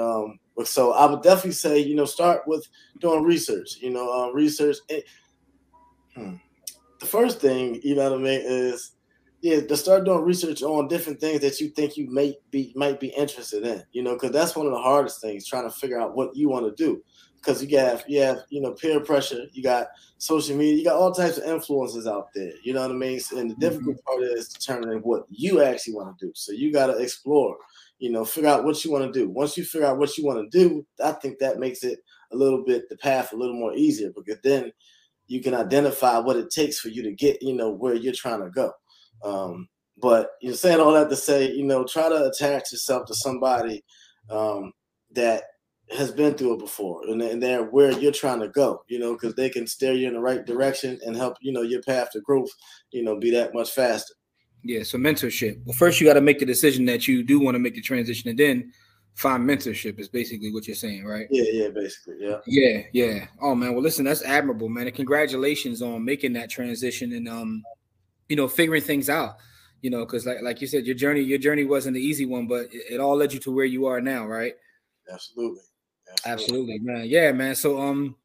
um, 0.01 0.39
so 0.65 0.95
I 0.95 1.05
would 1.05 1.23
definitely 1.23 1.53
say, 1.53 1.79
you 1.79 1.95
know, 1.95 2.07
start 2.07 2.49
with 2.49 2.67
doing 3.01 3.23
research. 3.23 3.77
You 3.83 3.91
know, 3.91 4.11
uh, 4.11 4.31
research. 4.31 4.79
It, 4.89 5.05
hmm. 6.15 6.37
The 7.05 7.11
first 7.11 7.39
thing, 7.39 7.83
you 7.85 7.95
know 7.95 8.11
what 8.11 8.19
I 8.19 8.23
mean, 8.23 8.41
is 8.43 8.93
yeah, 9.43 9.61
to 9.61 9.77
start 9.77 10.07
doing 10.07 10.25
research 10.25 10.63
on 10.63 10.89
different 10.89 11.21
things 11.21 11.43
that 11.43 11.61
you 11.61 11.69
think 11.69 11.99
you 11.99 12.11
may 12.11 12.39
be 12.51 12.73
might 12.75 12.99
be 12.99 13.09
interested 13.09 13.63
in. 13.63 13.83
You 13.93 14.03
know, 14.03 14.15
because 14.15 14.31
that's 14.31 14.57
one 14.57 14.65
of 14.65 14.73
the 14.73 14.79
hardest 14.79 15.21
things, 15.21 15.47
trying 15.47 15.65
to 15.65 15.71
figure 15.71 16.01
out 16.01 16.17
what 16.17 16.35
you 16.35 16.49
want 16.49 16.65
to 16.65 16.83
do. 16.83 17.03
Because 17.37 17.63
you 17.63 17.77
have 17.77 18.05
you 18.09 18.23
have 18.23 18.39
you 18.49 18.63
know 18.63 18.73
peer 18.73 19.01
pressure, 19.01 19.45
you 19.53 19.63
got 19.63 19.89
social 20.17 20.57
media, 20.57 20.77
you 20.77 20.85
got 20.85 20.97
all 20.97 21.13
types 21.13 21.37
of 21.37 21.45
influences 21.45 22.07
out 22.07 22.29
there. 22.35 22.53
You 22.63 22.73
know 22.73 22.81
what 22.81 22.91
I 22.91 22.95
mean? 22.95 23.21
And 23.37 23.51
the 23.51 23.57
difficult 23.57 23.97
mm-hmm. 23.97 24.21
part 24.21 24.23
is 24.23 24.49
determining 24.49 25.01
what 25.01 25.27
you 25.29 25.63
actually 25.63 25.97
want 25.97 26.19
to 26.19 26.27
do. 26.27 26.33
So 26.35 26.53
you 26.53 26.73
got 26.73 26.87
to 26.87 26.97
explore 26.97 27.59
you 27.99 28.11
know, 28.11 28.25
figure 28.25 28.51
out 28.51 28.65
what 28.65 28.85
you 28.85 28.91
want 28.91 29.05
to 29.05 29.19
do. 29.19 29.29
Once 29.29 29.57
you 29.57 29.65
figure 29.65 29.87
out 29.87 29.99
what 29.99 30.19
you 30.19 30.27
want 30.27 30.51
to 30.51 30.59
do, 30.59 30.85
I 31.03 31.13
think 31.13 31.39
that 31.39 31.59
makes 31.59 31.85
it 31.85 32.01
a 32.33 32.37
little 32.37 32.65
bit 32.65 32.89
the 32.89 32.97
path 32.97 33.33
a 33.33 33.37
little 33.37 33.55
more 33.55 33.73
easier 33.75 34.11
because 34.15 34.39
then 34.43 34.73
you 35.27 35.41
can 35.41 35.55
identify 35.55 36.19
what 36.19 36.37
it 36.37 36.51
takes 36.51 36.79
for 36.79 36.89
you 36.89 37.03
to 37.03 37.13
get, 37.13 37.43
you 37.43 37.55
know, 37.55 37.71
where 37.71 37.95
you're 37.95 38.13
trying 38.13 38.43
to 38.43 38.51
go. 38.51 38.73
Um, 39.23 39.69
but 39.97 40.31
you're 40.41 40.55
saying 40.55 40.81
all 40.81 40.93
that 40.93 41.09
to 41.11 41.17
say, 41.17 41.53
you 41.53 41.65
know, 41.65 41.85
try 41.85 42.09
to 42.09 42.27
attach 42.27 42.73
yourself 42.73 43.07
to 43.07 43.15
somebody 43.15 43.83
um, 44.31 44.73
that 45.13 45.45
has 45.91 46.11
been 46.11 46.35
through 46.35 46.55
it 46.55 46.59
before 46.59 47.03
and, 47.07 47.43
they're 47.43 47.65
where 47.65 47.93
you're 47.93 48.13
trying 48.13 48.41
to 48.41 48.49
go, 48.49 48.83
you 48.89 48.99
know, 48.99 49.13
because 49.13 49.35
they 49.35 49.51
can 49.51 49.67
steer 49.67 49.93
you 49.93 50.09
in 50.09 50.15
the 50.15 50.21
right 50.21 50.45
direction 50.47 50.99
and 51.05 51.15
help, 51.15 51.37
you 51.41 51.53
know, 51.53 51.63
your 51.63 51.83
path 51.83 52.11
to 52.11 52.21
growth, 52.21 52.51
you 52.91 53.03
know, 53.03 53.19
be 53.19 53.31
that 53.31 53.55
much 53.55 53.71
faster. 53.71 54.15
Yeah, 54.63 54.83
so 54.83 54.97
mentorship. 54.97 55.61
Well, 55.67 55.75
first 55.75 56.01
you 56.01 56.07
got 56.07 56.15
to 56.15 56.23
make 56.23 56.39
the 56.39 56.47
decision 56.47 56.87
that 56.87 57.07
you 57.07 57.23
do 57.23 57.39
want 57.39 57.55
to 57.55 57.59
make 57.59 57.75
the 57.75 57.83
transition, 57.83 58.31
and 58.31 58.39
then 58.39 58.73
find 59.15 59.49
mentorship. 59.49 59.99
Is 59.99 60.09
basically 60.09 60.53
what 60.53 60.67
you're 60.67 60.75
saying, 60.75 61.05
right? 61.05 61.27
Yeah, 61.31 61.45
yeah, 61.51 61.69
basically, 61.69 62.17
yeah. 62.21 62.39
Yeah, 62.47 62.83
yeah. 62.93 63.27
Oh 63.41 63.55
man, 63.55 63.73
well, 63.73 63.83
listen, 63.83 64.05
that's 64.05 64.23
admirable, 64.23 64.69
man, 64.69 64.87
and 64.87 64.95
congratulations 64.97 65.83
on 65.83 66.05
making 66.05 66.33
that 66.35 66.51
transition 66.51 67.13
and 67.13 67.29
um, 67.29 67.63
you 68.29 68.37
know, 68.37 68.49
figuring 68.49 68.83
things 68.83 69.09
out. 69.09 69.37
You 69.83 69.91
know, 69.91 70.05
because 70.05 70.25
like 70.25 70.39
like 70.43 70.61
you 70.61 70.67
said, 70.67 70.87
your 70.87 70.95
journey 70.95 71.21
your 71.21 71.39
journey 71.39 71.65
wasn't 71.65 71.95
the 71.95 72.01
easy 72.01 72.27
one, 72.27 72.47
but 72.47 72.67
it, 72.73 72.95
it 72.95 73.01
all 73.01 73.17
led 73.17 73.33
you 73.33 73.41
to 73.41 73.55
where 73.55 73.67
you 73.67 73.87
are 73.87 74.01
now, 74.01 74.27
right? 74.27 74.55
Absolutely. 75.13 75.61
Absolutely. 76.27 76.33
Absolutely, 76.33 76.79
man. 76.81 77.05
Yeah, 77.07 77.33
man. 77.33 77.55
So 77.55 77.81
um, 77.81 78.17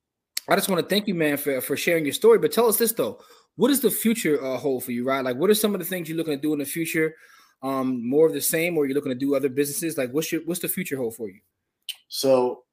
I 0.48 0.56
just 0.56 0.70
want 0.70 0.82
to 0.82 0.88
thank 0.88 1.08
you, 1.08 1.16
man, 1.16 1.38
for 1.38 1.60
for 1.60 1.76
sharing 1.76 2.06
your 2.06 2.14
story. 2.14 2.38
But 2.40 2.52
tell 2.52 2.68
us 2.68 2.78
this 2.78 2.94
though 2.94 3.20
what 3.60 3.68
does 3.68 3.82
the 3.82 3.92
future 3.92 4.42
uh, 4.42 4.56
hold 4.56 4.86
for 4.86 4.94
you, 4.94 5.04
right? 5.06 5.22
Like, 5.22 5.36
what 5.36 5.50
are 5.50 5.54
some 5.54 5.74
of 5.74 5.82
the 5.82 5.86
things 5.86 6.08
you're 6.08 6.18
looking 6.18 6.38
to 6.38 6.42
do 6.42 6.54
in 6.54 6.60
the 6.60 6.66
future? 6.66 7.14
Um, 7.62 8.08
more 8.08 8.26
of 8.26 8.34
the 8.34 8.42
same, 8.42 8.78
or 8.78 8.86
you're 8.86 8.96
looking 8.96 9.12
to 9.12 9.18
do 9.18 9.36
other 9.36 9.50
businesses? 9.50 9.98
Like, 9.98 10.12
what's 10.12 10.32
your 10.32 10.42
what's 10.46 10.62
the 10.62 10.68
future 10.68 10.98
hold 10.98 11.16
for 11.16 11.28
you? 11.28 11.40
So, 12.08 12.64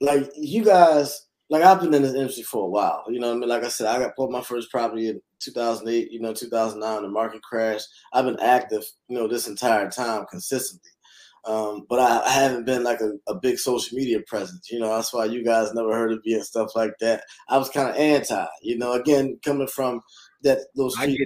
like 0.00 0.30
you 0.36 0.64
guys, 0.64 1.26
like 1.50 1.62
I've 1.62 1.80
been 1.80 1.94
in 1.94 2.02
this 2.02 2.14
industry 2.14 2.42
for 2.42 2.66
a 2.66 2.70
while. 2.70 3.04
You 3.08 3.20
know, 3.20 3.32
I 3.32 3.34
mean, 3.34 3.48
like 3.48 3.64
I 3.64 3.68
said, 3.68 3.86
I 3.86 3.98
got 3.98 4.16
bought 4.16 4.30
my 4.30 4.42
first 4.42 4.70
property 4.70 5.08
in 5.08 5.20
2008. 5.40 6.10
You 6.10 6.20
know, 6.20 6.32
2009, 6.32 7.02
the 7.02 7.08
market 7.08 7.42
crashed. 7.42 7.88
I've 8.12 8.24
been 8.24 8.40
active, 8.40 8.84
you 9.08 9.16
know, 9.16 9.28
this 9.28 9.46
entire 9.46 9.90
time 9.90 10.26
consistently. 10.30 10.90
Um, 11.46 11.84
but 11.90 12.00
I, 12.00 12.22
I, 12.24 12.30
haven't 12.30 12.64
been 12.64 12.84
like 12.84 13.00
a, 13.02 13.12
a, 13.28 13.34
big 13.34 13.58
social 13.58 13.98
media 13.98 14.20
presence. 14.26 14.70
You 14.70 14.80
know, 14.80 14.88
that's 14.88 15.12
why 15.12 15.26
you 15.26 15.44
guys 15.44 15.74
never 15.74 15.92
heard 15.92 16.12
of 16.12 16.24
me 16.24 16.32
and 16.32 16.44
stuff 16.44 16.74
like 16.74 16.94
that. 17.00 17.22
I 17.50 17.58
was 17.58 17.68
kind 17.68 17.90
of 17.90 17.96
anti. 17.96 18.46
You 18.62 18.78
know, 18.78 18.94
again, 18.94 19.38
coming 19.44 19.66
from 19.66 20.00
that 20.44 20.60
those 20.74 20.94
street, 20.94 21.18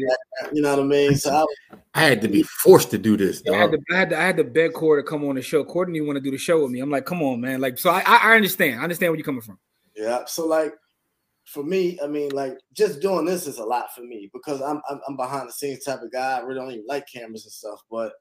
you 0.52 0.62
know 0.62 0.70
what 0.70 0.80
I 0.80 0.82
mean. 0.82 1.14
So 1.16 1.34
I, 1.34 1.76
I, 1.94 2.04
had 2.04 2.22
to 2.22 2.28
be 2.28 2.42
forced 2.42 2.90
to 2.92 2.98
do 2.98 3.16
this. 3.16 3.42
I 3.50 3.56
had, 3.56 3.72
to, 3.72 3.78
I 3.92 3.96
had 3.96 4.10
to, 4.10 4.18
I 4.18 4.22
had 4.22 4.36
to 4.38 4.44
beg 4.44 4.72
Cord 4.72 5.04
to 5.04 5.08
come 5.08 5.24
on 5.24 5.34
the 5.34 5.42
show. 5.42 5.64
Cord 5.64 5.92
didn't 5.92 6.06
want 6.06 6.16
to 6.16 6.22
do 6.22 6.30
the 6.30 6.38
show 6.38 6.62
with 6.62 6.70
me. 6.70 6.80
I'm 6.80 6.90
like, 6.90 7.04
come 7.04 7.22
on, 7.22 7.40
man. 7.40 7.60
Like, 7.60 7.78
so 7.78 7.90
I, 7.90 8.02
I 8.06 8.34
understand. 8.34 8.80
I 8.80 8.84
understand 8.84 9.10
where 9.10 9.18
you're 9.18 9.24
coming 9.24 9.42
from. 9.42 9.58
Yeah. 9.94 10.24
So 10.26 10.46
like, 10.46 10.72
for 11.44 11.62
me, 11.62 11.98
I 12.02 12.06
mean, 12.06 12.30
like 12.30 12.58
just 12.74 13.00
doing 13.00 13.24
this 13.24 13.46
is 13.46 13.58
a 13.58 13.64
lot 13.64 13.94
for 13.94 14.02
me 14.02 14.30
because 14.32 14.60
I'm 14.60 14.80
I'm, 14.88 15.00
I'm 15.08 15.16
behind 15.16 15.48
the 15.48 15.52
scenes 15.52 15.84
type 15.84 16.02
of 16.02 16.12
guy. 16.12 16.38
I 16.38 16.40
really 16.40 16.60
don't 16.60 16.70
even 16.72 16.86
like 16.86 17.06
cameras 17.12 17.44
and 17.44 17.52
stuff, 17.52 17.80
but 17.90 18.12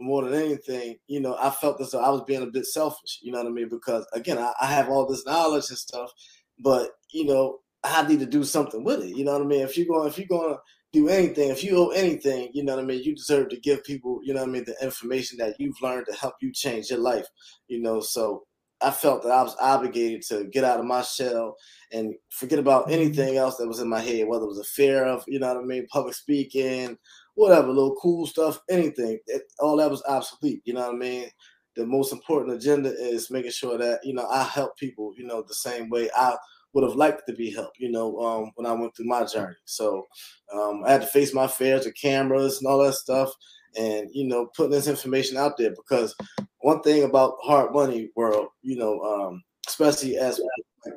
more 0.00 0.24
than 0.24 0.34
anything, 0.34 0.96
you 1.06 1.20
know, 1.20 1.36
I 1.38 1.50
felt 1.50 1.80
as 1.80 1.90
though 1.90 2.00
I 2.00 2.08
was 2.08 2.22
being 2.22 2.42
a 2.42 2.46
bit 2.46 2.66
selfish, 2.66 3.20
you 3.22 3.30
know 3.30 3.38
what 3.38 3.46
I 3.46 3.50
mean? 3.50 3.68
Because 3.68 4.06
again, 4.14 4.38
I, 4.38 4.52
I, 4.60 4.66
have 4.66 4.88
all 4.88 5.06
this 5.06 5.24
knowledge 5.24 5.68
and 5.68 5.78
stuff, 5.78 6.10
but 6.58 6.90
you 7.12 7.24
know, 7.24 7.58
I 7.84 8.06
need 8.06 8.20
to 8.20 8.26
do 8.26 8.44
something 8.44 8.84
with 8.84 9.02
it. 9.02 9.16
You 9.16 9.24
know 9.24 9.32
what 9.32 9.42
I 9.42 9.46
mean? 9.46 9.62
If 9.62 9.76
you're 9.76 9.86
going, 9.86 10.08
if 10.08 10.18
you're 10.18 10.26
going 10.26 10.54
to 10.54 10.60
do 10.92 11.08
anything, 11.08 11.50
if 11.50 11.64
you 11.64 11.76
owe 11.78 11.90
anything, 11.90 12.50
you 12.52 12.64
know 12.64 12.76
what 12.76 12.84
I 12.84 12.86
mean, 12.86 13.02
you 13.02 13.14
deserve 13.14 13.48
to 13.50 13.60
give 13.60 13.82
people, 13.82 14.20
you 14.22 14.34
know 14.34 14.40
what 14.40 14.50
I 14.50 14.52
mean, 14.52 14.64
the 14.64 14.76
information 14.82 15.38
that 15.38 15.56
you've 15.58 15.80
learned 15.82 16.06
to 16.06 16.14
help 16.14 16.34
you 16.40 16.52
change 16.52 16.90
your 16.90 17.00
life. 17.00 17.26
You 17.68 17.80
know, 17.80 18.00
so 18.00 18.44
I 18.82 18.90
felt 18.90 19.22
that 19.22 19.32
I 19.32 19.42
was 19.42 19.56
obligated 19.60 20.22
to 20.28 20.44
get 20.44 20.64
out 20.64 20.80
of 20.80 20.86
my 20.86 21.02
shell 21.02 21.56
and 21.92 22.14
forget 22.30 22.58
about 22.58 22.84
mm-hmm. 22.84 22.94
anything 22.94 23.36
else 23.36 23.56
that 23.56 23.68
was 23.68 23.80
in 23.80 23.88
my 23.88 24.00
head, 24.00 24.26
whether 24.28 24.44
it 24.44 24.48
was 24.48 24.58
a 24.58 24.64
fear 24.64 25.04
of, 25.04 25.24
you 25.26 25.38
know 25.38 25.48
what 25.54 25.62
I 25.62 25.66
mean, 25.66 25.86
public 25.88 26.14
speaking, 26.14 26.98
whatever, 27.34 27.68
little 27.68 27.96
cool 28.00 28.26
stuff, 28.26 28.60
anything. 28.70 29.18
It, 29.26 29.42
all 29.58 29.76
that 29.76 29.90
was 29.90 30.02
obsolete. 30.08 30.62
You 30.64 30.74
know 30.74 30.86
what 30.86 30.94
I 30.94 30.98
mean? 30.98 31.26
The 31.74 31.86
most 31.86 32.12
important 32.12 32.54
agenda 32.54 32.90
is 32.90 33.30
making 33.30 33.52
sure 33.52 33.78
that 33.78 34.00
you 34.04 34.12
know 34.12 34.26
I 34.28 34.42
help 34.44 34.76
people. 34.76 35.14
You 35.16 35.26
know 35.26 35.42
the 35.42 35.54
same 35.54 35.88
way 35.88 36.10
I 36.14 36.36
would 36.72 36.84
have 36.84 36.96
liked 36.96 37.26
to 37.26 37.34
be 37.34 37.50
helped. 37.50 37.78
You 37.78 37.90
know 37.90 38.18
um, 38.18 38.52
when 38.54 38.66
I 38.66 38.72
went 38.72 38.96
through 38.96 39.06
my 39.06 39.24
journey. 39.24 39.56
So 39.64 40.06
um, 40.52 40.82
I 40.86 40.92
had 40.92 41.02
to 41.02 41.06
face 41.06 41.34
my 41.34 41.46
fears 41.46 41.86
of 41.86 41.94
cameras 41.94 42.58
and 42.58 42.66
all 42.66 42.82
that 42.84 42.94
stuff, 42.94 43.30
and 43.76 44.08
you 44.12 44.26
know 44.26 44.50
putting 44.56 44.72
this 44.72 44.88
information 44.88 45.36
out 45.36 45.56
there 45.56 45.70
because 45.70 46.14
one 46.60 46.80
thing 46.82 47.04
about 47.04 47.34
hard 47.42 47.72
money 47.72 48.10
world, 48.16 48.48
you 48.62 48.76
know, 48.76 49.00
um, 49.02 49.42
especially 49.66 50.16
as 50.16 50.40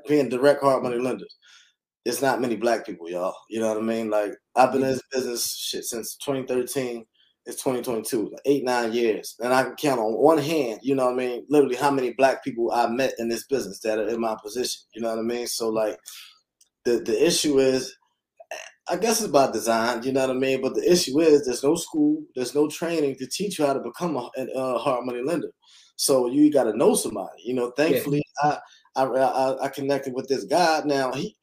being 0.07 0.29
direct 0.29 0.63
hard 0.63 0.83
money 0.83 0.97
lenders, 0.99 1.35
it's 2.05 2.21
not 2.21 2.39
many 2.39 2.55
black 2.55 2.85
people, 2.85 3.09
y'all. 3.09 3.35
You 3.49 3.59
know 3.59 3.69
what 3.69 3.77
I 3.77 3.81
mean? 3.81 4.09
Like 4.09 4.31
I've 4.55 4.71
been 4.71 4.83
in 4.83 4.89
this 4.89 5.01
business 5.11 5.57
shit 5.57 5.85
since 5.85 6.15
2013. 6.17 7.05
It's 7.45 7.61
2022, 7.63 8.29
like 8.31 8.41
eight, 8.45 8.63
nine 8.63 8.91
years. 8.91 9.35
And 9.39 9.53
I 9.53 9.63
can 9.63 9.75
count 9.75 9.99
on 9.99 10.13
one 10.13 10.39
hand, 10.39 10.79
you 10.81 10.95
know 10.95 11.05
what 11.05 11.13
I 11.13 11.17
mean, 11.17 11.45
literally 11.49 11.75
how 11.75 11.91
many 11.91 12.13
black 12.13 12.43
people 12.43 12.71
I 12.71 12.87
met 12.87 13.13
in 13.19 13.29
this 13.29 13.45
business 13.45 13.79
that 13.81 13.99
are 13.99 14.07
in 14.07 14.19
my 14.19 14.35
position. 14.41 14.81
You 14.95 15.03
know 15.03 15.09
what 15.09 15.19
I 15.19 15.23
mean? 15.23 15.47
So 15.47 15.69
like 15.69 15.97
the 16.85 16.99
the 16.99 17.25
issue 17.25 17.59
is 17.59 17.95
I 18.87 18.97
guess 18.97 19.19
it's 19.19 19.29
about 19.29 19.53
design, 19.53 20.03
you 20.03 20.11
know 20.11 20.27
what 20.27 20.35
I 20.35 20.39
mean? 20.39 20.61
But 20.61 20.75
the 20.75 20.91
issue 20.91 21.19
is 21.19 21.45
there's 21.45 21.63
no 21.63 21.75
school, 21.75 22.23
there's 22.35 22.53
no 22.53 22.67
training 22.67 23.15
to 23.15 23.27
teach 23.27 23.57
you 23.57 23.65
how 23.65 23.73
to 23.73 23.79
become 23.79 24.15
a, 24.15 24.29
a 24.55 24.77
hard 24.77 25.05
money 25.05 25.21
lender. 25.23 25.51
So 25.95 26.27
you 26.27 26.51
got 26.51 26.65
to 26.65 26.77
know 26.77 26.93
somebody. 26.93 27.41
You 27.43 27.55
know, 27.55 27.71
thankfully 27.71 28.23
yeah. 28.43 28.57
I, 28.95 29.03
I 29.03 29.65
I 29.65 29.67
connected 29.69 30.13
with 30.13 30.27
this 30.27 30.45
guy. 30.45 30.81
Now 30.85 31.11
he 31.11 31.35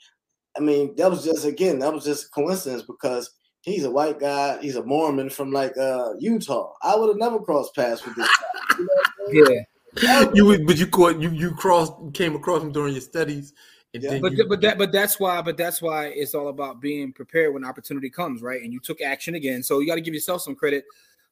I 0.57 0.61
mean, 0.61 0.95
that 0.97 1.11
was 1.11 1.25
just 1.25 1.45
again, 1.45 1.79
that 1.79 1.93
was 1.93 2.05
just 2.05 2.27
a 2.27 2.31
coincidence 2.31 2.83
because 2.83 3.31
he's 3.63 3.85
a 3.85 3.91
white 3.91 4.21
guy, 4.21 4.59
he's 4.61 4.77
a 4.77 4.83
Mormon 4.83 5.31
from 5.31 5.51
like 5.53 5.77
uh 5.79 6.13
Utah. 6.19 6.75
I 6.83 6.97
would 6.97 7.09
have 7.09 7.19
never 7.19 7.41
crossed 7.41 7.75
paths 7.75 8.05
with 8.05 8.17
this 8.17 8.29
guy. 8.29 8.77
You 9.31 9.45
know 9.45 9.65
yeah. 10.03 10.31
You 10.35 10.47
would, 10.47 10.67
but 10.67 10.79
you 10.79 10.87
caught 10.87 11.21
you 11.21 11.31
you 11.31 11.53
crossed 11.53 11.93
came 12.15 12.35
across 12.35 12.63
him 12.63 12.73
during 12.73 12.93
your 12.93 13.03
studies. 13.03 13.53
Yeah. 13.93 14.19
But, 14.21 14.33
you, 14.33 14.49
but 14.49 14.61
that 14.63 14.79
but 14.79 14.91
that's 14.91 15.21
why 15.21 15.43
but 15.43 15.57
that's 15.57 15.83
why 15.83 16.07
it's 16.07 16.35
all 16.35 16.49
about 16.49 16.81
being 16.81 17.13
prepared 17.13 17.53
when 17.53 17.65
opportunity 17.65 18.09
comes, 18.09 18.43
right? 18.43 18.63
And 18.63 18.73
you 18.73 18.81
took 18.81 19.01
action 19.01 19.35
again. 19.35 19.63
So 19.63 19.81
you 19.81 19.87
got 19.87 19.97
to 19.97 20.01
give 20.01 20.15
yourself 20.15 20.43
some 20.43 20.55
credit 20.55 20.85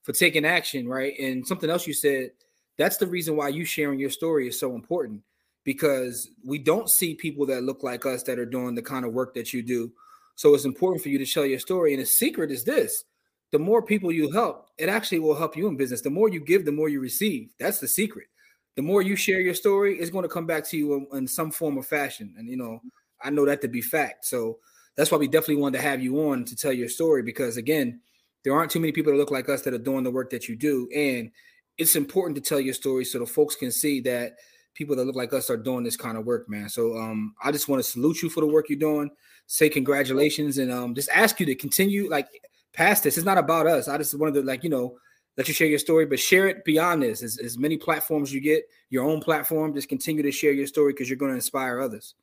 for 0.03 0.13
taking 0.13 0.45
action, 0.45 0.89
right? 0.89 1.19
And 1.19 1.47
something 1.47 1.71
else 1.71 1.87
you 1.87 1.95
said, 1.95 2.33
that's 2.77 2.97
the 2.97 3.07
reason 3.07 3.37
why 3.37 3.49
you 3.49 3.65
sharing 3.65 3.99
your 3.99 4.11
story 4.11 4.47
is 4.47 4.59
so 4.59 4.75
important 4.75 5.23
because 5.65 6.31
we 6.45 6.59
don't 6.59 6.89
see 6.89 7.15
people 7.15 7.47
that 7.47 7.63
look 7.63 7.83
like 7.83 8.07
us 8.07 8.23
that 8.25 8.39
are 8.39 8.47
doing 8.47 8.75
the 8.75 8.83
kind 8.83 9.05
of 9.05 9.13
work 9.13 9.35
that 9.35 9.53
you 9.53 9.63
do. 9.63 9.93
So 10.41 10.55
it's 10.55 10.65
important 10.65 11.03
for 11.03 11.11
you 11.11 11.19
to 11.19 11.27
share 11.27 11.45
your 11.45 11.59
story. 11.59 11.93
And 11.93 12.01
the 12.01 12.07
secret 12.07 12.51
is 12.51 12.65
this 12.65 13.05
the 13.53 13.59
more 13.59 13.83
people 13.83 14.11
you 14.11 14.31
help, 14.31 14.71
it 14.79 14.89
actually 14.89 15.19
will 15.19 15.35
help 15.35 15.55
you 15.55 15.69
in 15.69 15.77
business. 15.77 16.01
The 16.01 16.09
more 16.09 16.31
you 16.31 16.41
give, 16.41 16.65
the 16.65 16.73
more 16.73 16.89
you 16.89 16.99
receive. 16.99 17.51
That's 17.59 17.79
the 17.79 17.87
secret. 17.87 18.29
the 18.75 18.81
more 18.81 19.03
you 19.03 19.17
share 19.17 19.41
your 19.41 19.53
story, 19.53 19.99
it's 19.99 20.09
going 20.09 20.23
to 20.23 20.31
come 20.31 20.47
back 20.47 20.65
to 20.69 20.79
you 20.79 20.95
in, 20.95 21.07
in 21.13 21.29
some 21.29 21.51
form 21.51 21.77
or 21.77 21.83
fashion. 21.83 22.35
And 22.39 22.49
you 22.49 22.57
know, 22.57 22.81
I 23.21 23.29
know 23.29 23.45
that 23.45 23.61
to 23.61 23.69
be 23.69 23.83
fact. 23.83 24.25
So 24.25 24.61
that's 24.97 25.11
why 25.11 25.19
we 25.19 25.29
definitely 25.29 25.57
wanted 25.57 25.77
to 25.77 25.85
have 25.85 26.03
you 26.03 26.19
on 26.31 26.47
to 26.47 26.57
tell 26.57 26.73
your 26.73 26.89
story 26.89 27.23
because 27.23 27.59
again, 27.59 28.01
there 28.43 28.55
aren't 28.55 28.71
too 28.71 28.81
many 28.81 28.93
people 28.93 29.13
that 29.13 29.19
look 29.19 29.31
like 29.31 29.51
us 29.51 29.61
that 29.63 29.75
are 29.75 29.79
doing 29.79 30.05
the 30.05 30.11
work 30.11 30.31
that 30.31 30.49
you 30.49 30.57
do, 30.57 30.89
and 30.97 31.31
it's 31.77 31.97
important 31.97 32.37
to 32.37 32.41
tell 32.41 32.61
your 32.61 32.73
story 32.73 33.05
so 33.05 33.19
the 33.19 33.27
folks 33.27 33.57
can 33.57 33.71
see 33.71 34.01
that 34.01 34.37
people 34.75 34.97
that 34.97 35.05
look 35.05 35.17
like 35.17 35.33
us 35.33 35.51
are 35.51 35.57
doing 35.57 35.85
this 35.85 35.97
kind 35.97 36.17
of 36.17 36.25
work, 36.25 36.49
man. 36.49 36.69
So 36.69 36.97
um, 36.97 37.35
I 37.43 37.53
just 37.53 37.69
want 37.69 37.83
to 37.83 37.89
salute 37.89 38.23
you 38.23 38.31
for 38.31 38.41
the 38.41 38.47
work 38.47 38.69
you're 38.69 38.79
doing, 38.79 39.11
say 39.47 39.69
congratulations, 39.69 40.59
and 40.59 40.73
um, 40.73 40.95
just 40.95 41.09
ask 41.11 41.41
you 41.41 41.47
to 41.47 41.55
continue 41.55 42.09
like 42.09 42.29
past 42.73 43.05
this. 43.05 43.17
It's 43.17 43.27
not 43.27 43.39
about 43.39 43.67
us. 43.67 43.89
I 43.89 43.99
just 43.99 44.19
wanted 44.19 44.35
to 44.35 44.43
like 44.43 44.65
you 44.65 44.71
know 44.71 44.97
let 45.37 45.49
you 45.49 45.55
share 45.55 45.69
your 45.69 45.79
story, 45.79 46.07
but 46.07 46.19
share 46.19 46.49
it 46.49 46.65
beyond 46.65 47.03
this. 47.03 47.23
As, 47.23 47.39
as 47.39 47.59
many 47.59 47.77
platforms 47.77 48.33
you 48.33 48.41
get, 48.41 48.65
your 48.91 49.05
own 49.05 49.21
platform, 49.21 49.75
just 49.75 49.89
continue 49.89 50.23
to 50.23 50.33
share 50.33 50.53
your 50.53 50.67
story 50.67 50.93
because 50.93 51.09
you're 51.09 51.19
going 51.19 51.33
to 51.33 51.37
inspire 51.37 51.81
others. 51.81 52.15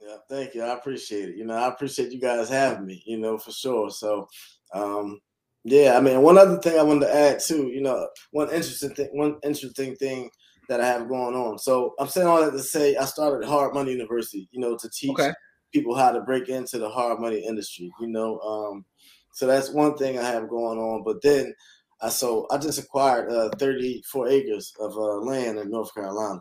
Yeah, 0.00 0.16
thank 0.28 0.54
you. 0.54 0.62
I 0.62 0.74
appreciate 0.74 1.30
it. 1.30 1.36
You 1.36 1.44
know, 1.44 1.54
I 1.54 1.68
appreciate 1.68 2.12
you 2.12 2.20
guys 2.20 2.48
having 2.48 2.86
me. 2.86 3.02
You 3.06 3.18
know, 3.18 3.38
for 3.38 3.52
sure. 3.52 3.90
So, 3.90 4.28
um, 4.74 5.20
yeah, 5.64 5.96
I 5.96 6.00
mean, 6.00 6.20
one 6.22 6.38
other 6.38 6.58
thing 6.58 6.78
I 6.78 6.82
wanted 6.82 7.06
to 7.06 7.14
add 7.14 7.40
too. 7.40 7.68
You 7.68 7.82
know, 7.82 8.08
one 8.32 8.48
interesting 8.48 8.94
thing, 8.94 9.08
one 9.12 9.36
interesting 9.44 9.94
thing 9.96 10.30
that 10.68 10.80
I 10.80 10.86
have 10.86 11.08
going 11.08 11.34
on. 11.34 11.58
So 11.58 11.94
I'm 11.98 12.08
saying 12.08 12.26
all 12.26 12.44
that 12.44 12.52
to 12.52 12.62
say 12.62 12.96
I 12.96 13.04
started 13.04 13.46
Hard 13.46 13.74
Money 13.74 13.92
University. 13.92 14.48
You 14.52 14.60
know, 14.60 14.76
to 14.76 14.88
teach 14.90 15.10
okay. 15.10 15.32
people 15.72 15.94
how 15.94 16.12
to 16.12 16.20
break 16.20 16.48
into 16.48 16.78
the 16.78 16.88
hard 16.88 17.20
money 17.20 17.44
industry. 17.46 17.90
You 18.00 18.08
know, 18.08 18.38
um, 18.40 18.84
so 19.32 19.46
that's 19.46 19.70
one 19.70 19.96
thing 19.96 20.18
I 20.18 20.24
have 20.24 20.48
going 20.48 20.78
on. 20.78 21.02
But 21.04 21.22
then, 21.22 21.54
I 22.00 22.08
so 22.08 22.46
I 22.50 22.58
just 22.58 22.78
acquired 22.78 23.30
uh, 23.30 23.50
34 23.58 24.28
acres 24.28 24.72
of 24.80 24.92
uh, 24.96 25.16
land 25.20 25.58
in 25.58 25.70
North 25.70 25.94
Carolina. 25.94 26.40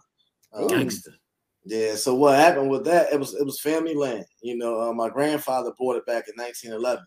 Um, 0.53 0.89
yeah. 1.63 1.95
So 1.95 2.15
what 2.15 2.37
happened 2.37 2.69
with 2.69 2.85
that? 2.85 3.13
It 3.13 3.19
was 3.19 3.33
it 3.33 3.45
was 3.45 3.59
family 3.61 3.95
land. 3.95 4.25
You 4.41 4.57
know, 4.57 4.81
uh, 4.81 4.93
my 4.93 5.09
grandfather 5.09 5.71
bought 5.77 5.97
it 5.97 6.05
back 6.05 6.25
in 6.27 6.35
1911. 6.35 7.03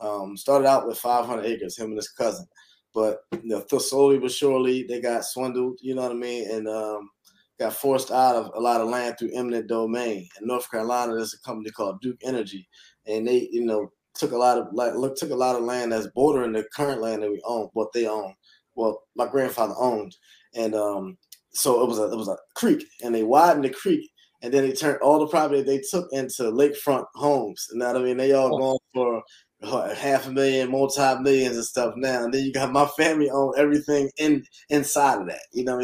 Um, 0.00 0.36
started 0.36 0.66
out 0.66 0.86
with 0.86 0.98
500 0.98 1.44
acres, 1.44 1.76
him 1.76 1.88
and 1.88 1.96
his 1.96 2.08
cousin, 2.08 2.46
but 2.94 3.20
you 3.32 3.48
know, 3.48 3.64
slowly 3.78 4.18
but 4.18 4.32
surely 4.32 4.84
they 4.84 5.00
got 5.00 5.24
swindled. 5.24 5.78
You 5.82 5.94
know 5.94 6.02
what 6.02 6.12
I 6.12 6.14
mean? 6.14 6.50
And 6.50 6.68
um, 6.68 7.10
got 7.58 7.74
forced 7.74 8.10
out 8.10 8.36
of 8.36 8.50
a 8.54 8.60
lot 8.60 8.80
of 8.80 8.88
land 8.88 9.16
through 9.18 9.32
eminent 9.34 9.68
domain. 9.68 10.28
In 10.40 10.46
North 10.46 10.70
Carolina, 10.70 11.14
there's 11.14 11.34
a 11.34 11.40
company 11.40 11.70
called 11.70 12.00
Duke 12.00 12.20
Energy, 12.22 12.68
and 13.06 13.28
they, 13.28 13.48
you 13.52 13.64
know, 13.64 13.92
took 14.14 14.32
a 14.32 14.36
lot 14.36 14.58
of 14.58 14.68
like 14.72 14.94
look 14.94 15.16
took 15.16 15.30
a 15.30 15.36
lot 15.36 15.56
of 15.56 15.62
land 15.62 15.92
that's 15.92 16.08
bordering 16.08 16.52
the 16.52 16.64
current 16.74 17.00
land 17.00 17.22
that 17.22 17.30
we 17.30 17.40
own, 17.44 17.68
what 17.74 17.92
they 17.92 18.06
own. 18.06 18.34
Well, 18.74 19.02
my 19.14 19.26
grandfather 19.26 19.74
owned, 19.78 20.16
and 20.54 20.74
um, 20.74 21.18
so 21.52 21.82
it 21.82 21.88
was 21.88 21.98
a 21.98 22.10
it 22.10 22.16
was 22.16 22.28
a 22.28 22.36
creek, 22.54 22.84
and 23.02 23.14
they 23.14 23.22
widened 23.22 23.64
the 23.64 23.70
creek, 23.70 24.10
and 24.42 24.52
then 24.52 24.64
they 24.64 24.72
turned 24.72 24.98
all 24.98 25.18
the 25.18 25.26
property 25.26 25.62
they 25.62 25.82
took 25.90 26.08
into 26.12 26.44
lakefront 26.44 27.04
homes. 27.14 27.68
You 27.72 27.78
know 27.78 27.92
what 27.92 28.00
I 28.00 28.04
mean? 28.04 28.16
They 28.16 28.32
all 28.32 28.58
gone 28.58 28.78
for 28.94 29.22
half 29.62 30.26
a 30.26 30.32
million, 30.32 30.70
multi 30.70 31.18
millions 31.20 31.56
and 31.56 31.64
stuff 31.64 31.94
now. 31.96 32.24
And 32.24 32.32
then 32.32 32.44
you 32.44 32.52
got 32.52 32.72
my 32.72 32.86
family 32.86 33.30
own 33.30 33.54
everything 33.56 34.10
in 34.18 34.44
inside 34.68 35.20
of 35.20 35.26
that. 35.28 35.42
You 35.52 35.64
know, 35.64 35.80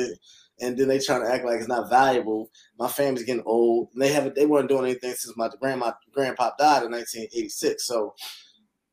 and 0.61 0.77
then 0.77 0.89
they 0.89 0.99
trying 0.99 1.22
to 1.22 1.31
act 1.31 1.45
like 1.45 1.59
it's 1.59 1.68
not 1.68 1.91
valuable. 1.91 2.51
My 2.79 2.89
family's 2.89 3.24
getting 3.24 3.43
old. 3.45 3.89
And 3.93 4.03
they 4.03 4.12
haven't 4.12 4.35
they 4.35 4.47
weren't 4.47 4.68
doing 4.68 4.85
anything 4.85 5.12
since 5.14 5.37
my 5.37 5.51
grandma 5.61 5.93
grandpa 6.12 6.53
died 6.59 6.85
in 6.85 6.93
1986. 6.93 7.87
So 7.87 8.14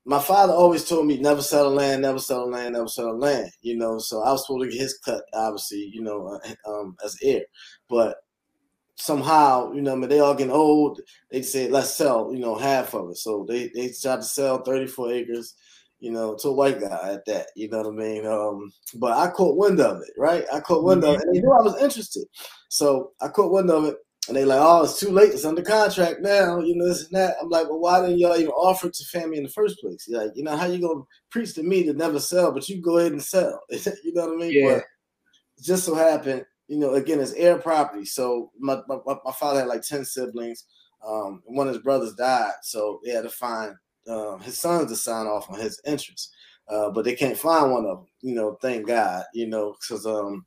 my 0.05 0.19
father 0.19 0.51
always 0.51 0.83
told 0.83 1.07
me 1.07 1.17
never 1.17 1.41
sell 1.41 1.69
the 1.69 1.75
land, 1.75 2.01
never 2.01 2.19
sell 2.19 2.45
the 2.45 2.51
land, 2.51 2.73
never 2.73 2.89
sell 2.89 3.07
the 3.07 3.13
land. 3.13 3.49
You 3.61 3.77
know, 3.77 3.99
so 3.99 4.21
I 4.21 4.31
was 4.31 4.45
supposed 4.45 4.65
to 4.65 4.71
get 4.71 4.81
his 4.81 4.99
cut, 4.99 5.23
obviously, 5.33 5.89
you 5.93 6.01
know, 6.01 6.27
uh, 6.27 6.69
um, 6.69 6.97
as 7.05 7.15
heir. 7.23 7.43
But 7.89 8.17
somehow, 8.95 9.71
you 9.73 9.81
know, 9.81 9.93
I 9.93 9.95
mean, 9.95 10.09
they 10.09 10.19
all 10.19 10.35
getting 10.35 10.53
old. 10.53 11.01
They 11.31 11.41
said, 11.41 11.71
let's 11.71 11.93
sell, 11.93 12.33
you 12.33 12.39
know, 12.39 12.55
half 12.55 12.93
of 12.93 13.09
it. 13.09 13.17
So 13.17 13.45
they 13.47 13.69
they 13.73 13.89
tried 13.89 14.17
to 14.17 14.23
sell 14.23 14.63
34 14.63 15.11
acres, 15.11 15.55
you 15.99 16.11
know, 16.11 16.35
to 16.35 16.49
a 16.49 16.53
white 16.53 16.79
guy 16.79 17.13
at 17.13 17.25
that. 17.25 17.47
You 17.55 17.69
know 17.69 17.79
what 17.79 17.87
I 17.87 17.91
mean? 17.91 18.25
Um, 18.25 18.71
but 18.95 19.17
I 19.17 19.29
caught 19.31 19.57
wind 19.57 19.79
of 19.79 20.01
it, 20.01 20.13
right? 20.17 20.45
I 20.53 20.59
caught 20.59 20.83
wind 20.83 21.03
mm-hmm. 21.03 21.15
of 21.15 21.21
it, 21.21 21.27
and 21.27 21.35
they 21.35 21.41
knew 21.41 21.51
I 21.51 21.61
was 21.61 21.81
interested. 21.81 22.25
So 22.69 23.11
I 23.21 23.27
caught 23.27 23.51
wind 23.51 23.69
of 23.69 23.85
it, 23.85 23.97
and 24.27 24.37
they 24.37 24.45
like, 24.45 24.59
oh, 24.61 24.83
it's 24.83 24.99
too 24.99 25.09
late. 25.09 25.31
It's 25.31 25.45
under 25.45 25.63
contract 25.63 26.21
now. 26.21 26.59
You 26.59 26.75
know 26.75 26.87
this 26.87 27.07
and 27.07 27.15
that. 27.17 27.35
I'm 27.41 27.49
like, 27.49 27.67
well, 27.67 27.79
why 27.79 28.01
didn't 28.01 28.19
y'all 28.19 28.37
even 28.37 28.51
offer 28.51 28.87
it 28.87 28.93
to 28.93 29.05
family 29.05 29.37
in 29.37 29.43
the 29.43 29.49
first 29.49 29.79
place? 29.79 30.05
You're 30.07 30.23
like, 30.23 30.31
you 30.35 30.43
know, 30.43 30.55
how 30.55 30.65
you 30.65 30.79
gonna 30.79 31.03
preach 31.29 31.55
to 31.55 31.63
me 31.63 31.83
to 31.83 31.93
never 31.93 32.19
sell, 32.19 32.51
but 32.51 32.67
you 32.69 32.81
go 32.81 32.99
ahead 32.99 33.11
and 33.11 33.21
sell? 33.21 33.61
you 33.69 34.13
know 34.13 34.27
what 34.27 34.35
I 34.35 34.37
mean? 34.37 34.53
Yeah. 34.53 34.75
But 34.75 34.83
just 35.61 35.85
so 35.85 35.95
happened 35.95 36.45
you 36.67 36.77
know, 36.77 36.93
again, 36.93 37.19
it's 37.19 37.33
heir 37.33 37.57
property. 37.57 38.05
So 38.05 38.51
my, 38.59 38.81
my, 38.87 38.97
my 39.05 39.31
father 39.31 39.59
had 39.59 39.67
like 39.67 39.81
10 39.81 40.05
siblings. 40.05 40.65
Um, 41.05 41.41
one 41.45 41.67
of 41.67 41.73
his 41.73 41.83
brothers 41.83 42.13
died. 42.15 42.53
So 42.61 42.99
they 43.03 43.11
had 43.11 43.23
to 43.23 43.29
find 43.29 43.75
uh, 44.07 44.37
his 44.37 44.59
sons 44.59 44.89
to 44.89 44.95
sign 44.95 45.27
off 45.27 45.49
on 45.49 45.59
his 45.59 45.79
interest. 45.85 46.31
Uh, 46.69 46.89
but 46.89 47.03
they 47.03 47.15
can't 47.15 47.37
find 47.37 47.71
one 47.71 47.85
of 47.85 47.97
them, 47.97 48.07
you 48.21 48.33
know, 48.33 48.57
thank 48.61 48.87
God, 48.87 49.25
you 49.33 49.47
know, 49.47 49.75
because 49.79 50.05
um, 50.05 50.45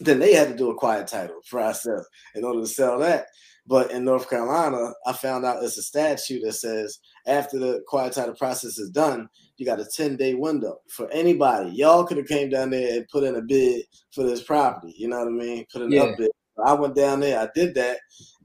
then 0.00 0.18
they 0.18 0.34
had 0.34 0.48
to 0.48 0.56
do 0.56 0.70
a 0.70 0.74
quiet 0.74 1.06
title 1.06 1.40
process 1.48 2.04
in 2.34 2.44
order 2.44 2.60
to 2.60 2.66
sell 2.66 2.98
that. 2.98 3.26
But 3.68 3.90
in 3.90 4.04
North 4.04 4.30
Carolina, 4.30 4.92
I 5.06 5.12
found 5.12 5.44
out 5.44 5.62
it's 5.62 5.76
a 5.76 5.82
statute 5.82 6.42
that 6.44 6.52
says 6.52 7.00
after 7.26 7.58
the 7.58 7.82
quiet 7.86 8.12
title 8.12 8.34
process 8.34 8.78
is 8.78 8.90
done, 8.90 9.28
you 9.56 9.66
got 9.66 9.80
a 9.80 9.84
10 9.84 10.16
day 10.16 10.34
window 10.34 10.80
for 10.88 11.10
anybody. 11.10 11.70
Y'all 11.70 12.04
could 12.04 12.18
have 12.18 12.28
came 12.28 12.48
down 12.48 12.70
there 12.70 12.96
and 12.96 13.08
put 13.08 13.24
in 13.24 13.36
a 13.36 13.42
bid 13.42 13.82
for 14.12 14.24
this 14.24 14.42
property. 14.42 14.94
You 14.96 15.08
know 15.08 15.18
what 15.18 15.28
I 15.28 15.30
mean? 15.30 15.66
Put 15.72 15.82
an 15.82 15.90
yeah. 15.90 16.02
up 16.02 16.16
bid. 16.16 16.30
I 16.64 16.72
went 16.72 16.94
down 16.94 17.20
there, 17.20 17.38
I 17.38 17.48
did 17.54 17.74
that, 17.74 17.98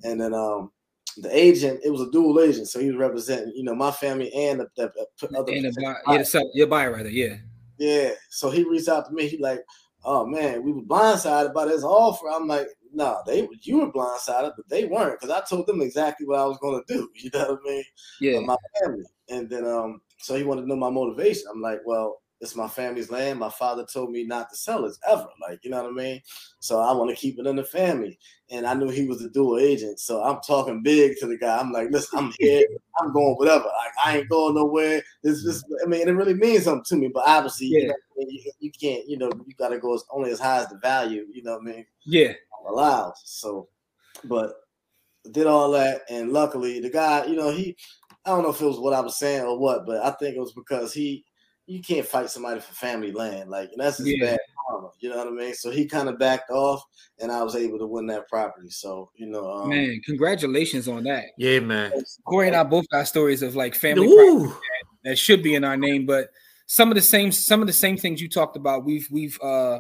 and 0.04 0.20
then 0.20 0.34
um 0.34 0.72
the 1.18 1.38
agent, 1.38 1.82
it 1.84 1.90
was 1.90 2.02
a 2.02 2.12
dual 2.12 2.40
agent, 2.40 2.68
so 2.68 2.80
he 2.80 2.88
was 2.88 2.96
representing, 2.96 3.52
you 3.56 3.64
know, 3.64 3.76
my 3.76 3.92
family 3.92 4.32
and 4.34 4.62
the, 4.62 4.68
the, 4.78 4.92
the 5.20 5.40
other. 5.40 5.52
And 5.52 5.66
the 5.66 5.82
buy, 5.82 6.14
yeah, 6.14 6.24
the 6.24 6.52
your 6.54 6.68
buyer 6.68 6.92
right 6.92 7.04
there, 7.04 7.12
yeah. 7.12 7.36
Yeah. 7.78 8.12
So 8.30 8.50
he 8.50 8.64
reached 8.64 8.88
out 8.88 9.08
to 9.08 9.12
me. 9.12 9.28
He 9.28 9.38
like, 9.38 9.60
oh 10.06 10.26
man, 10.26 10.64
we 10.64 10.72
were 10.72 10.84
blindsided 10.84 11.54
by 11.54 11.66
this 11.66 11.84
offer. 11.84 12.30
I'm 12.30 12.48
like, 12.48 12.68
no, 12.94 13.22
they 13.26 13.48
you 13.62 13.80
were 13.80 13.92
blindsided, 13.92 14.54
but 14.56 14.68
they 14.70 14.86
weren't 14.86 15.20
because 15.20 15.36
I 15.36 15.42
told 15.48 15.68
them 15.68 15.82
exactly 15.82 16.28
what 16.28 16.40
I 16.40 16.46
was 16.46 16.58
going 16.58 16.82
to 16.86 16.94
do. 16.94 17.10
You 17.16 17.30
know 17.34 17.52
what 17.52 17.60
I 17.66 17.70
mean? 17.70 17.84
Yeah. 18.20 18.40
my 18.40 18.56
family, 18.82 19.06
and 19.30 19.50
then 19.50 19.66
um, 19.66 20.02
so 20.18 20.36
he 20.36 20.44
wanted 20.44 20.62
to 20.62 20.68
know 20.68 20.76
my 20.76 20.90
motivation. 20.90 21.46
I'm 21.52 21.62
like, 21.62 21.80
well, 21.86 22.22
it's 22.42 22.56
my 22.56 22.68
family's 22.68 23.12
land. 23.12 23.40
My 23.40 23.50
father 23.50 23.86
told 23.86 24.10
me 24.10 24.24
not 24.24 24.50
to 24.50 24.58
sell 24.58 24.86
it 24.86 24.98
ever. 25.08 25.28
Like, 25.48 25.64
you 25.64 25.70
know 25.70 25.84
what 25.84 25.92
I 25.92 25.94
mean? 25.94 26.22
So 26.60 26.80
I 26.80 26.92
want 26.92 27.12
to 27.12 27.16
keep 27.16 27.38
it 27.40 27.46
in 27.46 27.56
the 27.56 27.64
family. 27.64 28.18
And 28.50 28.66
I 28.66 28.74
knew 28.74 28.90
he 28.90 29.06
was 29.06 29.24
a 29.24 29.30
dual 29.30 29.60
agent. 29.60 30.00
So 30.00 30.24
I'm 30.24 30.40
talking 30.46 30.82
big 30.82 31.18
to 31.20 31.28
the 31.28 31.38
guy. 31.38 31.60
I'm 31.60 31.72
like, 31.72 31.92
listen, 31.92 32.18
I'm 32.18 32.34
here. 32.40 32.66
I'm 33.00 33.14
going 33.14 33.36
whatever. 33.36 33.66
Like, 33.66 33.94
I 34.04 34.18
ain't 34.18 34.30
going 34.30 34.56
nowhere. 34.56 35.04
This 35.24 35.44
just, 35.44 35.66
I 35.84 35.88
mean, 35.88 36.08
it 36.08 36.12
really 36.12 36.34
means 36.34 36.64
something 36.64 36.84
to 36.86 36.96
me. 36.96 37.12
But 37.14 37.28
obviously, 37.28 37.68
yeah. 37.68 37.80
you, 37.80 37.88
know, 37.88 37.96
you, 38.18 38.52
you, 38.60 38.72
can't, 38.72 39.08
you 39.08 39.18
know, 39.18 39.30
you 39.46 39.54
got 39.54 39.70
to 39.70 39.78
go 39.78 39.94
as, 39.94 40.04
only 40.10 40.32
as 40.32 40.40
high 40.40 40.62
as 40.62 40.68
the 40.70 40.78
value, 40.78 41.28
you 41.32 41.44
know 41.44 41.60
what 41.60 41.62
I 41.62 41.76
mean? 41.76 41.86
Yeah. 42.06 42.34
Allowed. 42.68 43.14
So, 43.24 43.68
but 44.24 44.54
did 45.32 45.48
all 45.48 45.72
that. 45.72 46.02
And 46.10 46.32
luckily, 46.32 46.80
the 46.80 46.90
guy, 46.90 47.26
you 47.26 47.36
know, 47.36 47.52
he, 47.52 47.76
I 48.26 48.30
don't 48.30 48.44
know 48.44 48.50
if 48.50 48.62
it 48.62 48.66
was 48.66 48.80
what 48.80 48.94
I 48.94 49.02
was 49.02 49.18
saying 49.18 49.46
or 49.46 49.58
what, 49.58 49.86
but 49.86 50.04
I 50.04 50.12
think 50.12 50.36
it 50.36 50.40
was 50.40 50.54
because 50.54 50.94
he, 50.94 51.26
you 51.68 51.82
can't 51.82 52.06
fight 52.06 52.30
somebody 52.30 52.60
for 52.60 52.74
family 52.74 53.12
land. 53.12 53.50
Like 53.50 53.70
that's 53.78 53.98
just 53.98 54.10
yeah. 54.10 54.32
bad 54.32 54.40
karma. 54.68 54.90
You 55.00 55.10
know 55.10 55.18
what 55.18 55.28
I 55.28 55.32
mean? 55.32 55.54
So 55.54 55.72
he 55.72 55.86
kind 55.86 56.10
of 56.10 56.20
backed 56.20 56.50
off, 56.50 56.84
and 57.20 57.32
I 57.32 57.44
was 57.44 57.56
able 57.56 57.80
to 57.80 57.88
win 57.88 58.08
that 58.08 58.28
property. 58.28 58.70
So 58.70 59.10
you 59.16 59.28
know, 59.28 59.50
um, 59.50 59.70
man, 59.70 60.02
congratulations 60.06 60.88
on 60.88 61.04
that. 61.06 61.26
Yeah, 61.38 61.60
man. 61.60 61.94
Corey 62.26 62.48
and 62.48 62.56
I 62.56 62.64
both 62.64 62.90
got 62.90 63.08
stories 63.08 63.42
of 63.42 63.56
like 63.56 63.76
family 63.76 64.08
that, 64.08 64.54
that 65.06 65.18
should 65.18 65.44
be 65.44 65.56
in 65.56 65.64
our 65.64 65.78
name, 65.78 66.06
but 66.06 66.30
some 66.66 66.90
of 66.90 66.96
the 66.96 67.02
same 67.02 67.32
some 67.32 67.62
of 67.62 67.68
the 67.68 67.74
same 67.74 67.98
things 67.98 68.22
you 68.22 68.28
talked 68.28 68.58
about, 68.58 68.84
we've 68.84 69.08
we've 69.12 69.40
uh 69.42 69.80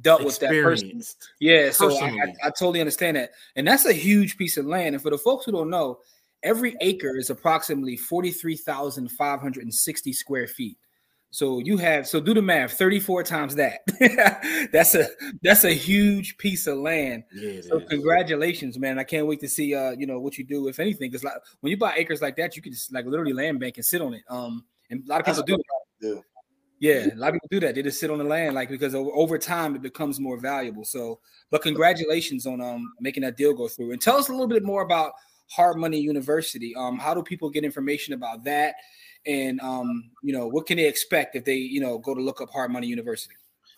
dealt 0.00 0.24
with 0.24 0.38
that 0.40 0.50
person. 0.50 1.02
Yeah, 1.40 1.70
so 1.70 1.96
I, 1.96 2.06
I, 2.06 2.34
I 2.44 2.50
totally 2.50 2.80
understand 2.80 3.16
that, 3.16 3.30
and 3.56 3.66
that's 3.66 3.86
a 3.86 3.92
huge 3.92 4.36
piece 4.36 4.56
of 4.56 4.66
land. 4.66 4.94
And 4.94 5.02
for 5.02 5.10
the 5.10 5.18
folks 5.18 5.44
who 5.44 5.52
don't 5.52 5.70
know, 5.70 5.98
every 6.42 6.76
acre 6.80 7.16
is 7.16 7.30
approximately 7.30 7.96
forty 7.96 8.30
three 8.30 8.56
thousand 8.56 9.10
five 9.10 9.40
hundred 9.40 9.64
and 9.64 9.74
sixty 9.74 10.12
square 10.12 10.46
feet. 10.46 10.76
So 11.32 11.60
you 11.60 11.76
have 11.76 12.08
so 12.08 12.20
do 12.20 12.34
the 12.34 12.42
math, 12.42 12.72
34 12.72 13.22
times 13.22 13.54
that. 13.54 13.82
that's 14.72 14.96
a 14.96 15.06
that's 15.42 15.62
a 15.62 15.72
huge 15.72 16.36
piece 16.38 16.66
of 16.66 16.78
land. 16.78 17.22
Yeah, 17.32 17.60
so 17.60 17.78
is. 17.78 17.88
congratulations, 17.88 18.78
man. 18.78 18.98
I 18.98 19.04
can't 19.04 19.28
wait 19.28 19.38
to 19.40 19.48
see 19.48 19.74
uh, 19.74 19.92
you 19.92 20.06
know, 20.06 20.18
what 20.18 20.38
you 20.38 20.44
do, 20.44 20.66
if 20.66 20.80
anything. 20.80 21.08
Because 21.08 21.22
like 21.22 21.34
when 21.60 21.70
you 21.70 21.76
buy 21.76 21.94
acres 21.96 22.20
like 22.20 22.34
that, 22.36 22.56
you 22.56 22.62
can 22.62 22.72
just 22.72 22.92
like 22.92 23.06
literally 23.06 23.32
land 23.32 23.60
bank 23.60 23.76
and 23.76 23.86
sit 23.86 24.02
on 24.02 24.14
it. 24.14 24.22
Um, 24.28 24.64
and 24.90 25.04
a 25.04 25.08
lot 25.08 25.20
of 25.20 25.26
people 25.26 25.42
do 25.44 25.56
that. 26.00 26.22
Yeah, 26.80 27.12
a 27.12 27.16
lot 27.16 27.28
of 27.28 27.34
people 27.34 27.48
do 27.50 27.60
that. 27.60 27.74
They 27.74 27.82
just 27.82 28.00
sit 28.00 28.10
on 28.10 28.18
the 28.18 28.24
land, 28.24 28.54
like 28.54 28.70
because 28.70 28.94
over, 28.94 29.38
time 29.38 29.76
it 29.76 29.82
becomes 29.82 30.18
more 30.18 30.38
valuable. 30.38 30.84
So, 30.84 31.20
but 31.50 31.62
congratulations 31.62 32.46
on 32.46 32.60
um 32.60 32.92
making 33.00 33.22
that 33.22 33.36
deal 33.36 33.54
go 33.54 33.68
through. 33.68 33.92
And 33.92 34.00
tell 34.00 34.16
us 34.16 34.28
a 34.28 34.32
little 34.32 34.48
bit 34.48 34.64
more 34.64 34.82
about 34.82 35.12
Hard 35.50 35.76
Money 35.76 36.00
University. 36.00 36.74
Um, 36.76 36.98
how 36.98 37.12
do 37.12 37.22
people 37.22 37.50
get 37.50 37.64
information 37.64 38.14
about 38.14 38.44
that? 38.44 38.74
and 39.26 39.60
um, 39.60 40.10
you 40.22 40.32
know 40.32 40.46
what 40.46 40.66
can 40.66 40.76
they 40.76 40.86
expect 40.86 41.36
if 41.36 41.44
they 41.44 41.56
you 41.56 41.80
know 41.80 41.98
go 41.98 42.14
to 42.14 42.20
look 42.20 42.40
up 42.40 42.50
Hard 42.50 42.70
Money 42.70 42.86
University? 42.86 43.34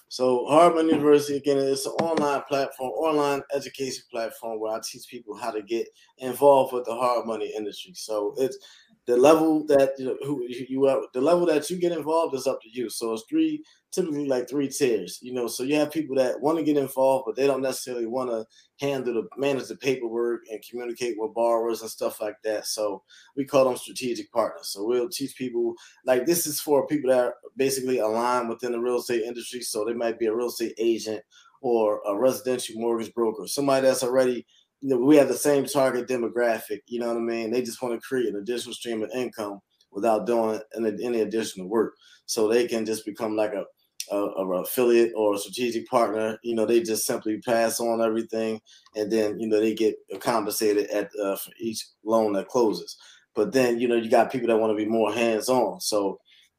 So 0.09 0.45
Hard 0.47 0.75
Money 0.75 0.91
University 0.91 1.39
again 1.39 1.57
is 1.57 1.87
an 1.87 1.93
online 1.93 2.43
platform, 2.47 2.91
online 2.91 3.43
education 3.55 4.05
platform 4.11 4.61
where 4.61 4.75
I 4.75 4.81
teach 4.85 5.09
people 5.09 5.35
how 5.35 5.51
to 5.51 5.63
get 5.63 5.89
involved 6.19 6.75
with 6.75 6.85
the 6.85 6.95
hard 6.95 7.27
money 7.27 7.51
industry. 7.57 7.95
So 7.95 8.35
it's 8.37 8.59
the 9.07 9.17
level 9.17 9.67
that 9.67 9.93
you 9.99 10.07
know, 10.07 10.17
who 10.25 10.47
you 10.49 10.87
are, 10.87 10.99
uh, 10.99 11.07
the 11.13 11.21
level 11.21 11.47
that 11.47 11.69
you 11.69 11.77
get 11.77 11.93
involved 11.93 12.35
is 12.35 12.47
up 12.47 12.61
to 12.63 12.69
you. 12.71 12.89
So 12.89 13.13
it's 13.13 13.25
three 13.29 13.63
typically 13.93 14.27
like 14.27 14.49
three 14.49 14.69
tiers, 14.69 15.19
you 15.23 15.35
know. 15.35 15.47
So 15.47 15.63
you 15.63 15.75
have 15.77 15.91
people 15.91 16.17
that 16.17 16.41
want 16.41 16.59
to 16.59 16.65
get 16.65 16.77
involved, 16.77 17.25
but 17.27 17.37
they 17.37 17.47
don't 17.47 17.63
necessarily 17.63 18.07
want 18.07 18.31
to 18.31 18.47
handle 18.81 19.15
the 19.15 19.29
manage 19.37 19.69
the 19.69 19.77
paperwork 19.77 20.43
and 20.51 20.65
communicate 20.69 21.17
with 21.19 21.35
borrowers 21.35 21.83
and 21.83 21.91
stuff 21.91 22.21
like 22.21 22.37
that. 22.45 22.67
So 22.67 23.03
we 23.37 23.45
call 23.45 23.65
them 23.65 23.77
strategic 23.77 24.33
partners. 24.33 24.69
So 24.69 24.85
we'll 24.85 25.09
teach 25.09 25.37
people 25.37 25.75
like 26.07 26.25
this 26.25 26.47
is 26.47 26.61
for 26.61 26.87
people 26.87 27.11
that 27.11 27.21
are 27.21 27.35
basically 27.57 27.99
aligned 27.99 28.49
within 28.49 28.73
the 28.73 28.81
real 28.81 28.99
estate 28.99 29.23
industry. 29.23 29.61
So 29.61 29.85
they 29.85 29.95
might 29.95 30.19
be 30.19 30.27
a 30.27 30.35
real 30.35 30.49
estate 30.49 30.75
agent 30.79 31.23
or 31.61 32.01
a 32.07 32.17
residential 32.17 32.81
mortgage 32.81 33.15
broker, 33.15 33.47
somebody 33.47 33.87
that's 33.87 34.03
already 34.03 34.45
we 34.83 35.17
have 35.17 35.29
the 35.29 35.35
same 35.35 35.65
target 35.65 36.09
demographic. 36.09 36.81
You 36.87 37.01
know 37.01 37.09
what 37.09 37.17
I 37.17 37.21
mean? 37.21 37.51
They 37.51 37.63
just 37.63 37.83
want 37.83 37.95
to 37.95 38.07
create 38.07 38.29
an 38.29 38.37
additional 38.37 38.75
stream 38.75 39.03
of 39.03 39.11
income 39.15 39.61
without 39.91 40.27
doing 40.27 40.61
any 40.75 41.21
additional 41.21 41.69
work, 41.69 41.95
so 42.27 42.49
they 42.49 42.67
can 42.67 42.85
just 42.85 43.05
become 43.07 43.37
like 43.37 43.53
a 43.53 43.65
a, 44.11 44.17
a, 44.17 44.63
affiliate 44.63 45.13
or 45.17 45.35
a 45.35 45.39
strategic 45.39 45.87
partner, 45.89 46.39
you 46.43 46.55
know, 46.55 46.67
they 46.67 46.83
just 46.83 47.07
simply 47.07 47.41
pass 47.41 47.81
on 47.81 48.03
everything, 48.03 48.61
and 48.97 49.11
then 49.11 49.39
you 49.39 49.47
know 49.49 49.61
they 49.61 49.75
get 49.75 49.97
compensated 50.21 50.89
at 50.91 51.11
uh, 51.23 51.37
for 51.37 51.51
each 51.59 51.87
loan 52.05 52.33
that 52.35 52.49
closes. 52.49 52.97
But 53.35 53.53
then 53.53 53.79
you 53.79 53.89
know 53.89 53.97
you 53.97 54.11
got 54.11 54.33
people 54.33 54.49
that 54.49 54.59
want 54.59 54.77
to 54.77 54.85
be 54.85 54.91
more 54.91 55.13
hands 55.13 55.49
on. 55.49 55.81
So 55.81 56.19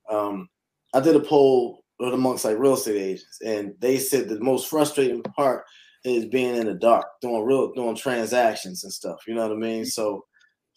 um, 0.09 0.49
I 0.93 0.99
did 0.99 1.15
a 1.15 1.19
poll 1.19 1.83
amongst 1.99 2.45
like 2.45 2.57
real 2.57 2.73
estate 2.73 2.99
agents, 2.99 3.39
and 3.45 3.73
they 3.79 3.97
said 3.97 4.27
the 4.27 4.39
most 4.39 4.69
frustrating 4.69 5.23
part 5.23 5.65
is 6.03 6.25
being 6.25 6.55
in 6.55 6.65
the 6.65 6.73
dark, 6.73 7.05
doing 7.21 7.43
real 7.43 7.71
doing 7.73 7.95
transactions 7.95 8.83
and 8.83 8.93
stuff. 8.93 9.19
You 9.27 9.35
know 9.35 9.47
what 9.47 9.55
I 9.55 9.59
mean? 9.59 9.85
So 9.85 10.25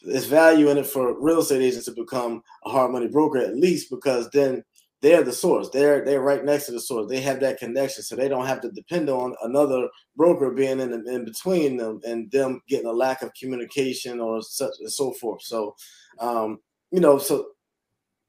there's 0.03 0.27
value 0.27 0.71
in 0.71 0.79
it 0.79 0.87
for 0.87 1.21
real 1.21 1.41
estate 1.41 1.63
agents 1.63 1.87
to 1.87 1.93
become 1.93 2.43
a 2.65 2.71
hard 2.71 2.93
money 2.93 3.09
broker 3.09 3.39
at 3.39 3.57
least 3.57 3.91
because 3.91 4.29
then 4.31 4.63
they're 5.03 5.23
the 5.23 5.33
source. 5.33 5.69
They're 5.71 6.05
they're 6.05 6.23
right 6.23 6.45
next 6.45 6.67
to 6.67 6.73
the 6.73 6.81
source. 6.81 7.09
They 7.09 7.21
have 7.21 7.41
that 7.41 7.59
connection, 7.59 8.03
so 8.03 8.17
they 8.17 8.29
don't 8.29 8.47
have 8.47 8.61
to 8.63 8.71
depend 8.71 9.11
on 9.11 9.35
another 9.43 9.89
broker 10.17 10.51
being 10.51 10.81
in 10.81 10.93
in 11.07 11.25
between 11.25 11.77
them 11.77 12.01
and 12.07 12.31
them 12.31 12.61
getting 12.69 12.87
a 12.87 12.93
lack 12.93 13.23
of 13.23 13.33
communication 13.35 14.21
or 14.21 14.43
such 14.43 14.73
and 14.81 14.91
so 14.91 15.13
forth. 15.13 15.43
So, 15.43 15.75
um, 16.19 16.59
you 16.91 17.01
know, 17.01 17.19
so 17.19 17.47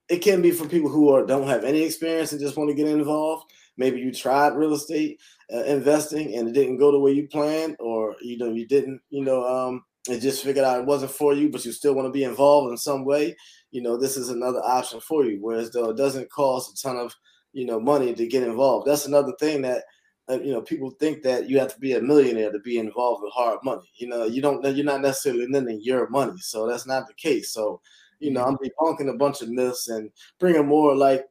it 0.09 0.17
can 0.17 0.41
be 0.41 0.51
for 0.51 0.67
people 0.67 0.89
who 0.89 1.09
are 1.09 1.25
don't 1.25 1.47
have 1.47 1.63
any 1.63 1.81
experience 1.81 2.31
and 2.31 2.41
just 2.41 2.57
want 2.57 2.69
to 2.69 2.75
get 2.75 2.87
involved. 2.87 3.51
Maybe 3.77 3.99
you 3.99 4.11
tried 4.11 4.55
real 4.55 4.73
estate 4.73 5.19
uh, 5.53 5.63
investing 5.63 6.35
and 6.35 6.49
it 6.49 6.53
didn't 6.53 6.77
go 6.77 6.91
the 6.91 6.99
way 6.99 7.11
you 7.11 7.27
planned, 7.27 7.75
or 7.79 8.15
you 8.21 8.37
know 8.37 8.51
you 8.51 8.67
didn't, 8.67 9.01
you 9.09 9.23
know, 9.23 9.45
um, 9.45 9.83
and 10.09 10.21
just 10.21 10.43
figured 10.43 10.65
out 10.65 10.79
it 10.79 10.85
wasn't 10.85 11.11
for 11.11 11.33
you, 11.33 11.49
but 11.49 11.65
you 11.65 11.71
still 11.71 11.93
want 11.93 12.07
to 12.07 12.11
be 12.11 12.23
involved 12.23 12.71
in 12.71 12.77
some 12.77 13.05
way 13.05 13.35
you 13.71 13.81
know, 13.81 13.97
this 13.97 14.17
is 14.17 14.29
another 14.29 14.59
option 14.63 14.99
for 14.99 15.25
you. 15.25 15.39
Whereas 15.41 15.71
though 15.71 15.89
it 15.89 15.97
doesn't 15.97 16.31
cost 16.31 16.77
a 16.77 16.81
ton 16.81 16.97
of, 16.97 17.13
you 17.53 17.65
know, 17.65 17.79
money 17.79 18.13
to 18.13 18.27
get 18.27 18.43
involved. 18.43 18.87
That's 18.87 19.05
another 19.05 19.33
thing 19.39 19.61
that 19.63 19.83
uh, 20.29 20.39
you 20.41 20.51
know 20.51 20.61
people 20.61 20.91
think 20.91 21.23
that 21.23 21.49
you 21.49 21.57
have 21.59 21.73
to 21.73 21.79
be 21.79 21.93
a 21.93 22.01
millionaire 22.01 22.51
to 22.51 22.59
be 22.59 22.77
involved 22.77 23.23
with 23.23 23.33
hard 23.33 23.59
money. 23.63 23.89
You 23.95 24.07
know, 24.07 24.25
you 24.25 24.41
don't. 24.41 24.63
You're 24.75 24.85
not 24.85 25.01
necessarily 25.01 25.47
lending 25.47 25.79
your 25.81 26.09
money, 26.09 26.37
so 26.39 26.67
that's 26.67 26.85
not 26.85 27.07
the 27.07 27.13
case. 27.13 27.53
So, 27.53 27.81
you 28.19 28.31
know, 28.31 28.43
I'm 28.43 28.57
debunking 28.57 29.09
a 29.09 29.17
bunch 29.17 29.41
of 29.41 29.49
myths 29.49 29.87
and 29.87 30.11
bringing 30.39 30.67
more 30.67 30.95
like 30.95 31.25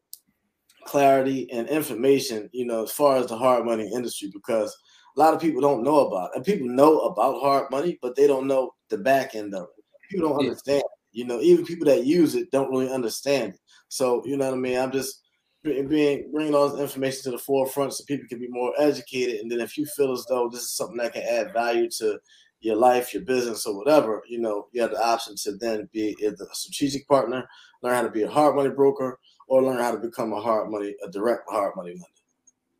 clarity 0.87 1.51
and 1.53 1.68
information. 1.68 2.49
You 2.53 2.66
know, 2.66 2.84
as 2.84 2.93
far 2.93 3.16
as 3.16 3.26
the 3.26 3.37
hard 3.37 3.64
money 3.64 3.91
industry, 3.93 4.30
because 4.32 4.76
a 5.16 5.20
lot 5.20 5.34
of 5.34 5.41
people 5.41 5.61
don't 5.61 5.84
know 5.84 6.07
about 6.07 6.30
it. 6.30 6.37
And 6.37 6.45
people 6.45 6.68
know 6.68 7.01
about 7.01 7.41
hard 7.41 7.70
money, 7.70 7.99
but 8.03 8.16
they 8.16 8.26
don't 8.26 8.47
know 8.47 8.74
the 8.91 8.99
back 8.99 9.34
end 9.34 9.55
of 9.55 9.64
it. 9.64 9.84
People 10.11 10.28
don't 10.28 10.39
understand 10.39 10.82
you 11.16 11.24
know, 11.24 11.41
even 11.41 11.64
people 11.64 11.87
that 11.87 12.05
use 12.05 12.34
it 12.34 12.51
don't 12.51 12.70
really 12.70 12.93
understand 12.93 13.55
it. 13.55 13.61
So, 13.89 14.22
you 14.26 14.37
know 14.37 14.45
what 14.45 14.55
I 14.55 14.59
mean? 14.59 14.78
I'm 14.78 14.93
just 14.93 15.22
being 15.62 16.28
bringing 16.30 16.55
all 16.55 16.68
this 16.68 16.78
information 16.78 17.22
to 17.24 17.30
the 17.30 17.39
forefront 17.39 17.95
so 17.95 18.05
people 18.05 18.28
can 18.28 18.39
be 18.39 18.49
more 18.49 18.74
educated. 18.78 19.41
And 19.41 19.51
then 19.51 19.61
if 19.61 19.78
you 19.78 19.87
feel 19.87 20.12
as 20.12 20.26
though 20.28 20.51
this 20.51 20.61
is 20.61 20.76
something 20.76 20.99
that 20.99 21.14
can 21.14 21.22
add 21.22 21.55
value 21.55 21.89
to 21.99 22.18
your 22.61 22.76
life, 22.76 23.14
your 23.14 23.24
business, 23.24 23.64
or 23.64 23.78
whatever, 23.78 24.22
you 24.28 24.39
know, 24.39 24.66
you 24.72 24.82
have 24.82 24.91
the 24.91 25.03
option 25.03 25.37
to 25.45 25.57
then 25.57 25.89
be 25.91 26.14
either 26.20 26.37
a 26.45 26.55
strategic 26.55 27.09
partner, 27.09 27.49
learn 27.82 27.95
how 27.95 28.03
to 28.03 28.11
be 28.11 28.22
a 28.22 28.30
hard 28.30 28.55
money 28.55 28.70
broker, 28.70 29.18
or 29.47 29.62
learn 29.62 29.78
how 29.78 29.92
to 29.92 29.99
become 29.99 30.32
a 30.32 30.40
hard 30.40 30.70
money, 30.70 30.94
a 31.05 31.11
direct 31.11 31.49
hard 31.49 31.74
money 31.76 31.90
lender. 31.90 32.05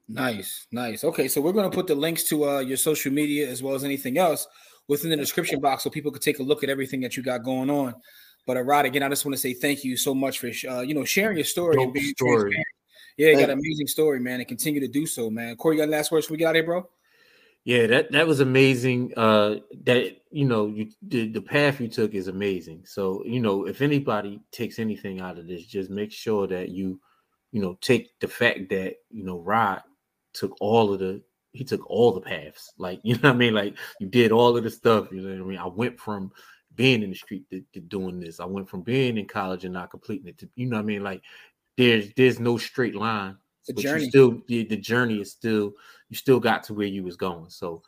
Nice, 0.09 0.67
nice. 0.71 1.03
Okay, 1.03 1.29
so 1.29 1.41
we're 1.41 1.53
going 1.53 1.69
to 1.69 1.75
put 1.75 1.87
the 1.87 1.95
links 1.95 2.25
to 2.25 2.49
uh, 2.49 2.59
your 2.61 2.77
social 2.77 3.13
media 3.13 3.49
as 3.49 3.63
well 3.63 3.75
as 3.75 3.83
anything 3.83 4.19
else 4.19 4.47
within 4.89 5.11
the 5.11 5.17
description 5.17 5.61
box 5.61 5.83
so 5.83 5.91
people 5.91 6.13
can 6.13 6.23
take 6.23 6.39
a 6.39 6.43
look 6.43 6.63
at 6.63 6.71
everything 6.71 7.01
that 7.01 7.17
you 7.17 7.23
got 7.23 7.43
going 7.43 7.71
on. 7.71 7.95
But 8.47 8.57
uh, 8.57 8.63
Rod, 8.63 8.85
again, 8.85 9.03
I 9.03 9.09
just 9.09 9.25
want 9.25 9.35
to 9.35 9.41
say 9.41 9.53
thank 9.53 9.83
you 9.83 9.97
so 9.97 10.15
much 10.15 10.39
for 10.39 10.49
uh, 10.69 10.81
you 10.81 10.95
know 10.95 11.05
sharing 11.05 11.37
your 11.37 11.45
story 11.45 11.77
Dope 11.77 11.85
and 11.85 11.93
being 11.93 12.15
story. 12.15 12.53
transparent. 12.53 12.67
Yeah, 13.17 13.29
you 13.31 13.37
got 13.37 13.51
an 13.51 13.59
amazing 13.59 13.87
story, 13.87 14.21
man, 14.21 14.41
and 14.41 14.49
continue 14.49 14.81
to 14.81 14.89
do 14.89 15.07
so, 15.07 15.31
man. 15.31 15.57
Corey, 15.57 15.77
you 15.77 15.83
got 15.83 15.89
last 15.89 16.13
words? 16.13 16.29
We 16.29 16.37
get 16.37 16.49
out 16.49 16.55
here, 16.55 16.65
bro. 16.65 16.87
Yeah, 17.67 17.89
that 17.89 18.13
that 18.13 18.29
was 18.29 18.39
amazing. 18.39 19.13
Uh, 19.17 19.57
that 19.83 20.19
you 20.31 20.45
know, 20.45 20.69
you 20.69 20.93
the, 21.03 21.27
the 21.27 21.41
path 21.41 21.81
you 21.81 21.89
took 21.89 22.15
is 22.15 22.29
amazing. 22.29 22.85
So 22.85 23.25
you 23.27 23.41
know, 23.41 23.67
if 23.67 23.83
anybody 23.83 24.41
takes 24.53 24.79
anything 24.79 25.21
out 25.21 25.37
of 25.37 25.49
this, 25.49 25.67
just 25.67 25.91
make 25.91 26.13
sure 26.13 26.47
that 26.47 26.69
you, 26.69 27.01
you 27.51 27.61
know, 27.61 27.77
take 27.81 28.17
the 28.21 28.29
fact 28.29 28.69
that 28.71 28.95
you 29.11 29.25
know 29.25 29.41
Rod 29.41 29.83
took 30.33 30.57
all 30.61 30.93
of 30.93 31.01
the 31.01 31.21
he 31.51 31.65
took 31.65 31.85
all 31.91 32.13
the 32.13 32.21
paths. 32.21 32.73
Like 32.79 33.01
you 33.05 33.15
know, 33.15 33.31
what 33.31 33.35
I 33.35 33.37
mean, 33.37 33.55
like 33.55 33.75
you 33.99 34.07
did 34.07 34.31
all 34.31 34.57
of 34.57 34.63
the 34.63 34.71
stuff. 34.71 35.09
You 35.11 35.23
know, 35.23 35.31
what 35.31 35.47
I 35.47 35.49
mean, 35.51 35.59
I 35.59 35.67
went 35.67 35.99
from 35.99 36.31
being 36.77 37.03
in 37.03 37.11
the 37.11 37.17
street 37.17 37.51
to, 37.51 37.65
to, 37.73 37.81
doing 37.81 38.21
this. 38.21 38.39
I 38.39 38.45
went 38.45 38.69
from 38.69 38.83
being 38.83 39.19
in 39.19 39.27
college 39.27 39.65
and 39.65 39.75
not 39.75 39.91
completing 39.91 40.29
it 40.29 40.39
to 40.39 40.49
you 40.55 40.67
know 40.67 40.77
what 40.77 40.83
I 40.83 40.87
mean. 40.87 41.03
Like 41.03 41.23
there's 41.77 42.13
there's 42.17 42.39
no 42.39 42.59
straight 42.59 42.95
line. 42.95 43.39
The 43.67 43.73
journey 43.73 44.09
still 44.09 44.41
the, 44.47 44.63
the 44.67 44.77
journey 44.77 45.21
is 45.21 45.33
still 45.33 45.73
you 46.09 46.17
still 46.17 46.41
got 46.41 46.63
to 46.65 46.75
where 46.75 46.87
you 46.87 47.03
was 47.03 47.17
going. 47.17 47.51
So 47.51 47.83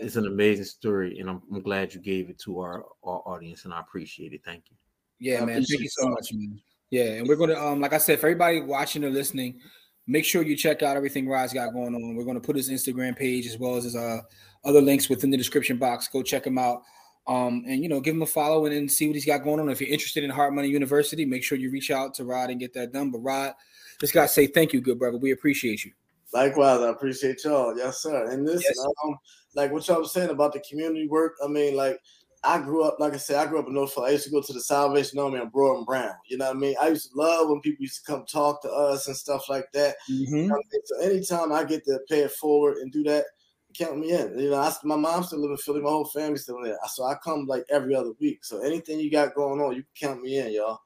it's 0.00 0.16
an 0.16 0.26
amazing 0.26 0.64
story, 0.64 1.18
and 1.18 1.28
I'm, 1.28 1.42
I'm 1.52 1.62
glad 1.62 1.94
you 1.94 2.00
gave 2.00 2.30
it 2.30 2.38
to 2.40 2.60
our, 2.60 2.84
our 3.04 3.22
audience, 3.26 3.64
and 3.64 3.74
I 3.74 3.80
appreciate 3.80 4.32
it. 4.32 4.42
Thank 4.44 4.64
you. 4.70 4.76
Yeah, 5.18 5.44
man. 5.44 5.64
Thank 5.64 5.80
you 5.80 5.88
so 5.88 6.08
much, 6.08 6.32
man. 6.32 6.60
Yeah, 6.90 7.12
and 7.12 7.28
we're 7.28 7.36
gonna 7.36 7.54
um 7.54 7.80
like 7.80 7.92
I 7.92 7.98
said, 7.98 8.20
for 8.20 8.26
everybody 8.26 8.60
watching 8.60 9.04
or 9.04 9.10
listening, 9.10 9.60
make 10.06 10.24
sure 10.24 10.42
you 10.42 10.56
check 10.56 10.82
out 10.82 10.96
everything 10.96 11.28
Rod's 11.28 11.52
got 11.52 11.72
going 11.72 11.94
on. 11.94 12.16
We're 12.16 12.24
gonna 12.24 12.40
put 12.40 12.56
his 12.56 12.68
Instagram 12.68 13.16
page 13.16 13.46
as 13.46 13.56
well 13.56 13.76
as 13.76 13.84
his 13.84 13.96
uh 13.96 14.20
other 14.64 14.82
links 14.82 15.08
within 15.08 15.30
the 15.30 15.36
description 15.36 15.78
box. 15.78 16.08
Go 16.08 16.22
check 16.22 16.46
him 16.46 16.58
out. 16.58 16.82
Um, 17.26 17.64
and 17.66 17.82
you 17.82 17.88
know, 17.88 18.00
give 18.00 18.14
him 18.14 18.22
a 18.22 18.26
follow 18.26 18.66
and, 18.66 18.74
and 18.74 18.90
see 18.90 19.06
what 19.06 19.14
he's 19.14 19.24
got 19.24 19.44
going 19.44 19.60
on. 19.60 19.70
If 19.70 19.80
you're 19.80 19.90
interested 19.90 20.24
in 20.24 20.30
Hard 20.30 20.54
Money 20.54 20.68
University, 20.68 21.24
make 21.24 21.44
sure 21.44 21.56
you 21.56 21.70
reach 21.70 21.90
out 21.90 22.14
to 22.14 22.24
Rod 22.24 22.50
and 22.50 22.58
get 22.58 22.74
that 22.74 22.92
done. 22.92 23.10
But 23.10 23.20
Rod, 23.20 23.54
just 24.00 24.12
gotta 24.12 24.28
say 24.28 24.46
thank 24.48 24.72
you, 24.72 24.80
good 24.80 24.98
brother. 24.98 25.18
We 25.18 25.30
appreciate 25.30 25.84
you. 25.84 25.92
Likewise, 26.32 26.80
I 26.80 26.88
appreciate 26.88 27.44
y'all. 27.44 27.76
Yes, 27.76 28.02
sir. 28.02 28.30
And 28.30 28.46
this, 28.46 28.62
yes. 28.62 28.86
um, 29.04 29.18
like 29.54 29.70
what 29.70 29.86
y'all 29.86 30.00
was 30.00 30.12
saying 30.12 30.30
about 30.30 30.52
the 30.52 30.60
community 30.68 31.06
work. 31.06 31.36
I 31.44 31.48
mean, 31.48 31.76
like 31.76 31.98
I 32.44 32.58
grew 32.58 32.82
up, 32.82 32.98
like 32.98 33.14
I 33.14 33.18
said, 33.18 33.36
I 33.36 33.46
grew 33.46 33.60
up 33.60 33.68
in 33.68 33.74
North 33.74 33.96
I 33.98 34.10
used 34.10 34.24
to 34.24 34.30
go 34.30 34.40
to 34.40 34.52
the 34.52 34.60
Salvation 34.60 35.18
Army 35.18 35.38
on 35.38 35.50
Broad 35.50 35.76
and 35.76 35.86
Brown. 35.86 36.14
You 36.26 36.38
know 36.38 36.46
what 36.46 36.56
I 36.56 36.58
mean? 36.58 36.74
I 36.80 36.88
used 36.88 37.12
to 37.12 37.18
love 37.18 37.48
when 37.48 37.60
people 37.60 37.82
used 37.82 38.04
to 38.04 38.10
come 38.10 38.24
talk 38.26 38.62
to 38.62 38.70
us 38.70 39.06
and 39.06 39.16
stuff 39.16 39.48
like 39.48 39.70
that. 39.74 39.96
Mm-hmm. 40.10 40.36
You 40.36 40.46
know 40.48 40.60
so 40.84 41.00
anytime 41.00 41.52
I 41.52 41.64
get 41.64 41.84
to 41.84 42.00
pay 42.08 42.20
it 42.20 42.32
forward 42.32 42.78
and 42.78 42.90
do 42.90 43.04
that, 43.04 43.26
count 43.74 43.98
me 43.98 44.12
in. 44.12 44.38
You 44.38 44.50
know, 44.50 44.60
I, 44.60 44.72
my 44.84 44.96
mom 44.96 45.22
still 45.22 45.40
live 45.40 45.52
in 45.52 45.56
Philly. 45.58 45.80
My 45.80 45.90
whole 45.90 46.04
family 46.06 46.38
still 46.38 46.62
there. 46.62 46.78
So 46.92 47.04
I 47.04 47.14
come 47.22 47.46
like 47.46 47.64
every 47.70 47.94
other 47.94 48.12
week. 48.20 48.44
So 48.44 48.60
anything 48.60 48.98
you 48.98 49.10
got 49.10 49.34
going 49.34 49.60
on, 49.60 49.76
you 49.76 49.82
can 49.82 50.08
count 50.08 50.22
me 50.22 50.38
in, 50.38 50.52
y'all. 50.52 50.80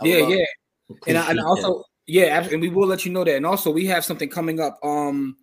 I 0.00 0.06
yeah, 0.06 0.26
yeah. 0.28 0.44
And, 1.06 1.18
I, 1.18 1.30
and 1.30 1.40
also, 1.40 1.84
yeah, 2.10 2.48
and 2.50 2.60
we 2.60 2.68
will 2.68 2.88
let 2.88 3.04
you 3.04 3.12
know 3.12 3.24
that. 3.24 3.36
And 3.36 3.46
also, 3.46 3.70
we 3.70 3.86
have 3.86 4.04
something 4.04 4.28
coming 4.28 4.60
up. 4.60 4.78
Um, 4.82 5.36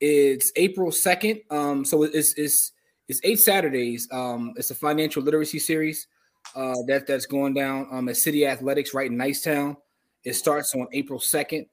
it's 0.00 0.52
April 0.56 0.92
second. 0.92 1.40
Um, 1.50 1.84
so 1.84 2.02
it's 2.04 2.34
it's 2.34 2.72
it's 3.08 3.20
eight 3.24 3.40
Saturdays. 3.40 4.08
Um, 4.12 4.54
it's 4.56 4.70
a 4.70 4.74
financial 4.74 5.22
literacy 5.22 5.58
series. 5.58 6.06
Uh, 6.56 6.74
that 6.88 7.06
that's 7.06 7.24
going 7.24 7.54
down 7.54 7.86
um 7.92 8.08
at 8.08 8.16
City 8.16 8.46
Athletics 8.46 8.94
right 8.94 9.10
in 9.10 9.16
Nicetown. 9.16 9.76
It 10.24 10.34
starts 10.34 10.74
on 10.74 10.88
April 10.92 11.20
second 11.20 11.66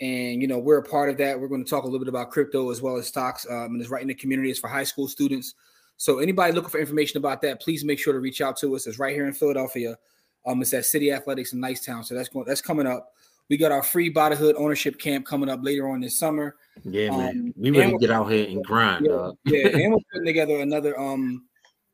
and 0.00 0.42
you 0.42 0.48
know 0.48 0.58
we're 0.58 0.78
a 0.78 0.82
part 0.82 1.10
of 1.10 1.16
that. 1.18 1.38
We're 1.40 1.48
going 1.48 1.64
to 1.64 1.70
talk 1.70 1.84
a 1.84 1.86
little 1.86 2.00
bit 2.00 2.08
about 2.08 2.30
crypto 2.30 2.70
as 2.70 2.82
well 2.82 2.96
as 2.96 3.06
stocks, 3.06 3.46
um, 3.48 3.72
and 3.72 3.80
it's 3.80 3.90
right 3.90 4.02
in 4.02 4.08
the 4.08 4.14
community. 4.14 4.50
It's 4.50 4.58
for 4.58 4.68
high 4.68 4.84
school 4.84 5.08
students. 5.08 5.54
So 5.96 6.18
anybody 6.18 6.52
looking 6.52 6.70
for 6.70 6.78
information 6.78 7.16
about 7.18 7.40
that, 7.42 7.60
please 7.62 7.84
make 7.84 7.98
sure 7.98 8.12
to 8.12 8.20
reach 8.20 8.42
out 8.42 8.56
to 8.58 8.76
us. 8.76 8.86
It's 8.86 8.98
right 8.98 9.14
here 9.14 9.26
in 9.26 9.32
Philadelphia. 9.32 9.96
Um, 10.44 10.60
it's 10.60 10.74
at 10.74 10.84
City 10.84 11.10
Athletics 11.10 11.54
in 11.54 11.60
Nicetown. 11.60 12.04
So 12.04 12.14
that's 12.14 12.28
going 12.28 12.44
that's 12.46 12.60
coming 12.60 12.86
up. 12.86 13.12
We 13.48 13.56
got 13.56 13.72
our 13.72 13.82
free 13.82 14.08
Buy 14.08 14.30
The 14.30 14.36
Hood 14.36 14.56
ownership 14.56 14.98
camp 14.98 15.26
coming 15.26 15.48
up 15.48 15.60
later 15.62 15.88
on 15.88 16.00
this 16.00 16.18
summer. 16.18 16.56
Yeah, 16.84 17.10
man. 17.10 17.28
Um, 17.28 17.54
we 17.56 17.70
really 17.70 17.98
get 17.98 18.10
out 18.10 18.30
here 18.30 18.46
and 18.46 18.64
grind. 18.64 19.06
Yeah, 19.06 19.30
yeah, 19.44 19.68
and 19.68 19.92
we're 19.92 19.98
putting 20.12 20.26
together 20.26 20.60
another 20.60 20.98
um 20.98 21.46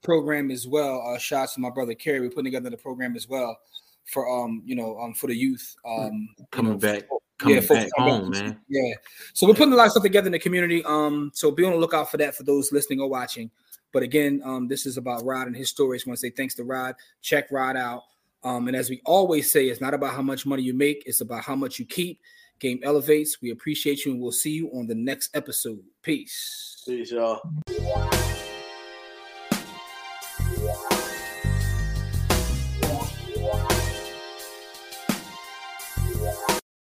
program 0.02 0.50
as 0.50 0.66
well. 0.66 1.02
Uh, 1.06 1.18
shots 1.18 1.54
to 1.54 1.60
my 1.60 1.70
brother 1.70 1.94
Kerry. 1.94 2.20
We're 2.20 2.30
putting 2.30 2.44
together 2.44 2.70
the 2.70 2.76
program 2.76 3.16
as 3.16 3.28
well 3.28 3.58
for 4.06 4.28
um 4.28 4.62
you 4.64 4.74
know 4.74 4.98
um 4.98 5.14
for 5.14 5.28
the 5.28 5.36
youth 5.36 5.76
um 5.86 6.28
coming 6.50 6.72
you 6.72 6.78
know, 6.78 6.78
back 6.78 7.04
coming 7.38 7.62
yeah, 7.62 7.68
back 7.68 7.88
home, 7.96 8.30
man. 8.30 8.60
Yeah. 8.68 8.94
So 9.34 9.46
we're 9.46 9.54
putting 9.54 9.72
a 9.72 9.76
lot 9.76 9.86
of 9.86 9.92
stuff 9.92 10.02
together 10.02 10.26
in 10.26 10.32
the 10.32 10.38
community. 10.38 10.84
Um, 10.84 11.30
so 11.34 11.50
be 11.50 11.64
on 11.64 11.72
the 11.72 11.78
lookout 11.78 12.10
for 12.10 12.16
that 12.18 12.34
for 12.34 12.44
those 12.44 12.72
listening 12.72 13.00
or 13.00 13.08
watching. 13.08 13.50
But 13.92 14.02
again, 14.02 14.40
um, 14.44 14.68
this 14.68 14.86
is 14.86 14.96
about 14.96 15.24
Rod 15.24 15.48
and 15.48 15.56
his 15.56 15.68
stories. 15.68 16.04
I 16.06 16.10
want 16.10 16.20
to 16.20 16.26
say 16.26 16.30
thanks 16.30 16.54
to 16.54 16.64
Rod. 16.64 16.94
Check 17.20 17.50
Rod 17.50 17.76
out. 17.76 18.02
Um, 18.44 18.68
and 18.68 18.76
as 18.76 18.90
we 18.90 19.00
always 19.04 19.52
say, 19.52 19.68
it's 19.68 19.80
not 19.80 19.94
about 19.94 20.14
how 20.14 20.22
much 20.22 20.46
money 20.46 20.62
you 20.62 20.74
make, 20.74 21.02
it's 21.06 21.20
about 21.20 21.44
how 21.44 21.54
much 21.54 21.78
you 21.78 21.86
keep. 21.86 22.20
Game 22.58 22.80
elevates. 22.84 23.42
We 23.42 23.50
appreciate 23.50 24.04
you, 24.04 24.12
and 24.12 24.20
we'll 24.20 24.30
see 24.30 24.52
you 24.52 24.68
on 24.68 24.86
the 24.86 24.94
next 24.94 25.34
episode. 25.34 25.80
Peace. 26.02 26.82
Peace, 26.86 27.10
y'all. 27.10 27.40